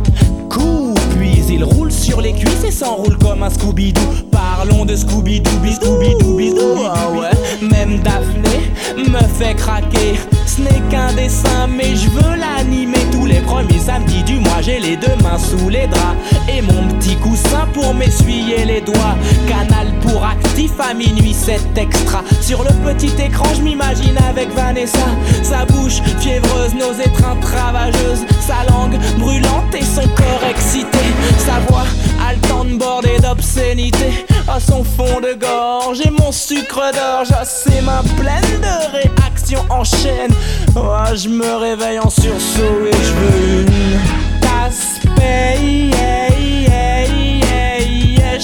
coup. 0.49 0.93
Puis 1.17 1.41
il 1.49 1.63
roule 1.63 1.91
sur 1.91 2.21
les 2.21 2.33
cuisses 2.33 2.63
et 2.65 2.71
s'enroule 2.71 3.17
comme 3.17 3.43
un 3.43 3.49
Scooby-Doo. 3.49 4.27
Parlons 4.31 4.85
de 4.85 4.95
Scooby-Doo, 4.95 5.49
Scooby-Doo, 5.49 6.19
Scooby-Doo 6.19 6.85
ah 6.93 7.09
ouais. 7.11 7.67
Même 7.67 7.99
Daphné 7.99 8.71
me 8.97 9.19
fait 9.39 9.55
craquer 9.55 10.19
Ce 10.51 10.61
n'est 10.61 10.81
qu'un 10.89 11.13
dessin 11.13 11.67
mais 11.67 11.95
je 11.95 12.09
veux 12.09 12.35
l'animer. 12.35 12.97
Tous 13.13 13.25
les 13.25 13.39
premiers 13.39 13.79
samedis 13.79 14.23
du 14.23 14.39
mois 14.39 14.61
J'ai 14.61 14.79
les 14.79 14.97
deux 14.97 15.15
mains 15.23 15.37
sous 15.37 15.69
les 15.69 15.87
draps. 15.87 16.17
Et 16.49 16.61
mon 16.61 16.89
petit 16.89 17.15
coussin 17.15 17.67
pour 17.73 17.93
m'essuyer 17.93 18.65
les 18.65 18.81
doigts. 18.81 19.15
Canal 19.47 19.90
pour 20.11 20.25
actif 20.25 20.71
à 20.79 20.93
minuit 20.93 21.33
c'est 21.33 21.77
extra 21.77 22.23
Sur 22.41 22.63
le 22.63 22.71
petit 22.85 23.13
écran 23.21 23.45
je 23.55 23.61
m'imagine 23.61 24.17
avec 24.29 24.49
Vanessa 24.53 25.07
Sa 25.43 25.65
bouche 25.65 26.01
fiévreuse, 26.19 26.73
nos 26.73 26.93
étreintes 26.93 27.43
ravageuse 27.43 28.25
Sa 28.41 28.69
langue 28.71 28.97
brûlante 29.17 29.73
et 29.73 29.83
son 29.83 30.07
corps 30.09 30.43
excité 30.49 30.99
Sa 31.37 31.59
voix 31.67 31.85
haletante 32.27 32.77
bordée 32.77 33.19
d'obscénité 33.19 34.25
À 34.47 34.59
son 34.59 34.83
fond 34.83 35.19
de 35.21 35.33
gorge 35.33 36.01
et 36.01 36.11
mon 36.11 36.31
sucre 36.31 36.91
d'orge 36.93 37.31
À 37.31 37.45
ses 37.45 37.81
mains 37.81 38.03
pleines 38.17 38.61
de 38.61 38.91
réactions 38.91 39.65
en 39.69 39.83
chaîne 39.83 40.33
Oh, 40.75 41.15
je 41.15 41.29
me 41.29 41.55
réveille 41.55 41.99
en 41.99 42.09
sursaut 42.09 42.85
et 42.85 43.05
je 43.05 43.11
veux 43.11 43.61
une 43.61 44.39
tasse 44.41 44.99
payée 45.15 45.91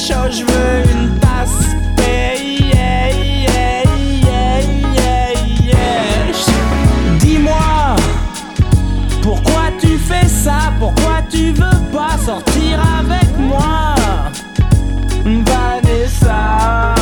Oh, 0.09 0.29
je 0.29 0.43
veux 0.43 0.91
une 0.91 1.16
pourquoi 9.21 9.71
tu 9.79 9.97
fais 9.97 10.27
ça? 10.27 10.73
Pourquoi 10.79 11.21
tu 11.29 11.51
veux 11.51 11.81
pas 11.91 12.17
sortir 12.25 12.79
avec 12.99 13.37
moi? 13.37 13.95
Vanessa. 15.25 16.93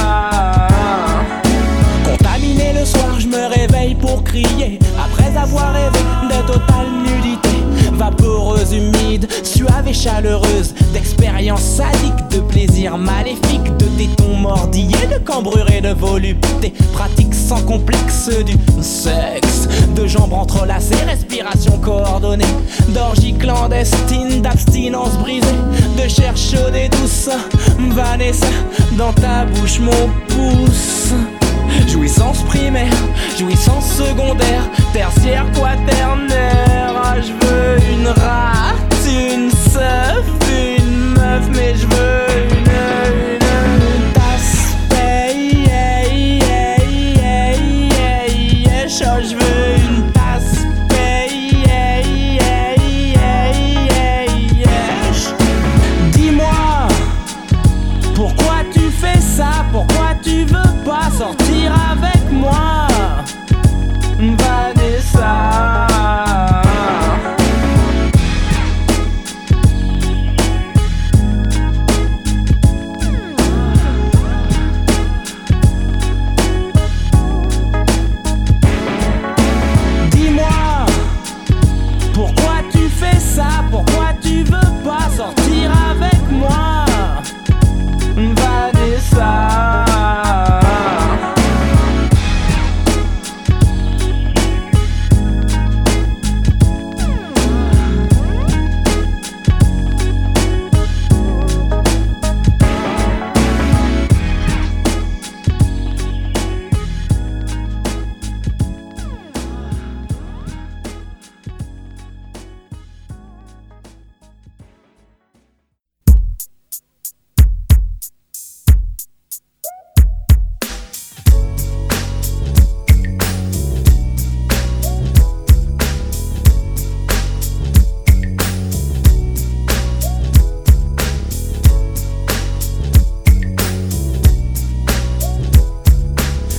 Contaminé 2.04 2.74
le 2.74 2.86
soir, 2.86 3.20
je 3.20 3.28
me 3.28 3.48
réveille 3.48 3.96
pour 3.96 4.24
crier. 4.24 4.80
Après 4.98 5.38
avoir 5.38 5.74
rêvé 5.74 6.00
de 6.24 6.50
totale 9.86 9.86
nudité 9.86 9.94
Vaporeuse, 9.94 9.94
humide, 9.94 9.94
suave 9.94 9.94
et 9.94 9.94
chaleureuse 9.94 10.74
désir 12.56 12.98
maléfique 12.98 13.78
de 13.78 13.86
tétons 13.98 14.36
mordillés, 14.38 15.08
de 15.12 15.18
cambrure 15.18 15.70
et 15.70 15.82
de 15.82 15.94
volupté. 15.94 16.74
Pratique 16.94 17.34
sans 17.34 17.62
complexe 17.64 18.30
du 18.46 18.54
sexe, 18.82 19.68
de 19.96 20.08
jambes 20.08 20.34
entrelacées, 20.34 21.04
respiration 21.06 21.78
coordonnée, 21.80 22.46
d'orgie 22.90 23.34
clandestine, 23.34 24.42
d'abstinence 24.42 25.14
brisée, 25.18 25.48
de 26.02 26.08
chair 26.08 26.36
chaude 26.36 26.76
et 26.76 26.90
douce. 26.90 27.30
Vanessa, 27.92 28.48
dans 28.98 29.14
ta 29.14 29.46
bouche, 29.46 29.80
mon 29.80 30.10
pouce. 30.30 31.14
Jouissance 31.88 32.42
primaire, 32.44 32.94
jouissance 33.38 33.86
secondaire, 33.86 34.64
tertiaire, 34.94 35.46
quaternaire. 35.52 36.94
Ah, 37.04 37.16
je 37.20 37.32
veux 37.32 37.78
une 37.94 38.08
rate, 38.08 38.45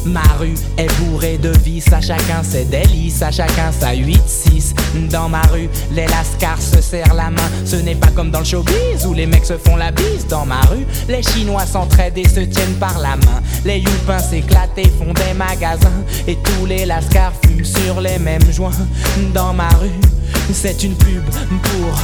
Ma 0.06 0.22
rue 0.38 0.54
est 0.78 0.88
bourrée 1.00 1.36
de 1.36 1.50
vices, 1.64 1.92
à 1.92 2.00
chacun 2.00 2.42
ses 2.42 2.64
délices, 2.64 3.22
à 3.22 3.30
chacun 3.32 3.72
sa 3.72 3.92
8-6. 3.92 4.74
Dans 5.10 5.28
ma 5.28 5.42
rue, 5.42 5.68
les 5.90 6.06
lascars 6.06 6.62
se 6.62 6.80
serrent 6.80 7.14
la 7.14 7.30
main. 7.30 7.50
Ce 7.64 7.76
n'est 7.76 7.96
pas 7.96 8.10
comme 8.14 8.30
dans 8.30 8.38
le 8.38 8.44
showbiz 8.44 9.04
où 9.06 9.14
les 9.14 9.26
mecs 9.26 9.44
se 9.44 9.58
font 9.58 9.76
la 9.76 9.90
bise. 9.90 10.26
Dans 10.28 10.46
ma 10.46 10.60
rue, 10.62 10.86
les 11.08 11.22
Chinois 11.22 11.66
s'entraident 11.66 12.18
et 12.18 12.28
se 12.28 12.40
tiennent 12.40 12.76
par 12.78 12.98
la 13.00 13.16
main. 13.16 13.42
Les 13.64 13.78
youpins 13.78 14.20
s'éclatent 14.20 14.78
et 14.78 14.88
font 14.88 15.12
des 15.12 15.34
magasins. 15.34 16.04
Et 16.28 16.36
tous 16.36 16.66
les 16.66 16.86
lascars 16.86 17.32
fument 17.44 17.64
sur 17.64 18.00
les 18.00 18.18
mêmes 18.18 18.52
joints. 18.52 18.70
Dans 19.34 19.52
ma 19.52 19.68
rue, 19.80 19.90
c'est 20.52 20.82
une 20.82 20.94
pub 20.96 21.24
pour 21.24 21.98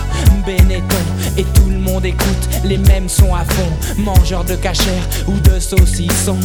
Benetton 0.47 0.97
Et 1.37 1.45
tout 1.45 1.69
le 1.69 1.79
monde 1.79 2.05
écoute. 2.05 2.49
Les 2.65 2.79
mêmes 2.79 3.09
sons 3.09 3.35
à 3.35 3.45
fond 3.45 3.71
Mangeur 3.99 4.45
de 4.45 4.55
cachère 4.55 5.09
ou 5.27 5.39
de 5.41 5.59
saucisson. 5.59 6.39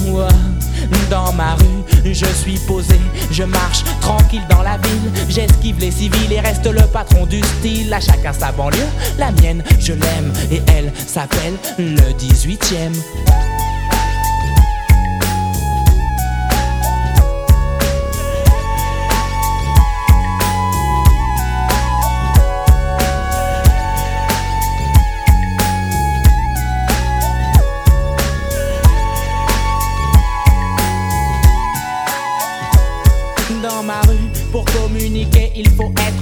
Dans 1.09 1.33
ma 1.33 1.55
rue, 1.55 2.13
je 2.13 2.25
suis 2.25 2.57
posé 2.67 2.99
Je 3.31 3.43
marche 3.43 3.83
tranquille 4.01 4.45
dans 4.49 4.61
la 4.61 4.77
ville. 4.77 5.11
J'esquive 5.29 5.79
les 5.79 5.91
civils 5.91 6.31
et 6.31 6.39
reste 6.39 6.65
le 6.65 6.83
patron 6.87 7.25
du 7.25 7.41
style. 7.41 7.93
À 7.93 7.99
chacun 7.99 8.33
sa 8.33 8.51
banlieue, 8.51 8.87
la 9.17 9.31
mienne 9.31 9.63
je 9.79 9.93
l'aime 9.93 10.31
Et 10.51 10.61
elle 10.67 10.91
s'appelle 11.07 11.53
le 11.77 12.13
18ème 12.13 12.93
dans 13.25 13.56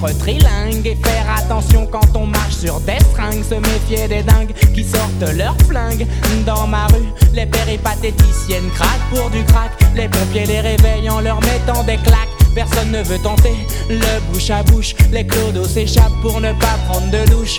être 0.08 0.20
trilingue 0.20 0.86
et 0.86 0.96
faire 0.96 1.26
attention 1.38 1.88
quand 1.88 2.16
on 2.16 2.26
marche 2.26 2.56
sur 2.56 2.80
des 2.82 3.00
stringues. 3.12 3.44
Se 3.44 3.56
méfier 3.56 4.08
des 4.08 4.24
dingues 4.24 4.54
qui 4.74 4.84
sortent 4.84 5.36
leurs 5.36 5.58
flingues. 5.68 6.06
Dans 6.46 6.68
ma 6.68 6.88
rue, 6.88 7.10
les 7.34 7.46
péripatéticiennes 7.46 8.70
craquent 8.74 9.10
pour 9.14 9.30
du 9.30 9.44
crack. 9.46 9.72
Les 9.96 10.08
pompiers 10.08 10.46
les 10.46 10.62
réveillent 10.62 11.10
en 11.10 11.22
leur 11.22 11.40
mettant 11.42 11.84
des 11.84 11.98
claques. 11.98 12.35
Personne 12.56 12.92
ne 12.92 13.04
veut 13.04 13.20
tenter 13.20 13.54
le 13.90 14.20
bouche 14.32 14.50
à 14.50 14.64
bouche. 14.64 14.96
Les 15.12 15.28
clodos 15.28 15.66
s'échappent 15.68 16.22
pour 16.22 16.40
ne 16.40 16.54
pas 16.54 16.78
prendre 16.88 17.12
de 17.12 17.30
douche. 17.30 17.58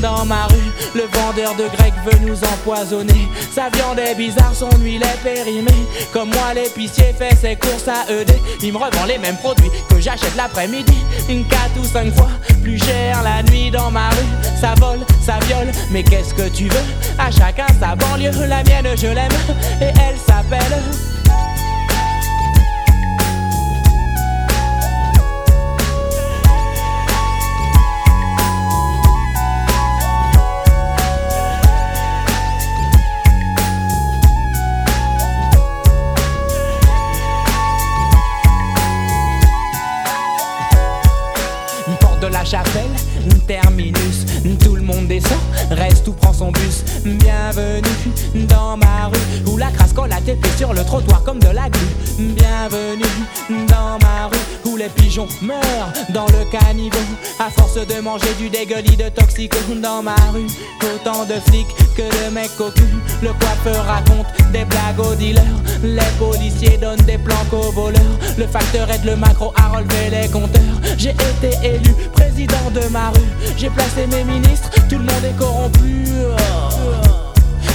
Dans 0.00 0.24
ma 0.24 0.46
rue, 0.46 0.72
le 0.94 1.02
vendeur 1.02 1.54
de 1.56 1.64
grec 1.76 1.92
veut 2.06 2.26
nous 2.26 2.38
empoisonner. 2.44 3.28
Sa 3.54 3.68
viande 3.68 3.98
est 3.98 4.14
bizarre, 4.14 4.54
son 4.54 4.70
huile 4.80 5.02
est 5.02 5.22
périmée. 5.22 5.86
Comme 6.12 6.30
moi, 6.30 6.54
l'épicier 6.54 7.14
fait 7.18 7.36
ses 7.36 7.56
courses 7.56 7.88
à 7.88 8.10
ED. 8.10 8.32
Il 8.62 8.72
me 8.72 8.78
revend 8.78 9.04
les 9.06 9.18
mêmes 9.18 9.36
produits 9.36 9.70
que 9.90 10.00
j'achète 10.00 10.34
l'après-midi. 10.36 10.96
Une 11.28 11.44
4 11.46 11.60
ou 11.78 11.84
5 11.84 12.14
fois 12.14 12.30
plus 12.62 12.78
cher 12.78 13.22
la 13.22 13.42
nuit 13.50 13.70
dans 13.70 13.90
ma 13.90 14.08
rue. 14.10 14.48
Ça 14.60 14.74
vole, 14.80 15.00
ça 15.20 15.38
viole, 15.46 15.72
mais 15.90 16.02
qu'est-ce 16.02 16.32
que 16.32 16.48
tu 16.48 16.64
veux? 16.64 16.86
À 17.18 17.30
chacun 17.30 17.66
sa 17.78 17.94
banlieue, 17.94 18.30
la 18.46 18.62
mienne 18.62 18.96
je 18.96 19.08
l'aime. 19.08 19.28
Et 19.82 19.92
elle 20.08 20.16
s'appelle. 20.26 21.17
Chapelle, 42.48 42.88
terminus, 43.46 44.24
tout 44.64 44.74
le 44.74 44.80
monde 44.80 45.06
descend, 45.06 45.38
reste 45.70 46.08
ou 46.08 46.12
prend 46.12 46.27
Bienvenue 46.38 47.82
dans 48.48 48.76
ma 48.76 49.06
rue, 49.06 49.50
où 49.50 49.56
la 49.56 49.72
crasse 49.72 49.92
colle 49.92 50.10
la 50.10 50.20
tête 50.20 50.38
sur 50.56 50.72
le 50.72 50.84
trottoir 50.84 51.24
comme 51.24 51.40
de 51.40 51.48
la 51.48 51.68
glu. 51.68 51.86
Bienvenue 52.16 53.66
dans 53.66 53.98
ma 53.98 54.28
rue, 54.28 54.70
où 54.70 54.76
les 54.76 54.88
pigeons 54.88 55.26
meurent 55.42 55.92
dans 56.10 56.26
le 56.26 56.48
caniveau, 56.48 56.96
à 57.40 57.50
force 57.50 57.74
de 57.74 58.00
manger 58.00 58.32
du 58.38 58.48
dégueulis 58.50 58.96
de 58.96 59.08
toxico. 59.08 59.58
Dans 59.82 60.00
ma 60.00 60.14
rue, 60.32 60.46
autant 60.84 61.24
de 61.24 61.34
flics 61.50 61.74
que 61.96 62.02
de 62.02 62.32
mecs 62.32 62.56
cocus. 62.56 62.84
Le 63.20 63.30
coiffeur 63.32 63.84
raconte 63.84 64.26
des 64.52 64.64
blagues 64.64 65.00
aux 65.00 65.16
dealers, 65.16 65.42
les 65.82 66.00
policiers 66.20 66.78
donnent 66.78 67.04
des 67.04 67.18
planques 67.18 67.52
aux 67.52 67.72
voleurs. 67.72 68.00
Le 68.38 68.46
facteur 68.46 68.88
aide 68.92 69.04
le 69.04 69.16
macro 69.16 69.52
à 69.56 69.76
relever 69.76 70.10
les 70.10 70.28
compteurs. 70.28 70.62
J'ai 70.96 71.10
été 71.10 71.50
élu 71.64 71.92
président 72.12 72.70
de 72.72 72.88
ma 72.92 73.10
rue. 73.10 73.50
J'ai 73.56 73.70
placé 73.70 74.06
mes 74.06 74.22
ministres, 74.22 74.70
tout 74.88 74.98
le 74.98 75.04
monde 75.04 75.24
est 75.28 75.36
corrompu. 75.36 76.04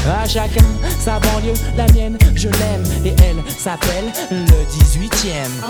À 0.06 0.28
chacun 0.28 0.66
sa 1.00 1.18
banlieue, 1.20 1.54
la 1.76 1.86
mienne 1.94 2.18
je 2.36 2.50
l'aime 2.50 2.84
et 3.06 3.16
elle 3.24 3.42
s'appelle 3.58 4.12
le 4.32 4.66
18ème. 4.70 5.62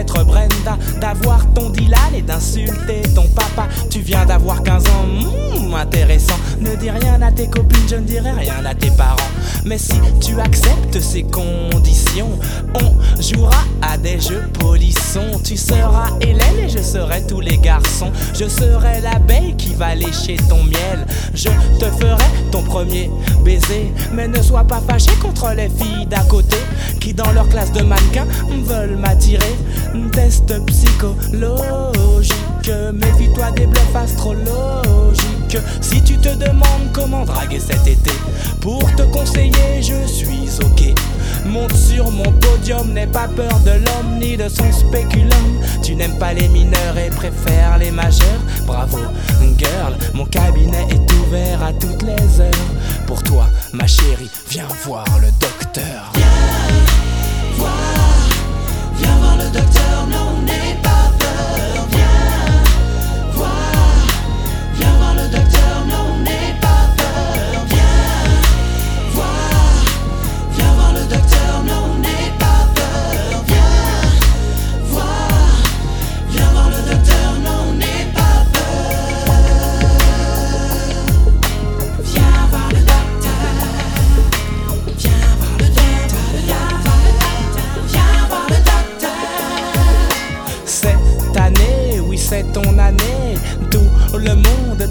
D'être 0.00 0.24
Brenda, 0.24 0.78
d'avoir 0.98 1.44
ton 1.52 1.68
Dylan 1.68 2.14
et 2.16 2.22
d'insulter 2.22 3.02
ton 3.14 3.26
papa. 3.28 3.68
Tu 3.90 4.00
viens 4.00 4.24
d'avoir 4.24 4.62
15 4.62 4.84
ans, 4.86 5.06
hmm, 5.06 5.74
intéressant. 5.74 6.38
Ne 6.58 6.74
dis 6.76 6.90
rien 6.90 7.20
à 7.20 7.30
tes 7.30 7.48
copines, 7.48 7.86
je 7.88 7.96
ne 7.96 8.04
dirai 8.04 8.30
rien 8.32 8.64
à 8.64 8.74
tes 8.74 8.90
parents. 8.92 9.16
Mais 9.66 9.76
si 9.76 9.94
tu 10.20 10.40
acceptes 10.40 11.00
ces 11.00 11.24
conditions, 11.24 12.38
on 12.74 13.20
jouera 13.20 13.62
à 13.82 13.98
des 13.98 14.18
jeux 14.18 14.48
polissons. 14.58 15.38
Tu 15.44 15.58
seras 15.58 16.10
Hélène 16.22 16.58
et 16.64 16.68
je 16.70 16.78
serai 16.78 17.26
tous 17.26 17.40
les 17.40 17.58
garçons. 17.58 18.10
Je 18.32 18.48
serai 18.48 19.02
l'abeille 19.02 19.54
qui 19.56 19.74
va 19.74 19.94
lécher 19.94 20.36
ton 20.48 20.62
miel. 20.64 21.06
Je 21.34 21.50
te 21.78 21.84
ferai 21.84 22.24
ton 22.50 22.62
premier 22.62 23.10
baiser. 23.44 23.92
Mais 24.14 24.28
ne 24.28 24.40
sois 24.40 24.64
pas 24.64 24.80
fâché 24.80 25.10
contre 25.20 25.52
les 25.54 25.68
filles 25.68 26.06
d'à 26.06 26.22
côté 26.22 26.56
qui, 27.00 27.12
dans 27.12 27.30
leur 27.32 27.48
classe 27.48 27.72
de 27.72 27.82
mannequins, 27.82 28.26
veulent 28.64 28.96
m'attirer. 28.96 29.56
Test 30.12 30.52
psychologique. 30.66 32.34
Méfie-toi 32.92 33.50
des 33.52 33.66
bluffs 33.66 33.96
astrologiques. 33.96 35.58
Si 35.80 36.02
tu 36.02 36.16
te 36.18 36.28
demandes 36.28 36.92
comment 36.92 37.24
draguer 37.24 37.60
cet 37.60 37.86
été, 37.86 38.12
pour 38.60 38.80
te 38.94 39.02
conseiller, 39.02 39.80
je 39.80 40.06
suis 40.06 40.48
ok. 40.62 40.94
Monte 41.46 41.74
sur 41.74 42.10
mon 42.10 42.30
podium, 42.32 42.92
n'aie 42.92 43.06
pas 43.06 43.28
peur 43.28 43.58
de 43.60 43.70
l'homme 43.70 44.18
ni 44.20 44.36
de 44.36 44.48
son 44.48 44.70
spéculum. 44.72 45.60
Tu 45.82 45.96
n'aimes 45.96 46.18
pas 46.18 46.34
les 46.34 46.48
mineurs 46.48 46.96
et 46.96 47.10
préfères 47.10 47.78
les 47.78 47.90
majeurs. 47.90 48.40
Bravo, 48.66 48.98
girl, 49.58 49.96
mon 50.14 50.26
cabinet 50.26 50.86
est 50.90 51.12
ouvert 51.14 51.62
à 51.62 51.72
toutes 51.72 52.02
les 52.02 52.40
heures. 52.40 52.50
Pour 53.06 53.22
toi, 53.22 53.46
ma 53.72 53.86
chérie, 53.86 54.30
viens 54.48 54.68
voir 54.84 55.04
le 55.20 55.30
docteur. 55.40 56.12
Viens 56.14 56.26
voir, 57.56 57.72
viens 58.96 59.16
voir 59.16 59.29
le 59.52 59.58
docteur, 59.58 59.99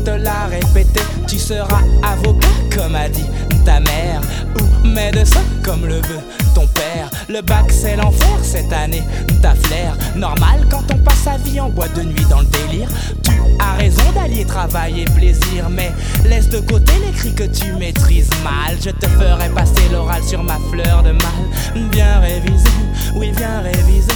te 0.04 0.12
l'a 0.12 0.48
répété. 0.50 1.02
Tu 1.28 1.38
seras 1.38 1.82
avocat, 2.04 2.48
comme 2.76 2.96
a 2.96 3.10
dit 3.10 3.26
ta 3.66 3.80
mère, 3.80 4.22
ou 4.56 4.88
médecin, 4.88 5.44
comme 5.64 5.86
le 5.86 5.96
veut 5.96 6.24
ton 6.56 6.66
père. 6.68 7.10
Le 7.28 7.42
bac, 7.42 7.66
c'est 7.70 7.96
l'enfer 7.96 8.40
cette 8.42 8.72
année. 8.74 9.04
Ta 9.42 9.54
flair, 9.56 9.96
normal 10.16 10.66
quand 10.70 10.84
on 10.94 10.98
passe 10.98 11.24
sa 11.24 11.38
vie 11.38 11.60
en 11.60 11.70
boîte 11.70 11.96
de 11.96 12.04
nuit 12.04 12.26
dans 12.30 12.40
le 12.40 12.46
délire. 12.48 12.90
Tu 13.24 13.32
as 13.60 13.74
raison 13.78 14.04
d'allier 14.16 14.46
travail 14.46 15.02
et 15.02 15.06
plaisir, 15.06 15.70
mais 15.70 15.92
laisse 16.28 16.50
de 16.50 16.60
côté 16.60 16.94
les 17.06 17.12
cris 17.12 17.34
que 17.34 17.44
tu 17.44 17.72
maîtrises 17.74 18.30
mal. 18.44 18.78
Je 18.84 18.90
te 18.90 19.08
ferai 19.08 19.50
passer 19.50 19.90
l'oral 19.92 20.24
sur 20.24 20.44
ma 20.44 20.58
fleur 20.72 21.04
de 21.04 21.12
mal. 21.12 21.90
Viens 21.92 22.20
réviser, 22.20 22.70
oui, 23.16 23.32
viens 23.36 23.62
réviser. 23.62 24.08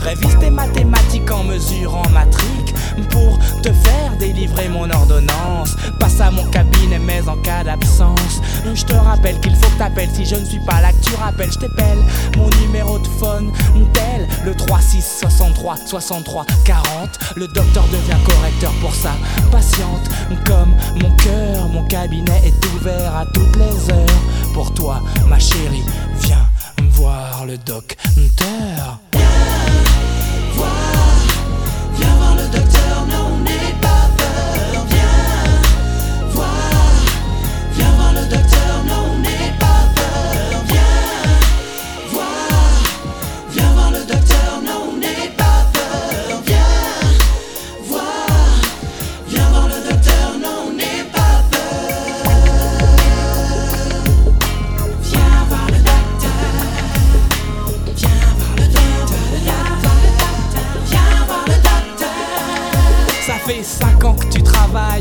Révise 0.00 0.38
tes 0.38 0.50
mathématiques 0.50 1.30
en 1.30 1.44
mesurant 1.44 2.08
matrique 2.10 2.69
pour 3.10 3.38
te 3.62 3.72
faire 3.72 4.16
délivrer 4.18 4.68
mon 4.68 4.90
ordonnance. 4.90 5.76
Passe 5.98 6.20
à 6.20 6.30
mon 6.30 6.44
cabinet, 6.46 6.98
mais 6.98 7.26
en 7.28 7.36
cas 7.36 7.64
d'absence, 7.64 8.40
je 8.74 8.84
te 8.84 8.94
rappelle 8.94 9.38
qu'il 9.40 9.54
faut 9.54 9.68
que 9.68 9.78
t'appelles. 9.78 10.10
Si 10.14 10.24
je 10.24 10.36
ne 10.36 10.44
suis 10.44 10.60
pas 10.66 10.80
là, 10.80 10.92
que 10.92 11.04
tu 11.04 11.14
rappelles, 11.14 11.52
je 11.52 11.58
t'appelle. 11.58 11.98
Mon 12.36 12.48
numéro 12.60 12.98
de 12.98 13.06
phone, 13.06 13.52
tel 13.92 14.28
le 14.44 14.54
36 14.54 15.18
63 15.20 15.76
63 15.86 16.46
40. 16.64 17.18
Le 17.36 17.46
docteur 17.48 17.84
devient 17.88 18.18
correcteur 18.24 18.72
pour 18.80 18.94
sa 18.94 19.12
patiente. 19.50 20.08
Comme 20.46 20.74
mon 21.00 21.10
cœur, 21.16 21.68
mon 21.68 21.84
cabinet 21.86 22.40
est 22.44 22.66
ouvert 22.74 23.16
à 23.16 23.26
toutes 23.26 23.56
les 23.56 23.92
heures. 23.92 24.06
Pour 24.54 24.72
toi, 24.74 25.00
ma 25.28 25.38
chérie, 25.38 25.84
viens 26.20 26.46
voir 26.90 27.46
le 27.46 27.56
docteur. 27.58 29.00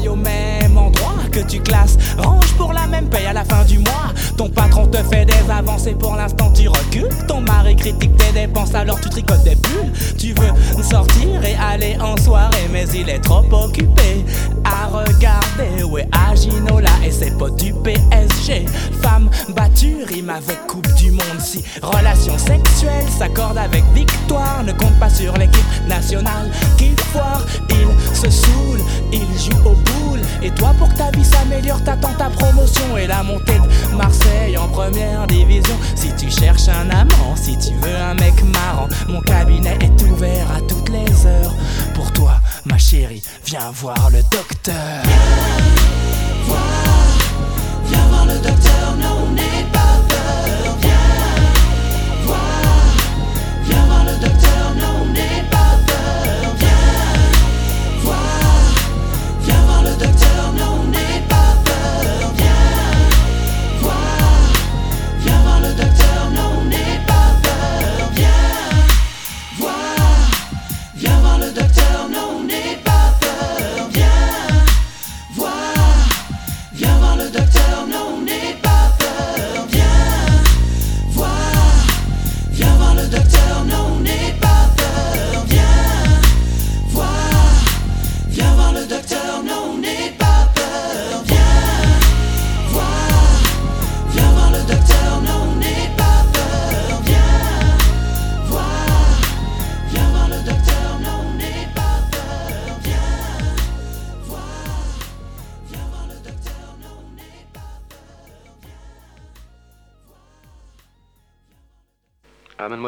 Au 0.10 0.16
même 0.16 0.78
endroit, 0.78 1.16
que 1.32 1.42
tu 1.42 1.60
classes, 1.60 1.98
range 2.18 2.54
pour 2.58 2.74
la 2.74 2.88
même 2.88 3.08
paye 3.08 3.26
à 3.26 3.34
la 3.34 3.44
fin 3.44 3.64
du 3.66 3.78
mois. 3.78 4.14
Ton 4.36 4.50
patron 4.50 4.88
te 4.88 4.98
fait 4.98 5.26
des 5.26 5.52
avancées, 5.52 5.94
pour 5.94 6.16
l'instant 6.16 6.52
tu 6.52 6.68
recules. 6.68 7.10
Ton 7.28 7.42
mari 7.42 7.76
critique 7.76 8.16
tes 8.18 8.32
dépenses, 8.32 8.74
alors 8.74 9.00
tu 9.00 9.10
tricotes 9.10 9.44
des 9.44 9.56
bulles. 9.56 9.92
Tu 10.18 10.34
veux 10.34 10.84
sortir 10.84 11.44
et 11.44 11.56
aller 11.56 11.98
en 12.02 12.18
soirée, 12.18 12.68
mais 12.72 12.86
il 12.96 13.10
est 13.10 13.20
trop 13.20 13.44
occupé 13.52 14.26
à 14.64 14.88
regarder. 14.88 15.84
Ouais, 15.84 16.08
à 16.12 16.34
Ginola 16.36 16.92
et 17.06 17.12
ses 17.12 17.32
potes 17.32 17.58
du 17.58 17.74
PSG. 17.74 18.66
Femme 19.02 19.30
battue, 19.56 20.04
rime 20.08 20.30
avec 20.30 20.66
Coupe 20.68 20.88
du 21.76 21.82
Monde. 21.82 21.94
Si 21.94 21.98
relation 22.00 22.38
sexuelle 22.38 23.06
s'accorde 23.10 23.58
avec 23.58 23.84
victoire, 23.94 24.64
ne 24.64 24.72
compte 24.74 24.98
pas 25.00 25.10
sur 25.10 25.34
l'équipe 25.38 25.88
nationale 25.88 26.50
qui 26.78 26.96
foire. 27.12 27.46
Il 27.70 28.16
se 28.16 28.30
saoule, 28.30 28.82
il 29.12 29.20
joue 29.40 29.58
au 29.66 29.76
boule. 29.76 30.22
Et 30.42 30.52
toi, 30.52 30.74
pour 30.78 30.90
que 30.90 30.98
ta 30.98 31.12
vie 31.12 31.26
s'améliore, 31.26 31.84
t'attends 31.84 32.14
ta 32.18 32.30
promotion 32.30 32.98
et 32.98 33.08
la 33.08 33.24
montée 33.24 33.60
de 33.60 33.96
Marseille 33.96 34.58
en 34.58 34.68
première 34.68 35.28
division. 35.28 35.76
Si 35.96 36.14
tu 36.16 36.30
cherches 36.30 36.70
un 36.70 36.90
amant, 36.90 37.36
si 37.36 37.58
tu 37.58 37.74
veux 37.76 37.96
un 37.96 38.14
mec 38.16 38.42
marrant, 38.44 38.88
mon 39.08 39.22
cabinet 39.22 39.78
est 39.82 40.02
ouvert 40.04 40.48
à 40.52 40.62
toutes 40.62 40.90
les 40.90 41.26
heures. 41.26 41.54
Pour 41.94 42.12
toi, 42.12 42.40
ma 42.66 42.78
chérie, 42.78 43.24
viens 43.46 43.72
voir 43.74 44.10
le 44.12 44.22
docteur. 44.32 44.76
Viens 45.04 46.46
voir, 46.46 46.60
viens 47.86 48.08
voir 48.08 48.26
le 48.26 48.36
docteur, 48.36 48.96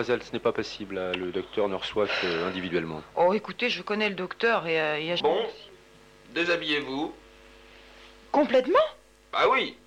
mademoiselle, 0.02 0.24
ce 0.24 0.34
n'est 0.34 0.40
pas 0.40 0.52
possible. 0.52 0.96
là. 0.96 1.12
Le 1.14 1.32
docteur 1.32 1.70
ne 1.70 1.76
reçoit 1.76 2.08
que 2.08 2.44
individuellement. 2.48 3.02
Oh, 3.16 3.34
écoutez, 3.34 3.70
je 3.70 3.82
connais 3.82 4.10
le 4.10 4.16
docteur 4.16 4.66
et... 4.68 4.80
euh, 4.80 5.00
il 5.00 5.06
y 5.06 5.12
a... 5.12 5.16
Bon, 5.18 5.38
déshabillez-vous. 6.34 7.14
Complètement? 8.32 8.80
Bah 9.32 9.46
oui, 9.52 9.78